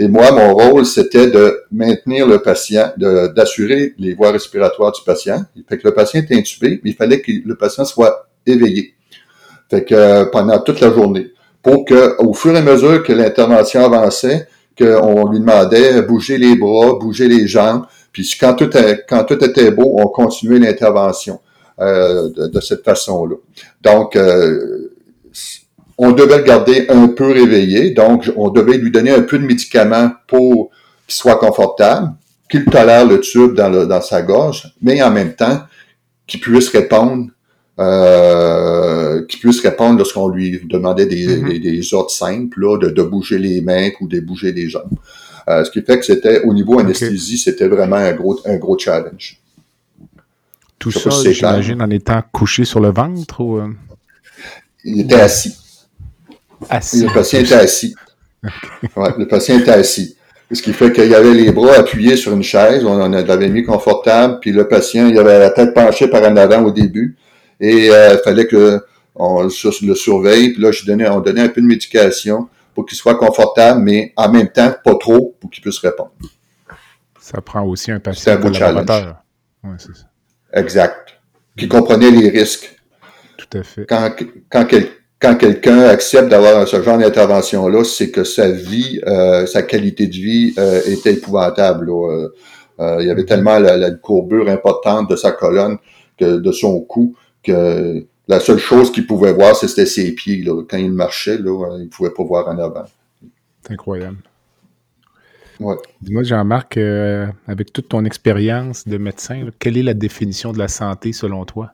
Et 0.02 0.08
moi, 0.08 0.32
mon 0.32 0.54
rôle, 0.54 0.86
c'était 0.86 1.28
de 1.28 1.64
maintenir 1.74 2.26
le 2.26 2.42
patient, 2.42 2.94
d'assurer 2.96 3.94
les 4.00 4.14
voies 4.14 4.32
respiratoires 4.32 4.94
du 4.94 5.02
patient. 5.06 5.44
Fait 5.68 5.78
que 5.78 5.86
le 5.86 5.94
patient 5.94 6.22
est 6.22 6.34
intubé, 6.34 6.80
mais 6.84 6.92
il 6.92 6.96
fallait 6.96 7.20
que 7.20 7.34
le 7.46 7.56
patient 7.56 7.84
soit 7.84 8.30
éveillé. 8.46 8.94
Fait 9.70 9.84
que 9.84 9.94
euh, 9.94 10.26
pendant 10.26 10.58
toute 10.60 10.80
la 10.80 10.90
journée. 10.90 11.34
Pour 11.62 11.84
que, 11.84 12.16
au 12.24 12.34
fur 12.34 12.56
et 12.56 12.60
à 12.60 12.62
mesure 12.62 13.04
que 13.04 13.12
l'intervention 13.12 13.84
avançait, 13.84 14.48
qu'on 14.78 15.28
lui 15.28 15.42
demandait 15.42 16.02
bouger 16.02 16.38
les 16.38 16.56
bras, 16.56 16.94
bouger 16.98 17.28
les 17.28 17.46
jambes, 17.46 17.86
puis 18.14 18.38
quand 18.40 18.54
tout, 18.56 19.44
était 19.44 19.72
beau, 19.72 19.98
on 20.00 20.08
continuait 20.08 20.60
l'intervention 20.60 21.42
euh, 21.82 22.30
de, 22.30 22.62
cette 22.62 22.86
façon-là. 22.86 23.36
Donc, 23.82 24.16
euh, 24.16 24.94
on 26.02 26.14
devait 26.14 26.38
le 26.38 26.44
garder 26.44 26.86
un 26.88 27.10
peu 27.10 27.30
réveillé, 27.30 27.92
donc 27.92 28.32
on 28.38 28.50
devait 28.50 28.78
lui 28.78 28.90
donner 28.90 29.12
un 29.12 29.22
peu 29.22 29.38
de 29.38 29.44
médicaments 29.44 30.12
pour 30.28 30.72
qu'il 31.06 31.16
soit 31.16 31.36
confortable, 31.36 32.14
qu'il 32.50 32.64
tolère 32.64 33.06
le 33.06 33.20
tube 33.20 33.54
dans, 33.54 34.02
sa 34.02 34.22
gorge, 34.22 34.74
mais 34.82 35.02
en 35.04 35.12
même 35.12 35.36
temps 35.36 35.60
qu'il 36.26 36.40
puisse 36.40 36.70
répondre, 36.70 37.28
euh, 37.80 39.26
qu'il 39.26 39.42
puisse 39.42 39.60
répondre 39.60 39.98
lorsqu'on 39.98 40.30
lui 40.30 40.62
demandait 40.64 41.06
des, 41.06 41.94
ordres 41.94 42.12
simples, 42.12 42.62
là, 42.62 42.78
de, 42.78 43.04
bouger 43.04 43.38
les 43.38 43.60
mains 43.60 43.90
ou 44.00 44.08
de 44.08 44.22
bouger 44.22 44.54
les 44.54 44.70
jambes. 44.70 44.98
Euh, 45.50 45.66
ce 45.66 45.72
qui 45.72 45.82
fait 45.82 46.00
que 46.00 46.06
c'était 46.06 46.44
au 46.44 46.54
niveau 46.54 46.80
anesthésie, 46.80 47.38
c'était 47.38 47.68
vraiment 47.68 47.98
un 47.98 48.14
gros, 48.14 48.40
un 48.46 48.56
gros 48.56 48.80
challenge. 48.80 49.38
Tout 50.78 50.92
ça, 50.92 51.10
j'imagine, 51.30 51.82
en 51.82 51.90
étant 51.90 52.24
couché 52.32 52.64
sur 52.64 52.80
le 52.80 52.90
ventre 52.90 53.42
ou... 53.42 53.58
Euh? 53.58 53.68
Il 54.86 55.02
était 55.02 55.20
assis. 55.20 55.58
Le 56.62 57.14
patient 57.14 57.40
était 57.40 57.56
assis. 57.56 57.96
Ouais, 58.96 59.10
le 59.18 59.28
patient 59.28 59.60
était 59.60 59.72
assis. 59.72 60.16
Ce 60.52 60.62
qui 60.62 60.74
fait 60.74 60.92
qu'il 60.92 61.08
y 61.08 61.16
avait 61.16 61.34
les 61.34 61.52
bras 61.52 61.76
appuyés 61.76 62.18
sur 62.18 62.34
une 62.34 62.44
chaise, 62.44 62.84
on 62.84 63.10
l'avait 63.10 63.50
mis 63.50 63.64
confortable, 63.64 64.40
puis 64.40 64.52
le 64.52 64.68
patient, 64.68 65.08
il 65.08 65.18
avait 65.20 65.38
la 65.38 65.52
tête 65.52 65.74
penchée 65.76 66.08
par 66.08 66.24
en 66.24 66.36
avant 66.38 66.64
au 66.64 66.72
début, 66.72 67.18
et 67.60 67.86
il 67.86 67.92
euh, 67.92 68.18
fallait 68.24 68.48
que 68.48 68.82
on 69.14 69.44
le 69.44 69.50
surveille, 69.50 70.54
puis 70.54 70.62
là, 70.62 70.72
je 70.72 70.86
donnais, 70.86 71.08
on 71.10 71.20
donnait 71.20 71.42
un 71.42 71.50
peu 71.50 71.62
de 71.62 71.68
médication 71.68 72.48
pour 72.74 72.86
qu'il 72.86 72.98
soit 72.98 73.16
confortable, 73.16 73.82
mais 73.82 74.14
en 74.16 74.32
même 74.32 74.48
temps, 74.50 74.74
pas 74.84 74.96
trop 74.96 75.36
pour 75.40 75.50
qu'il 75.50 75.62
puisse 75.62 75.80
répondre. 75.80 76.14
Ça 77.20 77.42
prend 77.42 77.64
aussi 77.66 77.92
un 77.92 78.00
patient 78.00 78.34
un 78.34 78.38
collaborateur. 78.38 79.18
Ouais, 79.64 79.76
c'est 79.78 79.96
ça. 79.96 80.06
Exact. 80.54 81.20
Qui 81.58 81.68
comprenait 81.68 82.12
les 82.12 82.30
risques. 82.30 82.80
Tout 83.38 83.58
à 83.58 83.64
fait. 83.64 83.86
Quand, 83.88 84.16
quand, 84.50 84.66
quand 85.20 85.36
quelqu'un 85.36 85.82
accepte 85.82 86.30
d'avoir 86.30 86.68
ce 86.68 86.82
genre 86.82 86.98
d'intervention-là, 86.98 87.84
c'est 87.84 88.10
que 88.10 88.24
sa 88.24 88.50
vie, 88.50 89.02
euh, 89.06 89.46
sa 89.46 89.64
qualité 89.64 90.08
de 90.08 90.14
vie 90.14 90.54
euh, 90.58 90.82
était 90.86 91.14
épouvantable. 91.14 91.90
Euh, 91.90 92.98
il 93.02 93.08
y 93.08 93.12
avait 93.12 93.26
tellement 93.26 93.60
la, 93.60 93.92
courbure 93.92 94.48
importante 94.50 95.10
de 95.10 95.18
sa 95.18 95.34
colonne, 95.34 95.78
que, 96.18 96.38
de 96.38 96.52
son 96.52 96.80
cou, 96.80 97.16
que 97.44 98.06
la 98.30 98.40
seule 98.40 98.60
chose 98.60 98.92
qu'il 98.92 99.06
pouvait 99.06 99.34
voir, 99.34 99.56
c'était 99.56 99.86
ses 99.86 100.14
pieds. 100.14 100.46
Quand 100.70 100.78
il 100.78 100.92
marchait, 100.92 101.38
là, 101.38 101.76
il 101.78 101.84
ne 101.84 101.90
pouvait 101.90 102.12
pas 102.12 102.24
voir 102.24 102.48
en 102.48 102.58
avant. 102.58 102.86
C'est 103.64 103.74
incroyable. 103.74 104.18
Ouais. 105.60 105.76
Dis-moi, 106.02 106.24
Jean-Marc, 106.24 106.78
euh, 106.78 107.28
avec 107.48 107.74
toute 107.74 107.90
ton 107.90 108.06
expérience 108.06 108.88
de 108.88 108.98
médecin, 108.98 109.50
quelle 109.60 109.78
est 109.78 109.84
la 109.84 109.94
définition 109.94 110.54
de 110.54 110.60
la 110.60 110.70
santé 110.70 111.12
selon 111.12 111.44
toi? 111.44 111.74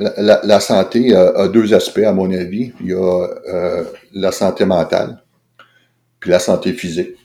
La, 0.00 0.60
santé 0.60 1.14
a, 1.14 1.46
deux 1.48 1.74
aspects, 1.74 1.98
à 1.98 2.12
mon 2.12 2.32
avis. 2.32 2.72
Il 2.80 2.86
y 2.88 2.94
a 2.94 3.26
euh, 3.48 3.84
la 4.14 4.32
santé 4.32 4.64
mentale, 4.64 5.22
puis 6.18 6.30
la 6.30 6.38
santé 6.38 6.72
physique. 6.72 7.16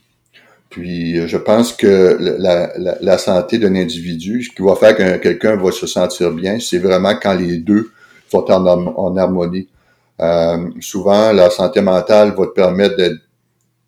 Puis 0.69 1.17
euh, 1.17 1.28
je 1.28 1.38
pense 1.38 1.71
que 1.71 2.17
la, 2.19 3.17
santé 3.17 3.59
d'un 3.59 3.76
individu, 3.76 4.43
ce 4.43 4.49
qui 4.49 4.61
va 4.61 4.76
faire 4.76 4.95
que 4.97 5.17
quelqu'un 5.17 5.55
va 5.55 5.71
se 5.71 5.88
sentir 5.88 6.32
bien, 6.32 6.59
c'est 6.59 6.80
vraiment 6.80 7.15
quand 7.15 7.34
les 7.34 7.59
deux 7.59 7.91
sont 8.30 8.51
en, 8.51 8.65
en 8.67 9.15
harmonie. 9.15 9.69
Euh, 10.19 10.69
souvent, 10.82 11.32
la 11.32 11.49
santé 11.49 11.80
mentale 11.80 12.34
va 12.38 12.45
te 12.47 12.51
permettre 12.51 12.97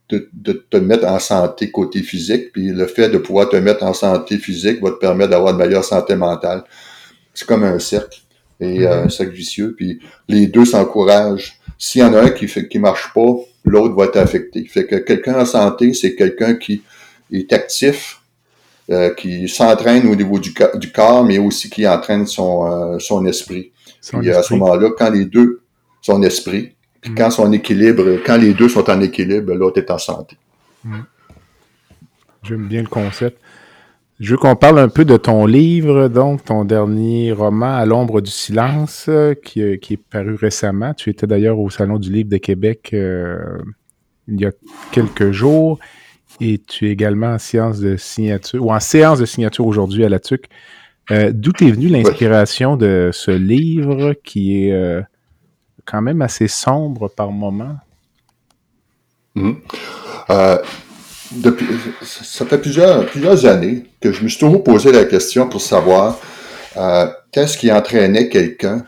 de 0.10 0.54
te 0.70 0.78
mettre 0.78 1.06
en 1.08 1.20
santé 1.20 1.72
côté 1.72 2.02
physique, 2.02 2.54
puis 2.54 2.70
le 2.72 2.86
fait 2.86 3.10
de 3.10 3.18
pouvoir 3.18 3.50
te 3.50 3.58
mettre 3.58 3.84
en 3.84 3.94
santé 3.94 4.38
physique 4.38 4.82
va 4.82 4.92
te 4.92 4.96
permettre 4.96 5.32
d'avoir 5.32 5.52
une 5.52 5.60
meilleure 5.60 5.84
santé 5.84 6.16
mentale. 6.16 6.64
C'est 7.34 7.46
comme 7.46 7.66
un 7.66 7.80
cercle, 7.80 8.20
et 8.60 8.86
euh, 8.86 9.04
un 9.04 9.10
cercle 9.10 9.34
vicieux, 9.34 9.74
puis 9.76 10.00
les 10.28 10.48
deux 10.48 10.66
s'encouragent. 10.66 11.60
S'il 11.78 12.02
y 12.02 12.04
en 12.04 12.14
a 12.14 12.22
un 12.24 12.30
qui 12.30 12.48
fait 12.48 12.68
qui 12.68 12.80
marche 12.80 13.14
pas, 13.14 13.36
l'autre 13.66 13.96
va 13.96 14.06
être 14.06 14.18
affecté. 14.18 14.66
Fait 14.66 14.86
que 14.86 14.96
quelqu'un 14.96 15.40
en 15.40 15.46
santé, 15.46 15.94
c'est 15.94 16.16
quelqu'un 16.16 16.56
qui 16.56 16.82
est 17.32 17.54
actif, 17.54 18.22
euh, 18.90 19.14
qui 19.14 19.48
s'entraîne 19.48 20.08
au 20.08 20.16
niveau 20.16 20.40
du, 20.40 20.54
du 20.76 20.92
corps, 20.92 21.24
mais 21.24 21.38
aussi 21.38 21.70
qui 21.70 21.88
entraîne 21.88 22.26
son, 22.26 22.66
euh, 22.66 23.00
son 23.00 23.26
esprit. 23.26 23.72
Son 24.02 24.20
Puis 24.20 24.32
à 24.32 24.42
ce 24.42 24.54
moment-là, 24.56 24.92
quand 24.98 25.10
les 25.10 25.26
deux, 25.26 25.62
son 26.02 26.24
esprit, 26.24 26.74
puis 27.02 27.12
Mm. 27.12 27.16
quand 27.16 27.32
son 27.32 27.52
équilibre, 27.52 28.20
quand 28.26 28.38
les 28.38 28.54
deux 28.54 28.70
sont 28.70 28.90
en 28.90 29.02
équilibre, 29.02 29.54
l'autre 29.54 29.80
est 29.80 29.92
en 29.92 29.98
santé. 29.98 30.38
J'aime 32.44 32.68
bien 32.68 32.82
le 32.82 32.88
concept. 32.88 33.40
Je 34.20 34.32
veux 34.32 34.38
qu'on 34.38 34.56
parle 34.56 34.80
un 34.80 34.90
peu 34.90 35.06
de 35.06 35.16
ton 35.16 35.46
livre, 35.46 36.08
donc 36.08 36.44
ton 36.44 36.66
dernier 36.66 37.32
roman, 37.32 37.76
À 37.76 37.86
l'ombre 37.86 38.20
du 38.22 38.32
silence, 38.32 39.06
euh, 39.10 39.36
qui, 39.36 39.62
euh, 39.62 39.78
qui 39.78 39.94
est 39.94 39.98
paru 39.98 40.36
récemment. 40.36 40.94
Tu 40.96 41.12
étais 41.12 41.28
d'ailleurs 41.28 41.60
au 41.60 41.70
Salon 41.70 42.00
du 42.00 42.12
livre 42.12 42.30
de 42.30 42.38
Québec 42.38 42.90
euh, 42.94 43.60
il 44.28 44.42
y 44.42 44.46
a 44.46 44.52
quelques 44.92 45.32
jours. 45.32 45.80
Et 46.40 46.60
tu 46.60 46.88
es 46.88 46.92
également 46.92 47.28
en 47.28 47.40
séance 47.40 47.80
de 47.80 47.98
signature, 47.98 48.64
ou 48.64 48.72
en 48.72 48.80
séance 48.80 49.20
de 49.20 49.26
signature 49.26 49.66
aujourd'hui 49.66 50.04
à 50.04 50.10
la 50.10 50.20
TUC. 50.20 50.48
Euh, 51.10 51.32
D'où 51.34 51.52
est 51.62 51.72
venue 51.72 51.88
l'inspiration 51.88 52.76
de 52.76 53.10
ce 53.14 53.32
livre 53.32 54.14
qui 54.24 54.66
est 54.66 54.74
euh, 54.74 55.02
quand 55.86 56.02
même 56.02 56.22
assez 56.22 56.48
sombre 56.48 57.08
par 57.08 57.32
moment? 57.32 57.78
Euh, 60.30 60.58
depuis, 61.32 61.66
ça 62.04 62.46
fait 62.46 62.58
plusieurs, 62.58 63.46
années 63.46 63.86
que 64.02 64.12
je 64.12 64.24
me 64.24 64.30
suis 64.30 64.40
toujours 64.40 64.64
posé 64.64 64.92
la 64.92 65.06
question 65.06 65.48
pour 65.48 65.62
savoir 65.62 66.20
euh, 66.78 67.08
qu'est-ce 67.32 67.58
qui 67.58 67.72
entraînait 67.72 68.30
quelqu'un 68.30 68.86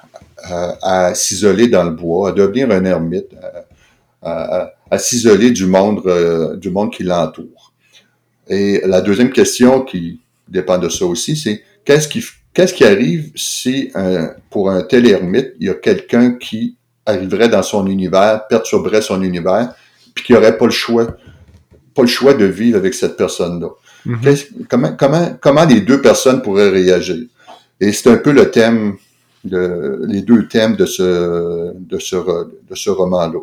euh, 0.49 0.71
à 0.81 1.13
s'isoler 1.15 1.67
dans 1.67 1.83
le 1.83 1.91
bois, 1.91 2.29
à 2.29 2.31
devenir 2.31 2.71
un 2.71 2.85
ermite, 2.85 3.27
à, 4.21 4.71
à- 4.89 4.97
s'isoler 4.97 5.51
du 5.51 5.65
monde, 5.65 6.01
euh, 6.05 6.55
du 6.55 6.69
monde 6.69 6.91
qui 6.91 7.03
l'entoure. 7.03 7.73
Et 8.47 8.81
la 8.85 9.01
deuxième 9.01 9.31
question 9.31 9.81
qui 9.81 10.21
dépend 10.47 10.77
de 10.77 10.89
ça 10.89 11.05
aussi, 11.05 11.35
c'est 11.35 11.61
qu'est-ce 11.85 12.07
qui, 12.07 12.23
qu'est-ce 12.53 12.73
qui 12.73 12.85
arrive 12.85 13.31
si 13.35 13.91
pour 14.49 14.71
un 14.71 14.81
tel 14.81 15.07
ermite, 15.07 15.53
il 15.59 15.67
y 15.67 15.69
a 15.69 15.75
quelqu'un 15.75 16.33
qui 16.33 16.75
arriverait 17.05 17.49
dans 17.49 17.63
son 17.63 17.85
univers, 17.87 18.47
perturberait 18.47 19.01
son 19.01 19.21
univers, 19.21 19.73
puis 20.15 20.23
qui 20.23 20.33
n'aurait 20.33 20.57
pas 20.57 20.65
le 20.65 20.71
choix, 20.71 21.15
pas 21.95 22.01
le 22.03 22.07
choix 22.07 22.33
de 22.33 22.45
vivre 22.45 22.77
avec 22.77 22.93
cette 22.93 23.17
personne-là. 23.17 23.69
Mhm. 24.05 24.35
Comment, 24.69 24.93
comment, 24.97 25.37
comment 25.41 25.65
les 25.65 25.81
deux 25.81 26.01
personnes 26.01 26.41
pourraient 26.41 26.69
réagir? 26.69 27.17
Et 27.81 27.91
c'est 27.91 28.09
un 28.09 28.17
peu 28.17 28.31
le 28.31 28.49
thème, 28.51 28.95
de, 29.43 30.01
les 30.07 30.21
deux 30.21 30.47
thèmes 30.47 30.75
de 30.75 30.85
ce, 30.85 31.73
de 31.77 31.99
ce, 31.99 32.15
ro- 32.15 32.45
de 32.69 32.75
ce 32.75 32.89
roman-là. 32.89 33.39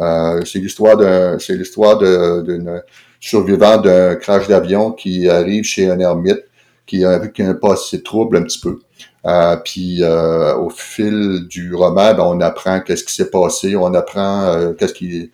Euh, 0.00 0.40
c'est 0.44 0.58
l'histoire 0.58 0.96
d'un, 0.96 1.38
c'est 1.38 1.54
l'histoire 1.54 1.98
de- 1.98 2.42
d'une 2.42 2.82
survivante 3.20 3.84
d'un 3.84 4.16
crash 4.16 4.48
d'avion 4.48 4.92
qui 4.92 5.28
arrive 5.28 5.64
chez 5.64 5.90
un 5.90 5.98
ermite 6.00 6.42
qui 6.86 7.04
a, 7.04 7.18
qui 7.28 7.42
a 7.42 7.50
un 7.50 7.54
passé 7.54 8.02
trouble 8.02 8.38
un 8.38 8.42
petit 8.42 8.60
peu. 8.60 8.78
Euh, 9.26 9.56
puis 9.62 10.02
euh, 10.02 10.56
au 10.56 10.70
fil 10.70 11.46
du 11.48 11.74
roman, 11.74 12.14
ben, 12.14 12.24
on 12.24 12.40
apprend 12.40 12.80
qu'est-ce 12.80 13.04
qui 13.04 13.14
s'est 13.14 13.30
passé, 13.30 13.76
on 13.76 13.92
apprend 13.92 14.72
qu'est-ce 14.78 14.94
qui 14.94 15.30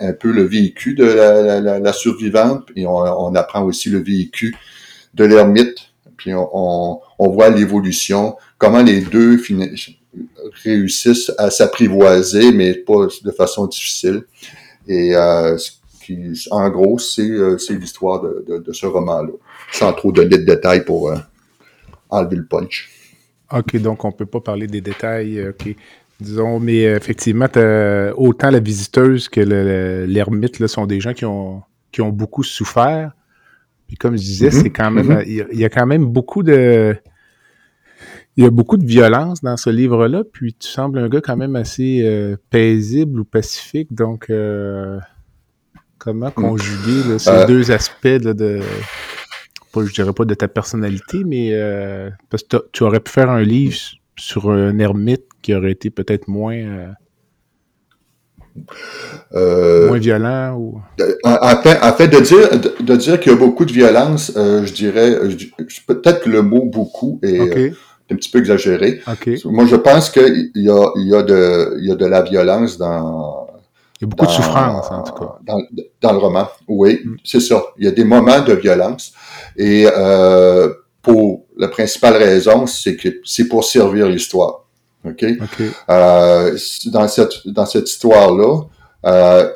un 0.00 0.12
peu 0.12 0.32
le 0.32 0.42
vécu 0.42 0.94
de 0.94 1.04
la, 1.04 1.92
survivante, 1.92 2.68
et 2.76 2.86
on, 2.86 3.34
apprend 3.34 3.62
aussi 3.62 3.90
le 3.90 4.02
vécu 4.02 4.56
de 5.14 5.24
l'ermite, 5.24 5.78
puis 6.16 6.34
on, 6.34 7.00
on, 7.18 7.30
voit 7.30 7.50
l'évolution, 7.50 8.36
comment 8.58 8.82
les 8.82 9.00
deux 9.00 9.40
réussissent 10.64 11.32
à 11.38 11.50
s'apprivoiser, 11.50 12.52
mais 12.52 12.74
pas 12.74 13.06
de 13.22 13.30
façon 13.30 13.66
difficile. 13.66 14.22
Et 14.86 15.16
euh, 15.16 15.56
en 16.50 16.70
gros, 16.70 16.98
c'est 16.98 17.22
euh, 17.22 17.56
l'histoire 17.70 18.20
de, 18.20 18.58
de, 18.58 18.72
ce 18.72 18.86
roman-là, 18.86 19.32
sans 19.72 19.92
trop 19.92 20.12
de 20.12 20.24
détails 20.24 20.84
pour 20.84 21.10
euh, 21.10 21.16
enlever 22.10 22.36
le 22.36 22.46
punch. 22.46 22.90
OK, 23.52 23.76
donc 23.76 24.04
on 24.04 24.12
peut 24.12 24.26
pas 24.26 24.40
parler 24.40 24.66
des 24.66 24.80
détails. 24.80 25.38
euh, 25.38 25.50
OK. 25.50 25.74
Disons, 26.20 26.60
mais 26.60 26.86
euh, 26.86 26.96
effectivement, 26.96 27.46
autant 28.16 28.50
la 28.50 28.60
visiteuse 28.60 29.28
que 29.28 29.40
le- 29.40 29.64
le- 29.64 30.06
l'ermite 30.06 30.64
sont 30.66 30.86
des 30.86 31.00
gens 31.00 31.12
qui 31.12 31.24
ont, 31.24 31.62
qui 31.92 32.00
ont 32.02 32.10
beaucoup 32.10 32.42
souffert. 32.44 33.12
Puis 33.88 33.96
comme 33.96 34.16
je 34.16 34.22
disais, 34.22 34.46
Mhm, 34.46 34.52
c'est 34.62 34.70
quand 34.70 34.90
même. 34.90 35.08
mhm. 35.08 35.22
Il 35.26 35.58
y, 35.58 35.64
a- 35.64 35.68
quand 35.68 35.86
même 35.86 36.06
beaucoup 36.06 36.42
de. 36.42 36.96
Il 38.36 38.42
y 38.44 38.46
a 38.46 38.50
beaucoup 38.50 38.76
de 38.76 38.84
violence 38.86 39.42
dans 39.42 39.56
ce 39.56 39.70
livre-là, 39.70 40.24
puis 40.24 40.54
tu 40.54 40.66
sembles 40.68 40.98
un 40.98 41.08
gars 41.08 41.20
quand 41.20 41.36
même 41.36 41.54
assez 41.54 42.00
euh, 42.02 42.36
paisible 42.50 43.20
ou 43.20 43.24
pacifique. 43.24 43.92
Donc, 43.92 44.28
euh, 44.30 44.98
comment 45.98 46.30
conjuguer 46.32 47.08
là, 47.12 47.18
ces 47.18 47.30
Euh, 47.30 47.46
deux 47.46 47.70
aspects 47.70 48.04
là, 48.04 48.34
de, 48.34 48.60
pas, 49.72 49.84
je 49.84 49.92
dirais 49.92 50.12
pas 50.12 50.24
de 50.24 50.34
ta 50.34 50.48
personnalité, 50.48 51.22
mais 51.24 51.52
parce 52.30 52.42
que 52.42 52.56
tu 52.72 52.82
aurais 52.82 53.00
pu 53.00 53.12
faire 53.12 53.30
un 53.30 53.42
livre 53.42 53.76
sur 54.16 54.50
un 54.50 54.78
ermite 54.78 55.24
qui 55.44 55.54
aurait 55.54 55.72
été 55.72 55.90
peut-être 55.90 56.26
moins, 56.26 56.56
euh, 56.56 56.88
Euh, 59.34 59.88
moins 59.88 59.98
violent 59.98 60.54
ou. 60.56 60.80
En, 61.24 61.56
fait, 61.62 61.78
en 61.82 61.92
fait, 61.92 62.08
de 62.08 62.20
dire, 62.20 62.50
de, 62.58 62.82
de 62.82 62.96
dire 62.96 63.18
qu'il 63.20 63.32
y 63.32 63.34
a 63.34 63.38
beaucoup 63.38 63.64
de 63.64 63.72
violence, 63.72 64.32
euh, 64.36 64.64
je 64.64 64.72
dirais, 64.72 65.10
peut-être 65.86 66.20
que 66.22 66.30
le 66.30 66.42
mot 66.42 66.64
beaucoup 66.64 67.18
est 67.22 67.40
Ok, 67.40 67.56
euh, 67.56 67.70
un 68.12 68.16
petit 68.16 68.30
peu 68.30 68.38
exagéré. 68.38 69.00
ok. 69.10 69.26
Il 69.26 69.50
Moi, 69.50 69.66
je 69.66 69.76
pense 69.76 70.08
qu'il 70.08 70.50
y 70.54 70.70
a, 70.70 70.90
il 70.96 71.08
y, 71.08 71.14
a 71.14 71.22
de, 71.22 71.76
il 71.80 71.88
y 71.88 71.92
a 71.92 71.96
de 71.96 72.06
la 72.06 72.22
violence 72.22 72.78
dans, 72.78 73.48
y 74.00 74.04
a 74.04 74.06
beaucoup 74.06 74.26
de 74.26 74.30
souffrance 74.30 74.86
en 74.90 75.02
tout 75.02 75.14
cas. 75.14 75.38
Dans, 75.44 75.58
dans 76.00 76.12
le 76.12 76.18
roman, 76.18 76.48
oui, 76.68 77.00
Mm. 77.04 77.16
c'est 77.24 77.40
ça. 77.40 77.60
Il 77.78 77.84
y 77.84 77.88
a 77.88 77.90
des 77.92 78.04
moments 78.04 78.40
de 78.40 78.54
violence. 78.54 79.12
Et 79.56 79.86
pour 81.02 81.44
la 81.58 81.68
principale 81.68 82.16
raison, 82.16 82.66
c'est 82.66 82.96
que 82.96 83.08
c'est 83.24 83.46
pour 83.48 83.64
servir 83.64 84.08
l'histoire. 84.08 84.63
OK? 85.04 85.24
Ok. 85.42 85.62
Euh, 85.90 86.56
dans 86.86 87.08
cette, 87.08 87.46
dans 87.46 87.66
cette 87.66 87.88
histoire-là, 87.90 88.62
euh, 89.06 89.50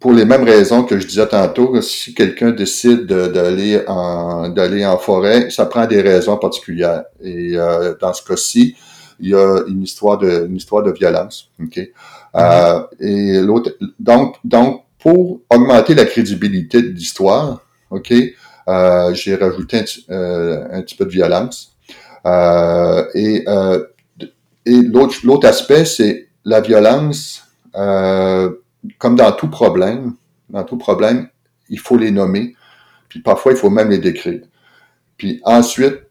pour 0.00 0.12
les 0.12 0.24
mêmes 0.24 0.44
raisons 0.44 0.84
que 0.84 0.98
je 0.98 1.06
disais 1.06 1.26
tantôt, 1.26 1.80
si 1.82 2.14
quelqu'un 2.14 2.52
décide 2.52 3.06
de- 3.06 3.26
d'aller 3.26 3.82
en, 3.88 4.48
d'aller 4.48 4.86
en 4.86 4.96
forêt, 4.96 5.50
ça 5.50 5.66
prend 5.66 5.86
des 5.86 6.00
raisons 6.00 6.36
particulières. 6.36 7.04
Et 7.20 7.56
euh, 7.56 7.94
dans 8.00 8.12
ce 8.12 8.22
cas-ci, 8.22 8.76
il 9.18 9.30
y 9.30 9.34
a 9.34 9.64
une 9.66 9.82
histoire 9.82 10.16
de, 10.18 10.46
une 10.46 10.56
histoire 10.56 10.84
de 10.84 10.92
violence. 10.92 11.50
OK? 11.60 11.80
Euh, 12.36 12.80
et 13.00 13.40
l'autre, 13.40 13.72
donc, 13.98 14.36
donc, 14.44 14.84
pour 15.00 15.40
augmenter 15.50 15.94
la 15.94 16.04
crédibilité 16.04 16.80
de 16.82 16.88
l'histoire, 16.88 17.60
OK, 17.90 18.12
euh, 18.68 19.14
j'ai 19.14 19.34
rajouté 19.34 19.78
un, 19.78 19.82
petit- 19.82 20.06
euh, 20.10 20.64
un 20.70 20.82
petit 20.82 20.94
peu 20.94 21.04
de 21.06 21.10
violence. 21.10 21.72
Euh, 22.26 23.04
et 23.14 23.44
euh, 23.48 23.84
et 24.68 24.82
l'autre, 24.82 25.46
aspect, 25.46 25.84
c'est 25.84 26.28
la 26.44 26.60
violence. 26.60 27.44
Euh, 27.74 28.50
comme 28.98 29.16
dans 29.16 29.32
tout 29.32 29.48
problème, 29.48 30.14
dans 30.50 30.64
tout 30.64 30.76
problème, 30.76 31.28
il 31.68 31.78
faut 31.78 31.96
les 31.96 32.10
nommer. 32.10 32.54
Puis 33.08 33.20
parfois, 33.20 33.52
il 33.52 33.58
faut 33.58 33.70
même 33.70 33.90
les 33.90 33.98
décrire. 33.98 34.42
Puis 35.16 35.40
ensuite, 35.44 36.02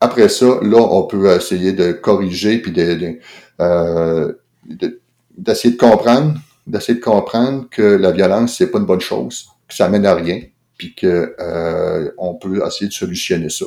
après 0.00 0.28
ça, 0.28 0.46
là, 0.62 0.78
on 0.78 1.04
peut 1.04 1.30
essayer 1.30 1.72
de 1.72 1.92
corriger 1.92 2.58
puis 2.58 2.72
euh, 3.60 4.32
de- 4.66 5.00
d'essayer 5.38 5.74
de 5.74 5.78
comprendre, 5.78 6.34
d'essayer 6.66 6.98
de 6.98 7.04
comprendre 7.04 7.68
que 7.70 7.82
la 7.82 8.10
violence, 8.10 8.56
c'est 8.58 8.70
pas 8.70 8.78
une 8.78 8.86
bonne 8.86 9.00
chose, 9.00 9.46
que 9.68 9.74
ça 9.74 9.88
mène 9.88 10.06
à 10.06 10.14
rien, 10.14 10.40
puis 10.76 10.94
que 10.94 11.34
euh, 11.38 12.10
on 12.18 12.34
peut 12.34 12.66
essayer 12.66 12.88
de 12.88 12.92
solutionner 12.92 13.48
ça. 13.48 13.66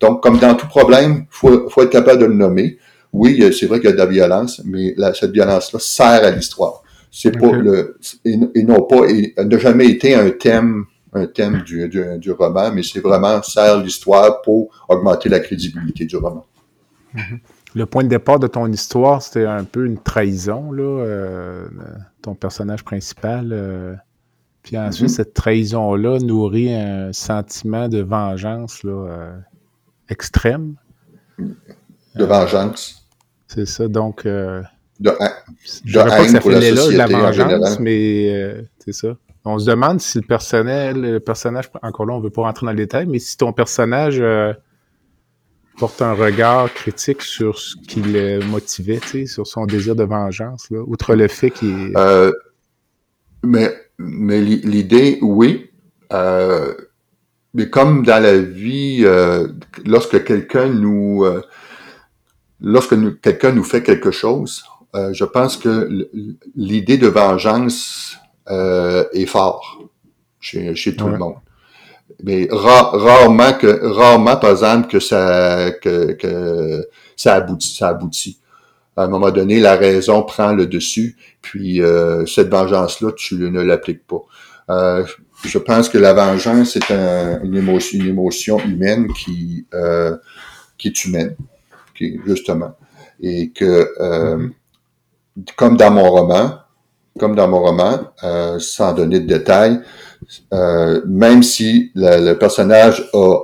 Donc, 0.00 0.22
comme 0.22 0.38
dans 0.38 0.54
tout 0.54 0.68
problème, 0.68 1.26
faut, 1.30 1.68
faut 1.70 1.82
être 1.82 1.90
capable 1.90 2.20
de 2.20 2.26
le 2.26 2.34
nommer. 2.34 2.78
Oui, 3.12 3.38
euh, 3.42 3.52
c'est 3.52 3.66
vrai 3.66 3.80
qu'il 3.80 3.88
y 3.88 3.92
a 3.92 3.96
de 3.96 3.98
la 3.98 4.06
violence, 4.06 4.62
mais 4.64 4.94
la- 4.96 5.14
cette 5.14 5.32
violence-là 5.32 5.78
sert 5.80 6.24
à 6.24 6.30
l'histoire. 6.30 6.82
C'est 7.10 7.32
pas 7.32 7.52
le, 7.52 7.98
ils, 8.24 8.66
n'ont 8.66 8.82
pas, 8.82 9.06
n'a 9.42 9.58
jamais 9.58 9.88
été 9.88 10.14
un 10.14 10.30
thème, 10.30 10.84
un 11.14 11.26
thème 11.26 11.62
du, 11.62 11.88
du, 11.88 12.30
roman, 12.32 12.70
mais 12.72 12.82
c'est 12.82 13.00
vraiment 13.00 13.42
sert 13.42 13.82
l'histoire 13.82 14.42
pour 14.42 14.68
augmenter 14.88 15.28
la 15.28 15.40
crédibilité 15.40 16.04
du 16.04 16.16
roman. 16.16 16.44
Mm-hmm. 17.14 17.38
Le 17.74 17.86
point 17.86 18.02
de 18.02 18.08
départ 18.08 18.38
de 18.38 18.46
ton 18.46 18.66
histoire, 18.66 19.22
c'était 19.22 19.46
un 19.46 19.64
peu 19.64 19.86
une 19.86 19.98
trahison, 19.98 20.72
là, 20.72 20.82
euh, 20.82 21.66
ton 22.22 22.34
personnage 22.34 22.82
principal. 22.82 23.50
Euh, 23.52 23.94
puis 24.62 24.78
ensuite, 24.78 25.08
mm-hmm. 25.08 25.12
cette 25.12 25.34
trahison-là 25.34 26.18
nourrit 26.18 26.74
un 26.74 27.12
sentiment 27.12 27.88
de 27.88 28.00
vengeance 28.00 28.82
là, 28.84 28.92
euh, 28.92 29.38
extrême. 30.08 30.76
De 32.14 32.24
vengeance. 32.24 33.06
C'est 33.46 33.66
ça, 33.66 33.88
donc. 33.88 34.24
de, 34.24 34.62
je 35.84 35.98
pas 35.98 36.24
que 36.24 36.30
ça 36.30 36.40
fait 36.40 36.60
l'éloge 36.60 36.92
de 36.92 36.98
la 36.98 37.06
vengeance, 37.06 37.78
mais 37.80 38.64
c'est 38.78 38.92
ça. 38.92 39.16
On 39.44 39.58
se 39.58 39.70
demande 39.70 40.00
si 40.00 40.18
le 40.18 40.26
personnel, 40.26 41.00
le 41.00 41.20
personnage, 41.20 41.70
encore 41.82 42.04
là, 42.04 42.14
on 42.14 42.18
ne 42.18 42.24
veut 42.24 42.30
pas 42.30 42.42
rentrer 42.42 42.66
dans 42.66 42.72
le 42.72 42.76
détail, 42.76 43.06
mais 43.06 43.18
si 43.18 43.36
ton 43.36 43.52
personnage 43.52 44.22
porte 45.78 46.02
un 46.02 46.12
regard 46.12 46.72
critique 46.74 47.22
sur 47.22 47.58
ce 47.58 47.76
qui 47.76 48.02
le 48.02 48.40
motivait, 48.40 49.00
sur 49.26 49.46
son 49.46 49.64
désir 49.64 49.94
de 49.96 50.04
vengeance, 50.04 50.70
là, 50.70 50.80
outre 50.86 51.14
le 51.14 51.28
fait 51.28 51.50
qu'il 51.50 51.92
euh, 51.96 52.32
mais 53.42 53.72
mais 53.98 54.40
l'idée, 54.40 55.18
oui. 55.22 55.70
Euh, 56.12 56.74
mais 57.54 57.70
comme 57.70 58.04
dans 58.04 58.22
la 58.22 58.38
vie, 58.38 59.00
euh, 59.04 59.48
lorsque 59.86 60.22
quelqu'un 60.24 60.68
nous 60.68 61.24
lorsque 62.60 63.20
quelqu'un 63.20 63.52
nous 63.52 63.64
fait 63.64 63.82
quelque 63.82 64.10
chose, 64.10 64.64
je 64.94 65.24
pense 65.24 65.56
que 65.56 66.08
l'idée 66.56 66.98
de 66.98 67.06
vengeance 67.06 68.16
est 68.48 69.26
fort 69.26 69.78
chez, 70.40 70.74
chez 70.74 70.96
tout 70.96 71.08
le 71.08 71.18
monde. 71.18 71.36
Mais 72.22 72.48
rarement 72.50 73.52
que 73.52 73.86
rarement 73.86 74.36
par 74.36 74.50
exemple 74.50 74.88
que 74.88 74.98
ça 74.98 75.70
que, 75.82 76.12
que 76.12 76.88
ça 77.16 77.34
aboutit 77.34 77.74
ça 77.74 77.88
aboutit. 77.88 78.40
À 78.96 79.04
un 79.04 79.08
moment 79.08 79.30
donné 79.30 79.60
la 79.60 79.76
raison 79.76 80.22
prend 80.22 80.52
le 80.52 80.66
dessus 80.66 81.16
puis 81.42 81.80
euh, 81.80 82.26
cette 82.26 82.48
vengeance 82.48 83.00
là 83.00 83.12
tu 83.16 83.36
ne 83.36 83.60
l'appliques 83.60 84.06
pas. 84.06 84.22
Euh, 84.70 85.04
je 85.44 85.58
pense 85.58 85.88
que 85.88 85.98
la 85.98 86.12
vengeance 86.12 86.76
est 86.76 86.90
une 86.90 87.54
émotion 87.54 88.00
une 88.00 88.08
émotion 88.08 88.58
humaine 88.60 89.06
qui 89.12 89.66
euh, 89.74 90.16
qui 90.76 90.88
est 90.88 91.04
humaine 91.04 91.36
qui 91.98 92.20
justement 92.24 92.72
et 93.20 93.50
que 93.50 93.90
euh, 94.00 94.48
comme 95.56 95.76
dans 95.76 95.90
mon 95.90 96.08
roman 96.10 96.58
comme 97.18 97.34
dans 97.34 97.48
mon 97.48 97.60
roman 97.60 98.12
sans 98.58 98.92
donner 98.94 99.20
de 99.20 99.26
détails 99.26 99.82
euh, 100.52 101.02
même 101.06 101.42
si 101.42 101.90
le, 101.94 102.34
personnage 102.34 103.08
a 103.12 103.38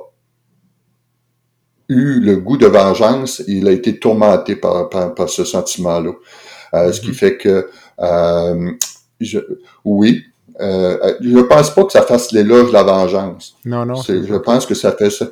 eu 1.89 2.21
le 2.21 2.37
goût 2.37 2.57
de 2.57 2.67
vengeance, 2.67 3.43
il 3.47 3.69
a 3.69 3.73
été 3.73 3.99
tourmenté 3.99 4.57
par, 4.57 4.89
par, 4.89 5.29
ce 5.29 5.45
sentiment-là. 5.45 6.13
Euh, 6.75 6.93
ce 6.93 7.01
qui 7.01 7.11
mm-hmm. 7.11 7.15
fait 7.15 7.37
que, 7.37 7.69
euh, 8.01 8.71
je, 9.21 9.39
oui, 9.85 10.25
euh, 10.61 11.15
je 11.21 11.39
pense 11.41 11.75
pas 11.75 11.85
que 11.85 11.93
ça 11.93 12.03
fasse 12.03 12.33
l'éloge 12.33 12.69
de 12.69 12.73
la 12.73 12.83
vengeance. 12.83 13.57
Non, 13.65 13.85
non. 13.87 13.97
Je 13.97 14.37
pense 14.37 14.67
que 14.67 14.75
ça 14.75 14.93
fait 14.93 15.11
ça. 15.11 15.27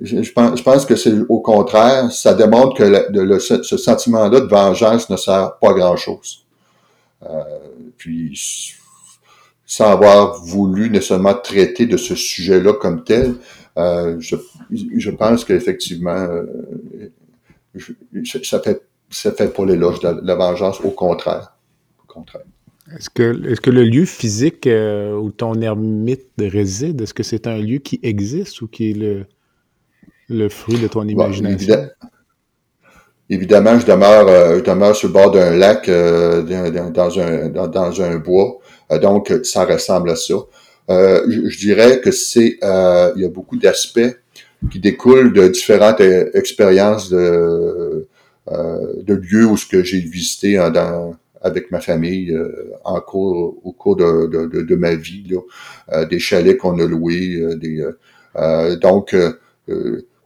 Je, 0.00 0.32
pense, 0.32 0.58
je 0.58 0.62
pense 0.62 0.86
que 0.86 0.94
c'est 0.94 1.12
au 1.28 1.40
contraire, 1.40 2.10
ça 2.12 2.34
démontre 2.34 2.76
que 2.76 3.38
ce 3.38 3.76
sentiment-là 3.76 4.40
de 4.40 4.46
vengeance 4.46 5.10
ne 5.10 5.16
sert 5.16 5.58
pas 5.60 5.70
à 5.70 5.74
grand-chose. 5.74 6.46
Euh, 7.24 7.42
puis 7.96 8.38
sans 9.66 9.90
avoir 9.90 10.40
voulu 10.42 10.88
nécessairement 10.88 11.34
traiter 11.34 11.86
de 11.86 11.96
ce 11.96 12.14
sujet-là 12.14 12.74
comme 12.74 13.02
tel, 13.02 13.34
euh, 13.76 14.18
je, 14.20 15.10
pense 15.10 15.44
qu'effectivement, 15.44 16.10
euh, 16.10 17.10
ça 18.44 18.60
fait 18.60 18.82
ça 19.10 19.32
fait 19.32 19.48
pas 19.48 19.64
l'éloge 19.64 20.00
de 20.00 20.20
la 20.22 20.34
vengeance, 20.34 20.80
au 20.80 20.90
contraire. 20.90 21.54
Au 22.02 22.12
contraire. 22.12 22.42
Est-ce 22.94 23.10
que, 23.10 23.52
est 23.52 23.60
que 23.60 23.70
le 23.70 23.84
lieu 23.84 24.04
physique 24.04 24.66
euh, 24.66 25.14
où 25.14 25.30
ton 25.30 25.60
ermite 25.60 26.26
réside, 26.38 27.00
est-ce 27.00 27.14
que 27.14 27.22
c'est 27.22 27.46
un 27.46 27.58
lieu 27.58 27.78
qui 27.78 28.00
existe 28.02 28.62
ou 28.62 28.68
qui 28.68 28.90
est 28.90 28.94
le, 28.94 29.26
le 30.28 30.48
fruit 30.48 30.78
de 30.78 30.88
ton 30.88 31.06
imagination? 31.06 31.88
évidemment, 33.30 33.78
je 33.78 33.86
demeure, 33.86 34.58
je 34.58 34.64
demeure 34.64 34.96
sur 34.96 35.08
le 35.08 35.14
bord 35.14 35.30
d'un 35.30 35.56
lac 35.56 35.88
dans, 35.88 37.20
un, 37.20 37.48
dans, 37.48 37.68
dans, 37.68 38.02
un 38.02 38.16
bois. 38.16 38.58
Euh, 38.92 38.98
donc, 38.98 39.32
ça 39.42 39.64
ressemble 39.64 40.10
à 40.10 40.16
ça. 40.16 40.34
Euh, 40.90 41.22
je, 41.28 41.58
dirais 41.58 42.00
que 42.00 42.10
c'est, 42.10 42.58
euh, 42.62 43.12
il 43.16 43.22
y 43.22 43.24
a 43.24 43.28
beaucoup 43.28 43.56
d'aspects 43.56 44.16
qui 44.70 44.80
découlent 44.80 45.32
de 45.32 45.48
différentes 45.48 46.00
expériences 46.34 47.10
de, 47.10 48.08
de 48.50 49.14
lieux 49.14 49.46
où 49.46 49.56
ce 49.56 49.66
que 49.66 49.84
j'ai 49.84 50.00
visité 50.00 50.56
dans, 50.74 51.14
avec 51.42 51.70
ma 51.70 51.80
famille 51.80 52.36
en 52.84 53.00
cours, 53.00 53.56
au 53.62 53.72
cours 53.72 53.94
de, 53.94 54.26
de, 54.26 54.62
de 54.62 54.74
ma 54.74 54.96
vie, 54.96 55.24
là, 55.30 56.04
des 56.06 56.18
chalets 56.18 56.56
qu'on 56.58 56.80
a 56.80 56.86
loués, 56.86 57.40
des, 57.56 57.86
donc 58.80 59.14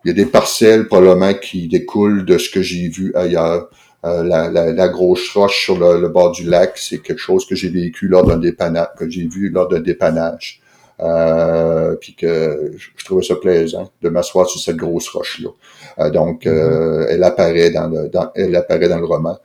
il 0.04 0.08
y 0.08 0.10
a 0.10 0.14
des 0.14 0.26
parcelles 0.26 0.86
probablement 0.86 1.34
qui 1.34 1.68
découlent 1.68 2.24
de 2.24 2.38
ce 2.38 2.50
que 2.50 2.62
j'ai 2.62 2.88
vu 2.88 3.12
ailleurs. 3.14 3.68
Euh, 4.04 4.24
la, 4.24 4.50
la, 4.50 4.88
grosse 4.88 5.30
roche 5.32 5.64
sur 5.64 5.78
le, 5.78 6.08
bord 6.08 6.32
du 6.32 6.44
lac, 6.44 6.76
c'est 6.76 6.98
quelque 6.98 7.20
chose 7.20 7.46
que 7.46 7.54
j'ai 7.54 7.68
vécu 7.68 8.08
lors 8.08 8.26
d'un 8.26 8.36
dépannage, 8.36 8.88
que 8.98 9.08
j'ai 9.08 9.28
vu 9.28 9.48
lors 9.48 9.68
d'un 9.68 9.78
dépannage. 9.78 10.60
Euh, 11.02 11.96
puis 11.96 12.14
que 12.14 12.72
je, 12.76 13.04
trouvais 13.04 13.24
ça 13.24 13.34
plaisant 13.34 13.90
de 14.02 14.08
m'asseoir 14.08 14.48
sur 14.48 14.60
cette 14.60 14.76
grosse 14.76 15.08
roche 15.08 15.40
là. 15.40 15.48
Euh, 15.98 16.10
donc, 16.10 16.46
euh, 16.46 17.00
mm-hmm. 17.00 17.06
elle 17.10 17.24
apparaît 17.24 17.70
dans 17.70 17.88
le, 17.88 18.08
dans, 18.08 18.30
elle 18.36 18.54
apparaît 18.54 18.88
dans 18.88 18.98
le 18.98 19.06
roman. 19.06 19.36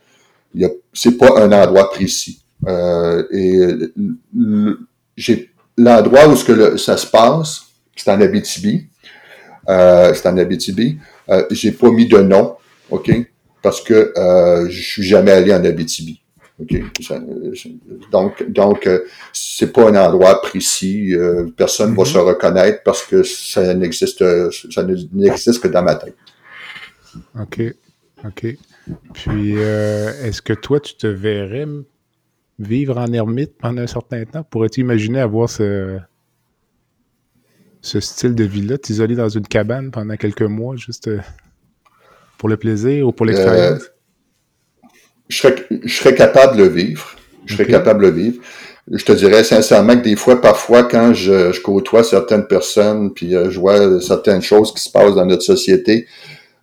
Il 0.54 0.70
c'est 0.92 1.16
pas 1.18 1.40
un 1.40 1.50
endroit 1.50 1.90
précis. 1.90 2.42
et 3.32 3.68
j'ai 5.16 5.50
l'endroit 5.76 6.28
où 6.28 6.36
ce 6.36 6.44
que 6.44 6.76
ça 6.76 6.96
se 6.96 7.06
passe, 7.06 7.62
c'est 7.96 8.10
en 8.10 8.20
Abitibi. 8.20 8.86
C'est 9.68 10.26
en 10.26 10.36
Abitibi. 10.36 10.98
j'ai 11.50 11.72
pas 11.72 11.90
mis 11.90 12.06
de 12.06 12.18
nom, 12.18 12.56
ok? 12.90 13.10
Parce 13.62 13.80
que 13.80 14.12
euh, 14.16 14.68
je 14.70 14.80
suis 14.80 15.02
jamais 15.02 15.32
allé 15.32 15.52
en 15.52 15.64
Abitibi. 15.64 16.22
Okay. 16.60 16.82
donc, 18.10 18.50
donc 18.50 18.88
euh, 18.88 19.04
c'est 19.32 19.72
pas 19.72 19.90
un 19.90 19.94
endroit 19.94 20.42
précis. 20.42 21.14
Euh, 21.14 21.46
personne 21.56 21.92
ne 21.92 21.96
va 21.96 22.02
mm-hmm. 22.02 22.12
se 22.12 22.18
reconnaître 22.18 22.82
parce 22.82 23.04
que 23.04 23.22
ça 23.22 23.74
n'existe, 23.74 24.24
ça 24.50 24.82
n'existe 24.82 25.62
que 25.62 25.68
dans 25.68 25.84
ma 25.84 25.94
tête. 25.94 26.16
OK. 27.38 27.62
OK. 28.24 28.46
Puis, 29.12 29.54
euh, 29.56 30.10
est-ce 30.24 30.42
que 30.42 30.52
toi, 30.52 30.80
tu 30.80 30.96
te 30.96 31.06
verrais 31.06 31.66
vivre 32.58 32.98
en 32.98 33.12
ermite 33.12 33.56
pendant 33.56 33.82
un 33.82 33.86
certain 33.86 34.24
temps? 34.24 34.42
Pourrais-tu 34.42 34.80
imaginer 34.80 35.20
avoir 35.20 35.48
ce, 35.48 35.98
ce 37.80 38.00
style 38.00 38.34
de 38.34 38.44
vie-là, 38.44 38.78
t'isoler 38.78 39.14
dans 39.14 39.28
une 39.28 39.46
cabane 39.46 39.90
pendant 39.90 40.16
quelques 40.16 40.42
mois, 40.42 40.76
juste 40.76 41.10
pour 42.38 42.48
le 42.48 42.56
plaisir 42.56 43.06
ou 43.06 43.12
pour 43.12 43.26
euh, 43.26 43.30
l'expérience? 43.30 43.90
je, 45.28 45.36
serais, 45.36 45.56
je 45.84 45.94
serais 45.94 46.14
capable 46.14 46.56
de 46.56 46.64
le 46.64 46.68
vivre. 46.68 47.14
Je 47.46 47.54
serais 47.54 47.66
capable 47.66 48.02
de 48.02 48.08
le 48.08 48.14
vivre. 48.14 48.42
Je 48.90 49.04
te 49.04 49.12
dirais 49.12 49.44
sincèrement 49.44 49.96
que 49.96 50.04
des 50.04 50.16
fois, 50.16 50.40
parfois, 50.40 50.84
quand 50.84 51.12
je, 51.12 51.52
je 51.52 51.60
côtoie 51.60 52.04
certaines 52.04 52.46
personnes, 52.46 53.12
puis 53.12 53.34
euh, 53.34 53.50
je 53.50 53.60
vois 53.60 54.00
certaines 54.00 54.42
choses 54.42 54.72
qui 54.72 54.82
se 54.82 54.90
passent 54.90 55.14
dans 55.14 55.26
notre 55.26 55.42
société, 55.42 56.06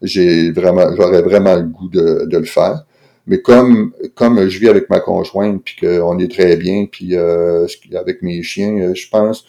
j'ai 0.01 0.51
vraiment, 0.51 0.95
j'aurais 0.95 1.22
vraiment 1.22 1.55
le 1.55 1.63
goût 1.63 1.89
de, 1.89 2.26
de, 2.26 2.38
le 2.38 2.45
faire. 2.45 2.84
Mais 3.28 3.41
comme 3.41 3.93
comme 4.13 4.47
je 4.47 4.59
vis 4.59 4.70
avec 4.70 4.89
ma 4.89 4.99
conjointe, 4.99 5.63
puis 5.63 5.76
qu'on 5.80 6.20
est 6.20 6.32
très 6.32 6.55
bien, 6.57 6.86
puis 6.91 7.16
euh, 7.16 7.68
avec 7.95 8.22
mes 8.22 8.41
chiens, 8.43 8.93
je 8.93 9.07
pense, 9.09 9.45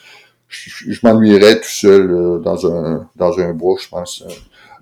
je, 0.49 0.93
je 0.93 1.01
m'ennuierais 1.03 1.61
tout 1.61 1.69
seul 1.69 2.41
dans 2.43 2.67
un 2.67 3.09
dans 3.17 3.39
un 3.39 3.53
bois, 3.53 3.77
je 3.81 3.89
pense. 3.89 4.25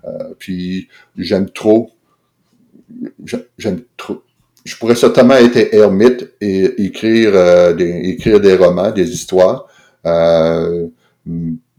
Euh, 0.07 0.33
puis 0.37 0.87
j'aime 1.17 1.49
trop, 1.49 1.91
j'aime 3.57 3.81
trop. 3.97 4.21
Je 4.63 4.75
pourrais 4.77 4.95
certainement 4.95 5.35
être 5.35 5.73
ermite 5.73 6.33
et 6.41 6.85
écrire, 6.85 7.31
euh, 7.35 7.73
des, 7.73 8.01
écrire 8.09 8.39
des 8.39 8.55
romans, 8.55 8.91
des 8.91 9.11
histoires, 9.11 9.67
euh, 10.05 10.87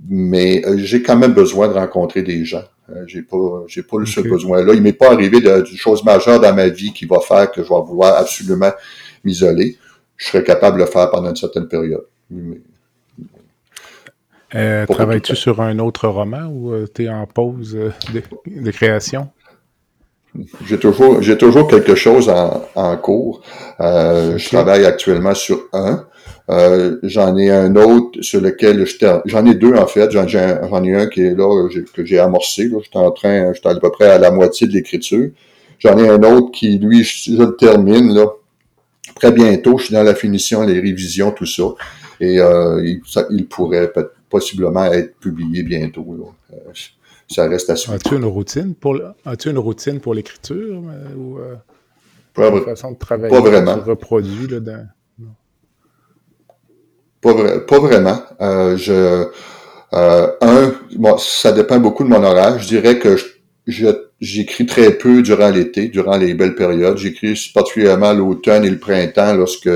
mais 0.08 0.62
j'ai 0.76 1.02
quand 1.02 1.16
même 1.16 1.32
besoin 1.32 1.68
de 1.68 1.74
rencontrer 1.74 2.22
des 2.22 2.44
gens. 2.44 2.64
j'ai 3.06 3.22
pas, 3.22 3.64
j'ai 3.66 3.82
pas 3.82 3.96
ce 4.04 4.20
besoin-là. 4.20 4.74
Il 4.74 4.82
m'est 4.82 4.92
pas 4.92 5.12
arrivé 5.12 5.40
de, 5.40 5.60
de 5.60 5.76
choses 5.76 6.04
majeures 6.04 6.40
dans 6.40 6.54
ma 6.54 6.68
vie 6.68 6.92
qui 6.92 7.06
va 7.06 7.20
faire 7.20 7.50
que 7.50 7.62
je 7.62 7.68
vais 7.68 7.80
vouloir 7.84 8.16
absolument 8.16 8.70
m'isoler. 9.24 9.76
Je 10.16 10.26
serais 10.26 10.44
capable 10.44 10.78
de 10.78 10.84
le 10.84 10.90
faire 10.90 11.10
pendant 11.10 11.30
une 11.30 11.36
certaine 11.36 11.68
période. 11.68 12.06
Euh, 14.54 14.86
travailles-tu 14.86 15.34
sur 15.34 15.60
un 15.60 15.78
autre 15.80 16.06
roman 16.06 16.46
ou 16.46 16.72
euh, 16.72 16.86
tu 16.92 17.04
es 17.04 17.08
en 17.08 17.26
pause 17.26 17.76
euh, 17.76 17.90
de, 18.46 18.70
création? 18.70 19.28
j'ai 20.64 20.78
toujours, 20.78 21.20
j'ai 21.20 21.36
toujours 21.36 21.66
quelque 21.66 21.94
chose 21.96 22.28
en, 22.28 22.62
en 22.76 22.96
cours. 22.96 23.42
Euh, 23.80 24.38
Je 24.38 24.48
travaille 24.48 24.84
actuellement 24.84 25.34
sur 25.34 25.64
un. 25.72 26.06
J'en 27.02 27.36
ai 27.36 27.50
un 27.50 27.74
autre 27.74 28.20
sur 28.20 28.40
lequel 28.40 28.86
je 28.86 29.20
j'en 29.24 29.44
ai 29.46 29.54
deux 29.54 29.74
en 29.74 29.86
fait. 29.86 30.12
J'en, 30.12 30.26
ai 30.26 30.94
un 30.94 31.06
qui 31.08 31.22
est 31.22 31.34
là 31.34 31.68
que 31.92 32.04
j'ai 32.04 32.18
amorcé. 32.20 32.68
Là. 32.68 32.78
J'étais 32.84 32.98
en 32.98 33.10
train, 33.10 33.52
j'étais 33.52 33.68
à 33.68 33.74
peu 33.74 33.90
près 33.90 34.10
à 34.10 34.18
la 34.18 34.30
moitié 34.30 34.68
de 34.68 34.72
l'écriture. 34.72 35.30
J'en 35.80 35.98
ai 35.98 36.08
un 36.08 36.22
autre 36.22 36.52
qui, 36.52 36.78
lui, 36.78 37.02
je, 37.02 37.32
le 37.32 37.56
termine 37.56 38.14
là. 38.14 38.26
Très 39.16 39.32
bientôt, 39.32 39.78
je 39.78 39.86
suis 39.86 39.94
dans 39.94 40.02
la 40.02 40.14
finition, 40.14 40.62
les 40.62 40.78
révisions, 40.78 41.30
tout 41.30 41.46
ça. 41.46 41.64
Et 42.20 42.38
euh, 42.38 42.82
il, 42.84 43.00
il, 43.30 43.46
pourrait 43.46 43.90
possiblement 44.28 44.84
être 44.86 45.16
publié 45.18 45.62
bientôt. 45.62 46.06
Là. 46.18 46.56
Euh, 46.56 46.72
ça 47.28 47.48
reste 47.48 47.70
à 47.70 47.76
suivre. 47.76 47.94
As-tu 47.94 48.16
une 48.16 48.24
routine 48.24 48.74
pour 48.74 48.98
as-tu 49.24 49.50
une 49.50 49.58
routine 49.58 50.00
pour 50.00 50.14
l'écriture 50.14 50.82
euh, 50.88 51.14
ou 51.16 51.38
euh, 51.38 51.56
pas, 52.34 52.50
une 52.50 52.64
façon 52.64 52.92
de 52.92 52.98
travailler 52.98 53.30
pas 53.30 53.40
vraiment. 53.40 53.76
reproduit 53.76 54.46
là, 54.46 54.60
dans... 54.60 54.88
pas, 57.20 57.58
pas, 57.60 57.78
vraiment. 57.80 58.22
Euh, 58.40 58.76
je 58.76 59.26
euh, 59.92 60.28
un, 60.40 60.74
bon, 60.96 61.16
ça 61.18 61.52
dépend 61.52 61.78
beaucoup 61.78 62.04
de 62.04 62.08
mon 62.08 62.22
horaire. 62.22 62.58
Je 62.58 62.68
dirais 62.68 62.98
que 62.98 63.16
je, 63.66 63.86
j'écris 64.20 64.66
très 64.66 64.92
peu 64.92 65.22
durant 65.22 65.50
l'été, 65.50 65.88
durant 65.88 66.16
les 66.16 66.34
belles 66.34 66.54
périodes. 66.54 66.98
J'écris 66.98 67.50
particulièrement 67.54 68.12
l'automne 68.12 68.64
et 68.64 68.70
le 68.70 68.78
printemps 68.78 69.34
lorsque 69.34 69.70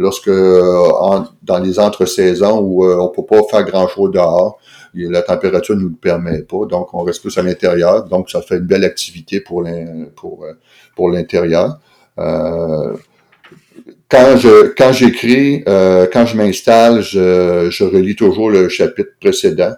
lorsque 0.00 0.28
euh, 0.28 1.20
dans 1.42 1.58
les 1.58 1.78
entre-saisons 1.78 2.60
où 2.60 2.84
euh, 2.84 2.96
on 3.00 3.08
peut 3.08 3.24
pas 3.24 3.42
faire 3.50 3.64
grand-chose 3.64 4.10
dehors 4.10 4.58
la 4.94 5.22
température 5.22 5.76
ne 5.76 5.82
nous 5.82 5.88
le 5.88 5.94
permet 5.94 6.42
pas, 6.42 6.66
donc 6.66 6.92
on 6.94 7.02
reste 7.02 7.20
plus 7.22 7.36
à 7.38 7.42
l'intérieur. 7.42 8.04
Donc, 8.04 8.30
ça 8.30 8.42
fait 8.42 8.56
une 8.56 8.66
belle 8.66 8.84
activité 8.84 9.40
pour 9.40 9.66
pour, 10.16 10.44
euh, 10.44 10.52
pour 10.96 11.10
l'intérieur. 11.10 11.78
Euh, 12.18 12.96
quand 14.08 14.36
je 14.36 14.74
quand 14.74 14.92
j'écris, 14.92 15.62
euh, 15.68 16.06
quand 16.12 16.26
je 16.26 16.36
m'installe, 16.36 17.02
je, 17.02 17.68
je 17.70 17.84
relis 17.84 18.16
toujours 18.16 18.50
le 18.50 18.68
chapitre 18.68 19.12
précédent 19.20 19.74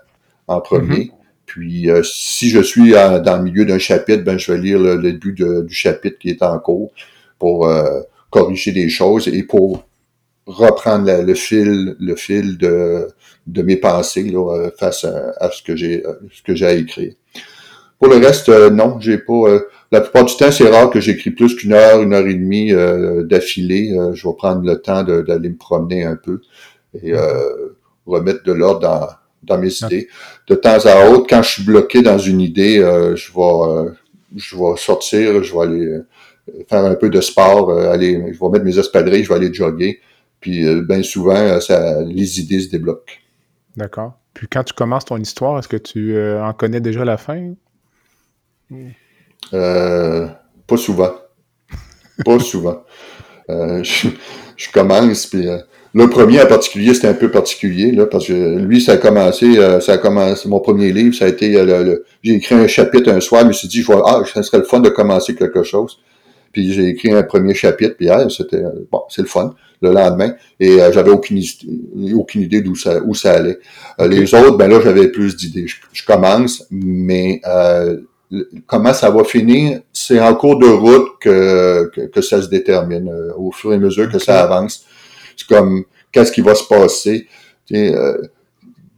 en 0.48 0.60
premier. 0.60 1.04
Mm-hmm. 1.04 1.10
Puis 1.46 1.88
si 2.02 2.48
je 2.48 2.60
suis 2.62 2.92
dans 2.92 3.36
le 3.36 3.42
milieu 3.42 3.66
d'un 3.66 3.78
chapitre, 3.78 4.24
ben 4.24 4.38
je 4.38 4.50
vais 4.50 4.58
lire 4.58 4.78
le, 4.78 4.96
début 4.96 5.32
du 5.34 5.74
chapitre 5.74 6.16
qui 6.18 6.30
est 6.30 6.42
en 6.42 6.58
cours 6.58 6.92
pour 7.38 7.70
corriger 8.30 8.72
des 8.72 8.88
choses 8.88 9.28
et 9.28 9.42
pour 9.42 9.84
reprendre 10.46 11.22
le 11.22 11.34
fil, 11.34 11.96
le 11.98 12.16
fil 12.16 12.58
de, 12.58 13.08
de 13.46 13.62
mes 13.62 13.76
pensées 13.76 14.24
là, 14.24 14.56
euh, 14.56 14.70
face 14.76 15.04
à, 15.04 15.50
ce 15.50 15.62
que 15.62 15.76
j'ai 15.76 16.04
euh, 16.06 16.14
ce 16.32 16.42
que 16.42 16.54
j'ai 16.54 16.66
à 16.66 16.72
écrire. 16.72 17.14
Pour 17.98 18.08
le 18.08 18.16
reste, 18.16 18.48
euh, 18.48 18.70
non, 18.70 18.98
j'ai 18.98 19.18
pas. 19.18 19.60
la 19.92 20.00
plupart 20.00 20.24
du 20.24 20.36
temps, 20.36 20.50
c'est 20.50 20.68
rare 20.68 20.90
que 20.90 21.00
j'écris 21.00 21.30
plus 21.30 21.54
qu'une 21.54 21.72
heure, 21.72 22.02
une 22.02 22.12
heure 22.12 22.26
et 22.26 22.34
demie 22.34 22.72
d'affilée. 23.24 23.94
je 24.14 24.26
vais 24.26 24.34
prendre 24.34 24.62
le 24.64 24.80
temps 24.80 25.04
d'aller 25.04 25.50
me 25.50 25.56
promener 25.56 26.04
un 26.04 26.16
peu 26.16 26.40
et 27.00 27.12
remettre 28.06 28.42
de 28.42 28.52
l'ordre 28.52 28.80
dans, 28.80 29.08
dans 29.44 29.58
mes 29.58 29.72
idées. 29.82 30.08
De 30.48 30.54
temps 30.56 30.84
à 30.84 31.10
autre, 31.10 31.26
quand 31.28 31.42
je 31.42 31.50
suis 31.50 31.62
bloqué 31.62 32.02
dans 32.02 32.18
une 32.18 32.40
idée, 32.40 32.78
je 32.78 33.32
vais 33.32 33.92
je 34.34 34.56
vais 34.56 34.76
sortir, 34.78 35.42
je 35.44 35.52
vais 35.52 35.60
aller 35.60 35.98
faire 36.68 36.84
un 36.84 36.94
peu 36.94 37.10
de 37.10 37.20
sport, 37.20 37.70
aller, 37.70 38.32
je 38.32 38.40
vais 38.40 38.48
mettre 38.50 38.64
mes 38.64 38.78
espadrilles, 38.78 39.24
je 39.24 39.28
vais 39.28 39.36
aller 39.36 39.54
jogger. 39.54 40.00
Puis 40.42 40.64
bien 40.82 41.02
souvent, 41.02 41.58
ça, 41.60 42.02
les 42.02 42.40
idées 42.40 42.60
se 42.60 42.68
débloquent. 42.68 43.14
D'accord. 43.76 44.18
Puis 44.34 44.48
quand 44.48 44.64
tu 44.64 44.72
commences 44.74 45.04
ton 45.04 45.18
histoire, 45.18 45.58
est-ce 45.58 45.68
que 45.68 45.76
tu 45.76 46.14
euh, 46.14 46.44
en 46.44 46.52
connais 46.52 46.80
déjà 46.80 47.04
la 47.04 47.16
fin? 47.16 47.52
Euh, 49.52 50.28
pas 50.66 50.76
souvent. 50.76 51.12
pas 52.24 52.38
souvent. 52.40 52.84
Euh, 53.50 53.82
je, 53.82 54.70
commence, 54.72 55.26
puis 55.26 55.46
le 55.94 56.08
premier 56.08 56.40
en 56.40 56.46
particulier, 56.46 56.94
c'était 56.94 57.08
un 57.08 57.14
peu 57.14 57.30
particulier, 57.30 57.92
là, 57.92 58.06
parce 58.06 58.26
que 58.28 58.58
lui, 58.58 58.80
ça 58.80 58.92
a 58.92 58.96
commencé, 58.96 59.56
ça 59.80 59.94
a 59.94 59.98
commencé, 59.98 60.48
mon 60.48 60.60
premier 60.60 60.92
livre, 60.92 61.14
ça 61.14 61.26
a 61.26 61.28
été, 61.28 61.52
j'ai 62.22 62.34
écrit 62.34 62.54
un 62.54 62.68
chapitre 62.68 63.10
un 63.10 63.20
soir, 63.20 63.42
je 63.42 63.48
me 63.48 63.52
suis 63.52 63.68
dit, 63.68 63.82
je 63.82 63.86
vois, 63.86 64.02
ah, 64.06 64.22
ça 64.32 64.42
serait 64.42 64.58
le 64.58 64.64
fun 64.64 64.80
de 64.80 64.88
commencer 64.88 65.34
quelque 65.34 65.64
chose. 65.64 65.98
Puis 66.52 66.72
j'ai 66.72 66.88
écrit 66.88 67.12
un 67.12 67.22
premier 67.22 67.54
chapitre, 67.54 67.96
puis 67.96 68.08
ah, 68.08 68.26
c'était, 68.28 68.62
bon, 68.90 69.02
c'est 69.08 69.22
le 69.22 69.28
fun 69.28 69.54
le 69.82 69.92
lendemain 69.92 70.34
et 70.60 70.80
euh, 70.80 70.92
j'avais 70.92 71.10
aucune, 71.10 71.42
aucune 72.14 72.42
idée 72.42 72.60
d'où 72.62 72.76
ça, 72.76 73.00
où 73.02 73.14
ça 73.14 73.34
allait. 73.34 73.58
Euh, 74.00 74.06
les 74.06 74.32
autres, 74.34 74.56
ben 74.56 74.68
là, 74.68 74.80
j'avais 74.80 75.08
plus 75.08 75.36
d'idées. 75.36 75.66
Je, 75.92 76.04
commence, 76.06 76.64
mais 76.70 77.40
euh, 77.46 77.98
comment 78.66 78.94
ça 78.94 79.10
va 79.10 79.24
finir, 79.24 79.80
c'est 79.92 80.20
en 80.20 80.34
cours 80.34 80.58
de 80.58 80.66
route 80.66 81.18
que, 81.20 81.90
que, 81.90 82.20
ça 82.22 82.40
se 82.40 82.48
détermine, 82.48 83.12
au 83.36 83.50
fur 83.50 83.72
et 83.72 83.76
à 83.76 83.78
mesure 83.78 84.10
que 84.10 84.18
ça 84.18 84.42
avance. 84.42 84.86
C'est 85.36 85.48
comme, 85.48 85.84
qu'est-ce 86.12 86.32
qui 86.32 86.40
va 86.40 86.54
se 86.54 86.64
passer? 86.64 87.26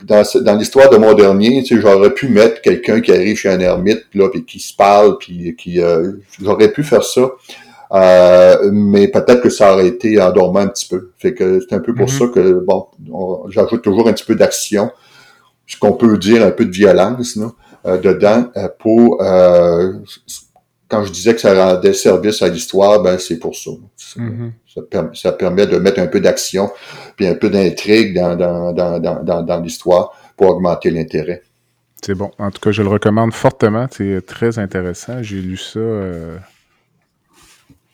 Dans, 0.03 0.22
dans 0.42 0.57
l'histoire 0.57 0.90
de 0.90 0.97
mon 0.97 1.14
dernier, 1.14 1.62
tu 1.62 1.76
sais, 1.76 1.80
j'aurais 1.80 2.12
pu 2.12 2.28
mettre 2.28 2.61
quelqu'un 2.61 3.01
qui 3.01 3.12
arrive 3.12 3.36
chez 3.36 3.51
un 3.51 3.61
ermite, 3.61 4.05
là, 4.14 4.28
puis 4.28 4.45
qui 4.45 4.59
se 4.59 4.74
parle, 4.74 5.18
puis 5.18 5.55
qui, 5.57 5.80
j'aurais 6.40 6.72
pu 6.72 6.82
faire 6.82 7.05
ça. 7.05 7.30
Euh, 7.95 8.70
mais 8.72 9.09
peut-être 9.09 9.40
que 9.40 9.51
ça 9.51 9.72
aurait 9.72 9.86
été 9.86 10.20
endormant 10.20 10.61
un 10.61 10.68
petit 10.68 10.88
peu. 10.88 11.11
Fait 11.18 11.32
que 11.32 11.61
c'est 11.61 11.74
un 11.74 11.80
peu 11.80 11.95
pour 11.95 12.09
mhm. 12.09 12.18
ça 12.18 12.26
que, 12.26 12.64
bon, 12.64 12.86
j'ajoute 13.49 13.82
toujours 13.82 14.09
un 14.09 14.12
petit 14.12 14.24
peu 14.24 14.34
d'action, 14.34 14.90
ce 15.66 15.76
qu'on 15.78 15.92
peut 15.92 16.18
dire 16.18 16.45
un 16.45 16.51
peu 16.51 16.64
de 16.64 16.72
violence 16.72 17.36
là, 17.36 17.53
euh, 17.86 17.99
dedans, 17.99 18.51
euh, 18.57 18.68
pour, 18.78 19.22
quand 20.89 21.05
je 21.05 21.12
disais 21.12 21.35
que 21.35 21.41
ça 21.41 21.55
rendait 21.55 21.93
service 21.93 22.43
à 22.43 22.49
l'histoire, 22.49 23.03
ben 23.03 23.18
c'est 23.18 23.39
pour 23.39 23.57
ça. 23.57 23.70
Mhm. 24.16 24.53
Ça, 25.14 25.32
permet 25.32 25.66
de 25.66 25.78
mettre 25.78 26.01
un 26.01 26.07
peu 26.07 26.20
d'action, 26.20 26.70
puis 27.16 27.26
un 27.26 27.35
peu 27.35 27.49
d'intrigue 27.49 28.14
dans, 28.14 28.37
dans, 28.37 28.72
dans, 28.72 28.99
dans, 28.99 29.43
dans 29.43 29.61
l'histoire 29.61 30.12
pour 30.37 30.49
augmenter 30.49 30.91
l'intérêt. 30.91 31.43
C'est 32.05 32.14
bon. 32.14 32.30
En 32.39 32.51
tout 32.51 32.61
cas, 32.61 32.72
je 32.72 32.82
le 32.82 32.89
recommande 32.89 33.32
fortement. 33.32 33.87
C'est 33.91 34.26
très 34.26 34.59
intéressant. 34.59 35.22
J'ai 35.22 35.41
lu 35.41 35.57
ça 35.57 35.80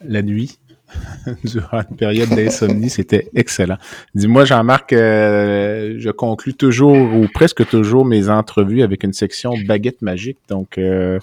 la 0.04 0.22
nuit 0.22 0.58
durant 1.44 1.82
une 1.88 1.96
période 1.96 2.30
d'insomnie. 2.30 2.90
C'était 2.90 3.28
excellent. 3.34 3.78
Dis-moi, 4.14 4.44
Jean-Marc, 4.44 4.92
euh, 4.92 5.94
je 5.98 6.10
conclus 6.10 6.54
toujours 6.54 6.96
ou 6.96 7.26
presque 7.32 7.66
toujours 7.68 8.04
mes 8.04 8.28
entrevues 8.28 8.82
avec 8.82 9.04
une 9.04 9.12
section 9.12 9.54
baguette 9.66 10.02
magique. 10.02 10.38
Donc, 10.48 10.78
euh, 10.78 11.18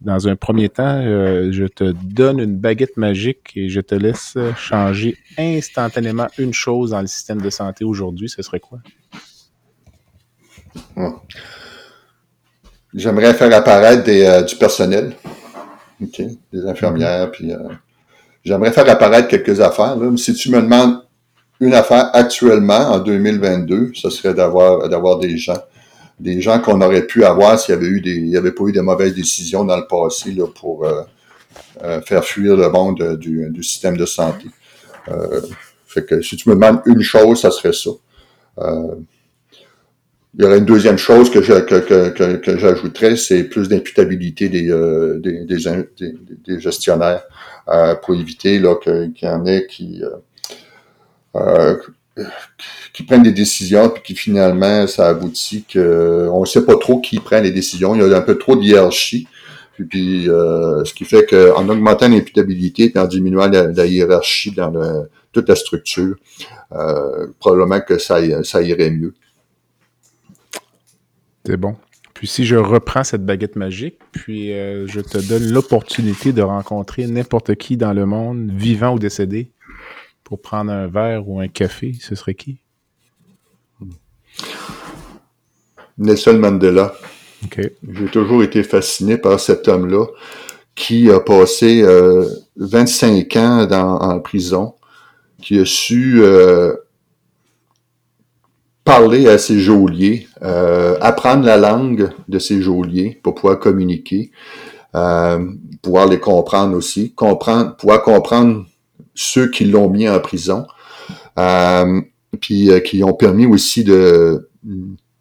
dans 0.00 0.28
un 0.28 0.36
premier 0.36 0.68
temps, 0.68 1.00
euh, 1.02 1.52
je 1.52 1.64
te 1.64 1.92
donne 1.92 2.40
une 2.40 2.56
baguette 2.56 2.96
magique 2.96 3.52
et 3.54 3.68
je 3.68 3.80
te 3.80 3.94
laisse 3.94 4.38
changer 4.56 5.16
instantanément 5.38 6.26
une 6.38 6.54
chose 6.54 6.90
dans 6.90 7.00
le 7.00 7.06
système 7.06 7.40
de 7.40 7.50
santé 7.50 7.84
aujourd'hui. 7.84 8.28
Ce 8.28 8.42
serait 8.42 8.60
quoi? 8.60 8.78
J'aimerais 12.94 13.34
faire 13.34 13.54
apparaître 13.54 14.04
du 14.46 14.56
personnel 14.56 15.14
des 16.00 16.66
infirmières, 16.66 17.30
puis 17.30 17.52
euh, 17.52 17.58
j'aimerais 18.44 18.72
faire 18.72 18.88
apparaître 18.88 19.28
quelques 19.28 19.60
affaires. 19.60 19.96
Si 20.16 20.34
tu 20.34 20.50
me 20.50 20.60
demandes 20.60 21.02
une 21.60 21.74
affaire 21.74 22.10
actuellement, 22.14 22.92
en 22.92 22.98
2022, 23.00 23.92
ce 23.94 24.10
serait 24.10 24.34
d'avoir 24.34 25.18
des 25.18 25.36
gens. 25.36 25.58
Des 26.20 26.40
gens 26.40 26.60
qu'on 26.60 26.80
aurait 26.80 27.06
pu 27.06 27.24
avoir 27.24 27.58
s'il 27.58 27.74
y 27.74 27.78
avait 27.78 27.86
eu 27.86 28.00
des. 28.00 28.40
Pas 28.52 28.64
eu 28.64 28.72
de 28.72 28.80
mauvaises 28.80 29.14
décisions 29.14 29.64
dans 29.64 29.76
le 29.76 29.86
passé 29.88 30.32
là, 30.32 30.46
pour 30.46 30.84
euh, 30.84 31.02
euh, 31.82 32.00
faire 32.02 32.24
fuir 32.24 32.56
le 32.56 32.68
monde 32.68 33.16
du, 33.18 33.48
du 33.50 33.62
système 33.62 33.96
de 33.96 34.06
santé. 34.06 34.46
fait 35.86 36.04
que 36.04 36.20
si 36.20 36.36
tu 36.36 36.48
me 36.48 36.54
demandes 36.54 36.82
une 36.86 37.02
chose, 37.02 37.40
ça 37.40 37.50
serait 37.50 37.72
ça. 37.72 37.90
Il 40.34 40.44
y 40.44 40.46
aurait 40.46 40.58
une 40.58 40.64
deuxième 40.64 40.96
chose 40.96 41.28
que, 41.28 41.40
que, 41.40 42.36
que, 42.36 42.58
j'ajouterais, 42.58 43.16
c'est 43.16 43.44
plus 43.44 43.68
d'imputabilité 43.68 44.48
des, 44.48 44.70
euh, 44.70 45.18
des, 45.18 46.60
gestionnaires 46.60 47.24
euh, 47.68 47.96
pour 47.96 48.14
éviter 48.14 48.62
qu'il 48.82 49.12
y 49.22 49.28
en 49.28 49.44
ait 49.44 49.66
qui, 49.66 50.02
euh, 51.34 51.76
qui 52.92 53.02
prennent 53.04 53.22
des 53.22 53.32
décisions 53.32 53.88
puis 53.88 54.02
qui 54.02 54.14
finalement 54.14 54.86
ça 54.86 55.08
aboutit 55.08 55.64
que 55.64 56.28
on 56.32 56.40
ne 56.40 56.46
sait 56.46 56.64
pas 56.64 56.76
trop 56.76 57.00
qui 57.00 57.18
prend 57.18 57.40
les 57.40 57.50
décisions. 57.52 57.94
Il 57.94 58.02
y 58.02 58.14
a 58.14 58.16
un 58.16 58.22
peu 58.22 58.36
trop 58.36 58.56
de 58.56 58.62
hiérarchie. 58.62 59.26
Puis, 59.88 60.24
ce 60.26 60.92
qui 60.92 61.06
fait 61.06 61.24
qu'en 61.24 61.66
augmentant 61.70 62.06
l'imputabilité 62.06 62.92
et 62.94 62.98
en 62.98 63.06
diminuant 63.06 63.48
la, 63.48 63.86
hiérarchie 63.86 64.50
dans 64.50 64.72
toute 65.32 65.48
la 65.48 65.56
structure, 65.56 66.16
probablement 67.38 67.80
que 67.80 67.96
ça, 67.96 68.20
irait 68.20 68.90
mieux. 68.90 69.14
C'est 71.46 71.56
bon. 71.56 71.76
Puis 72.20 72.26
si 72.26 72.44
je 72.44 72.56
reprends 72.56 73.02
cette 73.02 73.24
baguette 73.24 73.56
magique, 73.56 73.98
puis 74.12 74.52
euh, 74.52 74.86
je 74.86 75.00
te 75.00 75.16
donne 75.16 75.50
l'opportunité 75.50 76.34
de 76.34 76.42
rencontrer 76.42 77.06
n'importe 77.06 77.54
qui 77.54 77.78
dans 77.78 77.94
le 77.94 78.04
monde, 78.04 78.50
vivant 78.52 78.94
ou 78.94 78.98
décédé, 78.98 79.50
pour 80.30 80.40
prendre 80.40 80.70
un 80.70 80.86
verre 80.86 81.28
ou 81.28 81.40
un 81.40 81.48
café, 81.48 81.92
ce 82.00 82.14
serait 82.14 82.36
qui? 82.36 82.60
Nelson 85.98 86.34
Mandela. 86.34 86.94
J'ai 87.56 88.06
toujours 88.12 88.44
été 88.44 88.62
fasciné 88.62 89.18
par 89.18 89.40
cet 89.40 89.66
homme-là 89.66 90.06
qui 90.76 91.10
a 91.10 91.18
passé 91.18 91.84
25 92.54 93.36
ans 93.38 93.66
dans, 93.66 93.98
en 93.98 94.20
prison, 94.20 94.74
qui 95.42 95.58
a 95.58 95.64
su 95.64 96.22
parler 98.84 99.28
à 99.28 99.36
ses 99.36 99.58
geôliers, 99.58 100.28
apprendre 101.00 101.44
la 101.44 101.56
langue 101.56 102.08
de 102.28 102.38
ses 102.38 102.62
geôliers 102.62 103.18
pour 103.20 103.34
pouvoir 103.34 103.58
communiquer, 103.58 104.30
pouvoir 104.92 106.06
les 106.08 106.20
comprendre 106.20 106.76
aussi, 106.76 107.14
comprendre, 107.14 107.74
pouvoir 107.74 108.02
comprendre 108.02 108.64
ceux 109.14 109.50
qui 109.50 109.64
l'ont 109.64 109.90
mis 109.90 110.08
en 110.08 110.20
prison, 110.20 110.66
euh, 111.38 112.00
puis 112.40 112.70
euh, 112.70 112.80
qui 112.80 113.02
ont 113.04 113.12
permis 113.12 113.46
aussi 113.46 113.84
de 113.84 114.48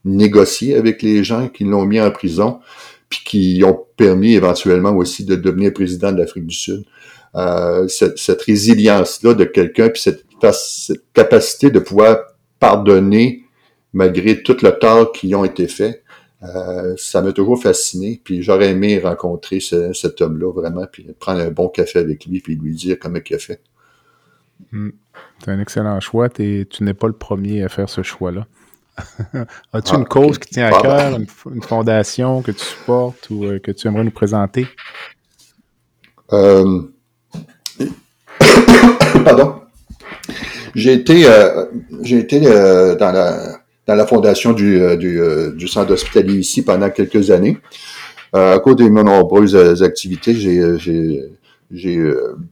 négocier 0.06 0.76
avec 0.76 1.02
les 1.02 1.24
gens 1.24 1.48
qui 1.50 1.64
l'ont 1.64 1.86
mis 1.86 2.00
en 2.00 2.12
prison, 2.12 2.60
puis 3.10 3.22
qui 3.26 3.64
ont 3.66 3.80
permis 3.98 4.34
éventuellement 4.34 4.96
aussi 4.96 5.26
de 5.26 5.36
devenir 5.36 5.74
président 5.74 6.12
de 6.12 6.18
l'Afrique 6.18 6.46
du 6.46 6.56
Sud. 6.56 6.86
Euh, 7.36 7.88
cette, 7.88 8.42
résilience-là 8.42 9.34
de 9.34 9.44
quelqu'un, 9.44 9.90
puis 9.90 10.02
cette, 10.02 10.24
capacité 11.14 11.70
de 11.70 11.80
pouvoir 11.80 12.18
pardonner 12.60 13.44
malgré 13.92 14.42
tout 14.42 14.56
le 14.62 14.72
tort 14.72 15.12
qui 15.12 15.36
ont 15.36 15.44
été 15.44 15.68
faits, 15.68 16.02
ça 16.96 17.22
m'a 17.22 17.34
toujours 17.34 17.62
fasciné. 17.62 18.22
Puis 18.24 18.42
j'aurais 18.42 18.70
aimé 18.70 19.00
rencontrer 19.00 19.60
cet 19.60 20.22
homme-là 20.22 20.54
vraiment, 20.54 20.86
puis 20.90 21.08
prendre 21.20 21.42
un 21.42 21.52
bon 21.52 21.68
café 21.68 22.00
avec 22.00 22.26
lui, 22.26 22.40
puis 22.40 22.56
lui 22.56 22.74
dire 22.74 22.98
comment 22.98 23.20
il 23.30 23.36
a 23.36 23.40
fait. 23.40 23.60
Hmm. 24.72 24.90
C'est 25.44 25.52
un 25.52 25.60
excellent 25.60 26.00
choix. 26.00 26.30
tu 26.30 26.66
n'es 26.82 26.94
pas 26.94 27.08
le 27.08 27.14
premier 27.14 27.64
à 27.64 27.70
faire 27.70 27.90
ce 27.90 28.04
choix-là. 28.04 28.46
As-tu 29.74 29.96
une 29.96 30.02
ah, 30.02 30.10
cause 30.10 30.38
qui 30.38 30.50
tient 30.50 30.68
à 30.68 30.82
cœur, 30.82 31.20
une, 31.20 31.62
fondation 31.62 32.42
que 32.42 32.52
tu 32.52 32.64
supportes 32.64 33.30
ou 33.30 33.46
euh, 33.46 33.60
que 33.60 33.72
tu 33.72 33.88
aimerais 33.88 34.04
nous 34.04 34.12
présenter? 34.12 34.68
Euh, 36.34 36.82
pardon. 39.24 39.62
J'ai 40.76 40.94
été, 40.94 41.26
euh, 41.26 41.66
j'ai 42.02 42.20
été 42.20 42.40
dans, 42.42 43.12
la, 43.12 43.60
dans 43.88 43.96
la 43.96 44.06
fondation 44.06 44.54
du, 44.54 44.80
du, 44.98 45.68
centre 45.68 45.92
hospitalier 45.92 46.40
ici 46.40 46.64
pendant 46.64 46.90
quelques 46.90 47.32
années. 47.32 47.58
à 48.34 48.60
cause 48.60 48.76
de 48.76 48.88
mes 48.88 49.04
nombreuses 49.04 49.82
activités, 49.82 50.36
j'ai, 50.36 51.24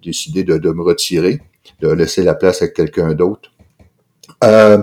décidé 0.03 0.43
de, 0.43 0.71
me 0.71 0.81
retirer 0.81 1.39
de 1.79 1.89
laisser 1.89 2.23
la 2.23 2.35
place 2.35 2.61
à 2.61 2.67
quelqu'un 2.67 3.13
d'autre. 3.13 3.51
Euh, 4.43 4.79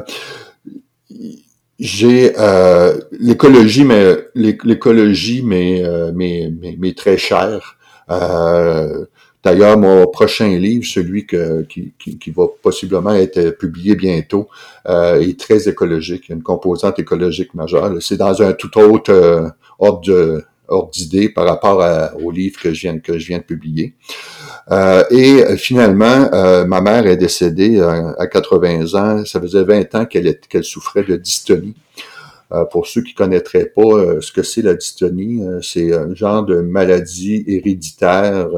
j'ai 1.78 2.32
euh, 2.38 2.98
l'écologie, 3.12 3.84
mais 3.84 4.16
l'écologie, 4.34 5.42
mais, 5.42 5.84
euh, 5.84 6.12
mais, 6.14 6.94
très 6.94 7.18
cher. 7.18 7.76
D'ailleurs, 9.42 9.76
mon 9.76 10.06
prochain 10.06 10.48
livre, 10.56 10.86
celui 10.86 11.26
que, 11.26 11.62
qui, 11.64 11.92
qui, 11.98 12.30
va 12.30 12.46
possiblement 12.62 13.12
être 13.12 13.50
publié 13.50 13.94
bientôt, 13.94 14.48
est 14.86 15.38
très 15.38 15.68
écologique. 15.68 16.30
Une 16.30 16.42
composante 16.42 16.98
écologique 16.98 17.52
majeure. 17.54 17.92
C'est 18.00 18.16
dans 18.16 18.40
un 18.40 18.52
tout 18.54 18.78
autre 18.78 19.52
ordre 19.78 20.00
de, 20.00 20.44
ordre 20.68 20.90
d'idée 20.90 21.28
par 21.28 21.46
rapport 21.46 21.82
au 22.22 22.30
livre 22.30 22.58
que 22.58 22.72
je 22.72 22.82
viens, 22.82 22.98
que 22.98 23.18
je 23.18 23.26
viens 23.26 23.38
de 23.38 23.44
publier. 23.44 23.94
Euh, 24.70 25.04
et 25.10 25.44
euh, 25.44 25.56
finalement, 25.56 26.28
euh, 26.32 26.64
ma 26.64 26.80
mère 26.80 27.06
est 27.06 27.16
décédée 27.16 27.80
à 27.80 28.26
80 28.26 28.94
ans. 28.94 29.24
Ça 29.24 29.40
faisait 29.40 29.64
20 29.64 29.94
ans 29.94 30.06
qu'elle 30.06 30.64
souffrait 30.64 31.04
de 31.04 31.16
dystonie. 31.16 31.74
pour 32.70 32.86
ceux 32.86 33.02
qui 33.02 33.14
connaîtraient 33.14 33.72
pas 33.74 34.20
ce 34.20 34.30
que 34.30 34.42
c'est 34.44 34.62
la 34.62 34.74
dystonie, 34.74 35.42
c'est 35.60 35.92
un 35.92 36.14
genre 36.14 36.44
de 36.44 36.60
maladie 36.60 37.42
héréditaire 37.48 38.48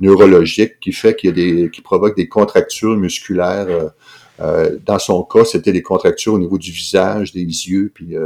neurologique 0.00 0.78
qui 0.80 0.92
fait 0.92 1.16
qu'il 1.16 1.30
y 1.30 1.32
a 1.32 1.36
des, 1.36 1.70
qui 1.70 1.80
provoque 1.80 2.14
des 2.16 2.28
contractures 2.28 2.96
musculaires. 2.96 3.92
Dans 4.38 4.98
son 4.98 5.22
cas, 5.24 5.44
c'était 5.44 5.72
des 5.72 5.82
contractures 5.82 6.34
au 6.34 6.38
niveau 6.38 6.58
du 6.58 6.70
visage, 6.70 7.32
des 7.32 7.40
yeux, 7.40 7.90
puis 7.94 8.16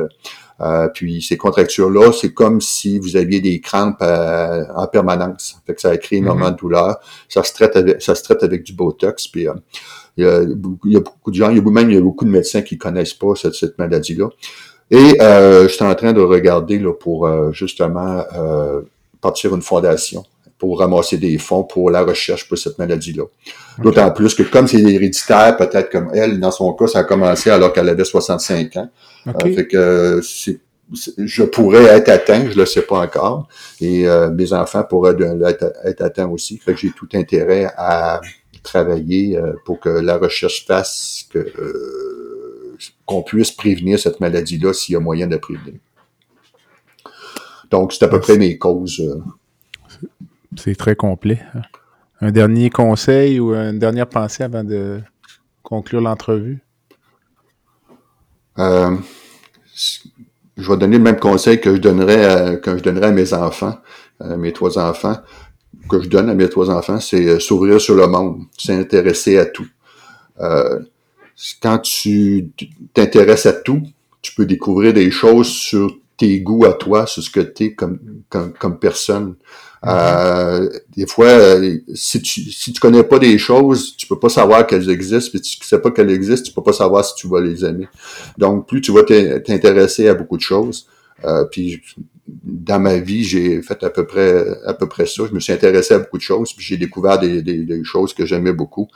euh, 0.63 0.89
puis 0.95 1.23
ces 1.23 1.37
contractures-là, 1.37 2.13
c'est 2.13 2.33
comme 2.33 2.61
si 2.61 2.99
vous 2.99 3.17
aviez 3.17 3.41
des 3.41 3.61
crampes 3.61 4.01
euh, 4.03 4.65
en 4.75 4.87
permanence. 4.87 5.57
Fait 5.67 5.75
que 5.75 5.81
ça 5.81 5.97
crée 5.97 6.17
énormément 6.17 6.49
mhm. 6.49 6.55
de 6.55 6.59
douleur. 6.59 7.01
Ça 7.29 7.43
se 7.43 7.53
traite 7.53 7.77
avec, 7.77 8.01
ça 8.01 8.15
se 8.15 8.23
traite 8.23 8.43
avec 8.43 8.63
du 8.63 8.73
Botox. 8.73 9.27
Puis 9.29 9.49
euh, 9.49 9.55
il, 10.17 10.25
y 10.25 10.29
a, 10.29 10.43
il, 10.85 10.93
y 10.93 10.97
a, 10.97 11.01
beaucoup 11.01 11.31
de 11.31 11.37
gens, 11.37 11.51
il 11.51 11.57
y 11.57 11.61
a 11.61 11.63
même 11.63 11.91
il 11.91 11.95
y 11.95 11.99
a 11.99 12.01
beaucoup 12.01 12.25
de 12.25 12.31
médecins 12.31 12.63
qui 12.63 12.79
connaissent 12.79 13.15
pas 13.15 13.35
cette, 13.35 13.55
cette 13.55 13.79
maladie-là. 13.79 14.29
Et 14.91 15.17
je 15.19 15.69
suis 15.69 15.85
en 15.85 15.95
train 15.95 16.13
de 16.13 16.21
regarder 16.21 16.79
là, 16.79 16.93
pour 16.93 17.27
justement 17.53 18.23
partir 19.23 19.55
une 19.55 19.63
fondation 19.63 20.23
pour 20.63 20.79
ramasser 20.79 21.17
des 21.17 21.39
fonds 21.39 21.65
pour 21.65 21.91
la 21.91 22.05
recherche 22.05 22.49
pour 22.49 22.57
cette 22.57 22.79
maladie-là. 22.79 23.25
D'autant 23.79 24.13
plus 24.13 24.33
que 24.33 24.45
comme 24.45 24.69
c'est 24.69 24.79
héréditaire, 24.79 25.57
peut-être 25.57 25.91
comme 25.91 26.13
elle, 26.15 26.39
dans 26.39 26.53
son 26.53 26.73
cas, 26.75 26.87
ça 26.87 27.01
a 27.01 27.03
commencé 27.03 27.51
alors 27.51 27.73
qu'elle 27.73 27.89
avait 27.89 28.05
65 28.05 28.77
ans. 28.77 28.89
Euh, 29.27 29.55
fait 29.57 29.67
que 29.67 30.21
je 31.19 31.43
pourrais 31.43 31.83
être 31.87 32.11
atteint, 32.11 32.49
je 32.49 32.57
le 32.57 32.65
sais 32.65 32.83
pas 32.83 33.01
encore, 33.01 33.49
et 33.81 34.07
euh, 34.07 34.31
mes 34.31 34.53
enfants 34.53 34.85
pourraient 34.85 35.17
être, 35.49 36.01
atteints 36.01 36.29
aussi. 36.29 36.59
Fait 36.59 36.75
que 36.75 36.79
j'ai 36.79 36.93
tout 36.93 37.09
intérêt 37.13 37.69
à 37.77 38.21
travailler 38.63 39.37
euh, 39.37 39.55
pour 39.65 39.81
que 39.81 39.89
la 39.89 40.17
recherche 40.17 40.65
fasse 40.65 41.25
que 41.29 41.45
qu'on 43.05 43.25
puisse 43.25 43.51
prévenir 43.51 43.99
cette 43.99 44.21
maladie-là 44.21 44.73
s'il 44.73 44.93
y 44.93 44.97
a 44.97 45.01
moyen 45.01 45.27
de 45.27 45.39
prévenir. 45.39 45.81
Donc, 47.69 47.93
c'est 47.93 48.05
à 48.05 48.09
peu 48.09 48.21
près 48.21 48.39
mes 48.39 48.59
causes. 48.59 49.03
C'est 50.57 50.77
très 50.77 50.97
complet. 50.97 51.41
Un 52.21 52.31
dernier 52.31 52.71
conseil 52.71 53.41
ou 53.41 53.55
une 53.55 53.79
dernière 53.79 54.09
pensée 54.09 54.43
avant 54.43 54.65
de 54.65 55.01
conclure 55.63 56.01
l'entrevue? 56.01 56.61
Euh, 58.59 58.97
je 60.57 60.71
vais 60.71 60.77
donner 60.77 60.99
le 60.99 61.03
même 61.03 61.19
conseil 61.19 61.61
que 61.61 61.75
je 61.75 61.81
donnerais 61.81 62.25
à, 62.25 63.11
mes 63.11 63.33
enfants, 63.33 63.79
mes 64.21 64.53
trois 64.53 64.79
enfants, 64.79 65.17
que 65.89 66.03
je 66.03 66.09
donne 66.09 66.29
à 66.29 66.35
mes 66.35 66.49
trois 66.49 66.71
enfants, 66.71 67.01
c'est 67.01 67.27
euh, 67.27 67.39
s'ouvrir 67.41 67.81
sur 67.81 67.95
le 67.95 68.07
monde, 68.07 68.43
s'intéresser 68.59 69.39
à 69.39 69.47
tout. 69.47 69.67
Euh, 70.41 70.81
quand 71.61 71.79
tu 71.79 72.51
t'intéresses 72.95 73.47
à 73.47 73.53
tout, 73.53 73.83
tu 74.21 74.35
peux 74.35 74.47
découvrir 74.47 74.93
des 74.93 75.11
choses 75.11 75.49
sur 75.49 75.97
tes 76.17 76.41
goûts 76.41 76.67
à 76.67 76.75
toi, 76.75 77.07
sur 77.07 77.23
ce 77.23 77.31
que 77.31 77.41
tu 77.41 77.65
es 77.65 77.75
comme 77.75 78.79
personne. 78.81 79.37
Euh, 79.85 80.69
des 80.97 81.07
fois, 81.07 81.27
euh, 81.27 81.79
si 81.95 82.23
tu 82.23 82.41
si 82.53 82.73
tu 82.73 82.81
connais 82.81 83.03
pas 83.03 83.19
des 83.19 83.37
choses, 83.37 83.97
tu 83.97 84.07
peux 84.07 84.19
pas 84.19 84.29
savoir 84.29 84.67
qu'elles 84.67 84.89
existent. 84.91 85.31
Puis 85.33 85.41
tu 85.41 85.67
sais 85.67 85.81
pas 85.81 85.91
qu'elles 85.91 86.11
existent, 86.11 86.47
tu 86.47 86.53
peux 86.53 86.63
pas 86.63 86.73
savoir 86.73 87.05
si 87.05 87.15
tu 87.17 87.27
vas 87.27 87.41
les 87.41 87.65
aimer. 87.65 87.89
Donc, 88.39 88.69
plus 88.69 88.81
tu 88.81 88.93
vas 88.93 89.03
t'intéresser 89.03 90.09
à 90.09 90.15
beaucoup 90.15 90.37
de 90.37 90.43
choses. 90.43 90.87
Euh, 91.25 91.45
puis 91.45 91.83
dans 92.45 92.79
ma 92.79 92.99
vie, 92.99 93.25
j'ai 93.25 93.61
fait 93.63 93.83
à 93.83 93.91
peu 93.91 94.07
près 94.07 94.47
à 94.65 94.75
peu 94.75 94.87
près 94.87 95.07
ça. 95.07 95.25
Je 95.29 95.35
me 95.35 95.41
suis 95.41 95.53
intéressé 95.53 95.95
à 95.95 95.99
beaucoup 95.99 96.19
de 96.19 96.23
choses, 96.23 96.53
puis 96.53 96.65
j'ai 96.65 96.77
découvert 96.77 97.19
des, 97.19 97.43
des, 97.43 97.85
choses 97.85 98.15
que 98.15 98.25
j'aimais 98.25 98.53
beaucoup. 98.53 98.89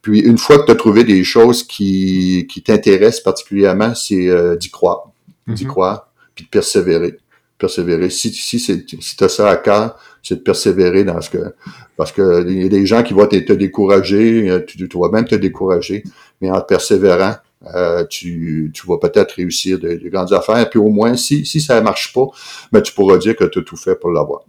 Puis 0.00 0.20
une 0.20 0.38
fois 0.38 0.58
que 0.58 0.66
tu 0.66 0.72
as 0.72 0.74
trouvé 0.74 1.04
des 1.04 1.22
choses 1.22 1.62
qui, 1.62 2.46
qui 2.50 2.62
t'intéressent 2.62 3.22
particulièrement, 3.22 3.94
c'est 3.94 4.56
d'y 4.56 4.70
croire. 4.70 5.10
D'y 5.46 5.64
mm-hmm. 5.64 5.66
croire, 5.66 6.08
puis 6.34 6.46
de 6.46 6.50
persévérer. 6.50 7.18
Persévérer. 7.58 8.08
Si, 8.10 8.32
si, 8.32 8.58
si 8.58 8.86
tu 8.86 9.24
as 9.24 9.28
ça 9.28 9.48
à 9.50 9.56
cœur, 9.56 9.98
c'est 10.24 10.36
de 10.36 10.40
persévérer 10.40 11.04
dans 11.04 11.20
ce 11.20 11.30
que 11.30 11.54
parce 11.96 12.10
que 12.10 12.44
il 12.48 12.62
y 12.62 12.66
a 12.66 12.68
des 12.68 12.86
gens 12.86 13.02
qui 13.02 13.12
vont 13.12 13.26
te, 13.26 13.52
décourager, 13.52 14.50
euh, 14.50 14.64
tu, 14.66 14.88
vas 14.94 15.10
même 15.10 15.26
te 15.26 15.34
décourager, 15.34 16.02
mais 16.40 16.50
en 16.50 16.60
persévérant, 16.62 17.34
euh, 17.74 18.04
tu, 18.06 18.70
tu 18.74 18.86
vas 18.86 18.98
peut-être 18.98 19.32
réussir 19.32 19.78
de, 19.78 20.00
grandes 20.08 20.32
affaires. 20.32 20.68
Puis 20.68 20.78
au 20.78 20.88
moins, 20.88 21.16
si, 21.16 21.46
si 21.46 21.60
ça 21.60 21.80
marche 21.80 22.12
pas, 22.12 22.26
ben, 22.72 22.80
tu 22.80 22.92
pourras 22.92 23.18
dire 23.18 23.36
que 23.36 23.44
tu 23.44 23.60
as 23.60 23.62
tout 23.62 23.76
fait 23.76 23.94
pour 23.94 24.10
l'avoir. 24.10 24.44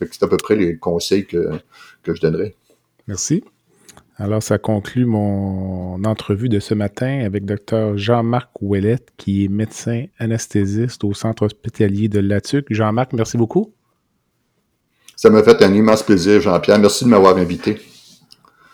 C'est 0.00 0.22
à 0.22 0.28
peu 0.28 0.36
près 0.36 0.56
les 0.56 0.76
conseils 0.76 1.26
que, 1.26 1.50
que 2.02 2.14
je 2.14 2.20
donnerais. 2.20 2.54
Merci. 3.06 3.44
Alors, 4.16 4.42
ça 4.42 4.58
conclut 4.58 5.04
mon 5.04 6.02
entrevue 6.04 6.48
de 6.48 6.58
ce 6.58 6.74
matin 6.74 7.20
avec 7.24 7.44
Dr. 7.44 7.96
Jean-Marc 7.96 8.50
Ouellette, 8.60 9.12
qui 9.16 9.44
est 9.44 9.48
médecin 9.48 10.06
anesthésiste 10.18 11.04
au 11.04 11.14
centre 11.14 11.44
hospitalier 11.44 12.08
de 12.08 12.18
Latuc. 12.18 12.66
Jean-Marc, 12.70 13.12
merci 13.12 13.36
beaucoup. 13.36 13.72
Ça 15.18 15.30
m'a 15.30 15.42
fait 15.42 15.60
un 15.64 15.74
immense 15.74 16.04
plaisir, 16.04 16.40
Jean-Pierre. 16.40 16.78
Merci 16.78 17.04
de 17.04 17.08
m'avoir 17.08 17.36
invité. 17.38 17.76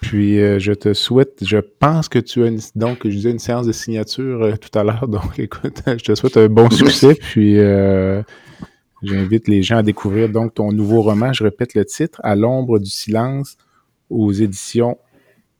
Puis 0.02 0.38
euh, 0.42 0.58
je 0.58 0.74
te 0.74 0.92
souhaite, 0.92 1.38
je 1.40 1.56
pense 1.56 2.10
que 2.10 2.18
tu 2.18 2.42
as 2.42 2.48
une, 2.48 2.60
donc 2.74 2.98
je 3.04 3.08
disais 3.08 3.30
une 3.30 3.38
séance 3.38 3.66
de 3.66 3.72
signature 3.72 4.42
euh, 4.42 4.54
tout 4.56 4.78
à 4.78 4.84
l'heure. 4.84 5.08
Donc 5.08 5.38
écoute, 5.38 5.80
je 5.86 6.04
te 6.04 6.14
souhaite 6.14 6.36
un 6.36 6.48
bon 6.48 6.68
succès. 6.68 7.14
puis 7.14 7.58
euh, 7.58 8.22
j'invite 9.02 9.48
les 9.48 9.62
gens 9.62 9.78
à 9.78 9.82
découvrir 9.82 10.28
donc 10.28 10.52
ton 10.52 10.70
nouveau 10.70 11.00
roman. 11.00 11.32
Je 11.32 11.44
répète 11.44 11.72
le 11.72 11.86
titre, 11.86 12.20
À 12.22 12.36
l'ombre 12.36 12.78
du 12.78 12.90
silence, 12.90 13.56
aux 14.10 14.30
éditions 14.30 14.98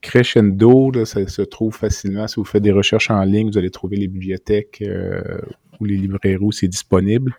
Crescendo. 0.02 0.92
ça 1.06 1.26
se 1.26 1.40
trouve 1.40 1.74
facilement. 1.74 2.28
Si 2.28 2.34
vous 2.36 2.44
faites 2.44 2.62
des 2.62 2.72
recherches 2.72 3.10
en 3.10 3.22
ligne, 3.24 3.50
vous 3.50 3.56
allez 3.56 3.70
trouver 3.70 3.96
les 3.96 4.06
bibliothèques 4.06 4.84
ou 5.80 5.86
les 5.86 5.96
librairies 5.96 6.36
où 6.42 6.52
c'est 6.52 6.68
disponible. 6.68 7.34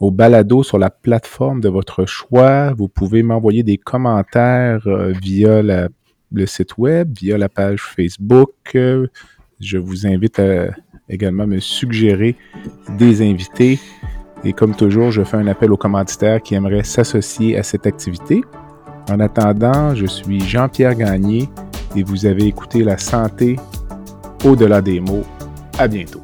au 0.00 0.10
balado 0.10 0.62
sur 0.62 0.78
la 0.78 0.90
plateforme 0.90 1.62
de 1.62 1.70
votre 1.70 2.04
choix. 2.04 2.74
Vous 2.74 2.88
pouvez 2.88 3.22
m'envoyer 3.22 3.62
des 3.62 3.78
commentaires 3.78 4.86
euh, 4.86 5.14
via 5.22 5.62
le 5.62 5.88
site 6.44 6.76
web, 6.76 7.14
via 7.18 7.38
la 7.38 7.48
page 7.48 7.80
Facebook. 7.80 8.52
je 8.74 9.78
vous 9.78 10.06
invite 10.06 10.38
à 10.38 10.66
également 11.10 11.46
me 11.46 11.60
suggérer 11.60 12.36
des 12.96 13.28
invités. 13.28 13.78
Et 14.44 14.52
comme 14.52 14.74
toujours, 14.74 15.10
je 15.10 15.22
fais 15.22 15.36
un 15.36 15.46
appel 15.46 15.70
aux 15.72 15.76
commanditaires 15.76 16.40
qui 16.40 16.54
aimeraient 16.54 16.84
s'associer 16.84 17.58
à 17.58 17.62
cette 17.62 17.86
activité. 17.86 18.42
En 19.10 19.20
attendant, 19.20 19.94
je 19.94 20.06
suis 20.06 20.40
Jean-Pierre 20.40 20.94
Gagné 20.94 21.48
et 21.96 22.02
vous 22.02 22.24
avez 22.24 22.44
écouté 22.44 22.82
La 22.84 22.96
santé 22.96 23.56
au-delà 24.44 24.80
des 24.80 25.00
mots. 25.00 25.24
À 25.78 25.88
bientôt. 25.88 26.22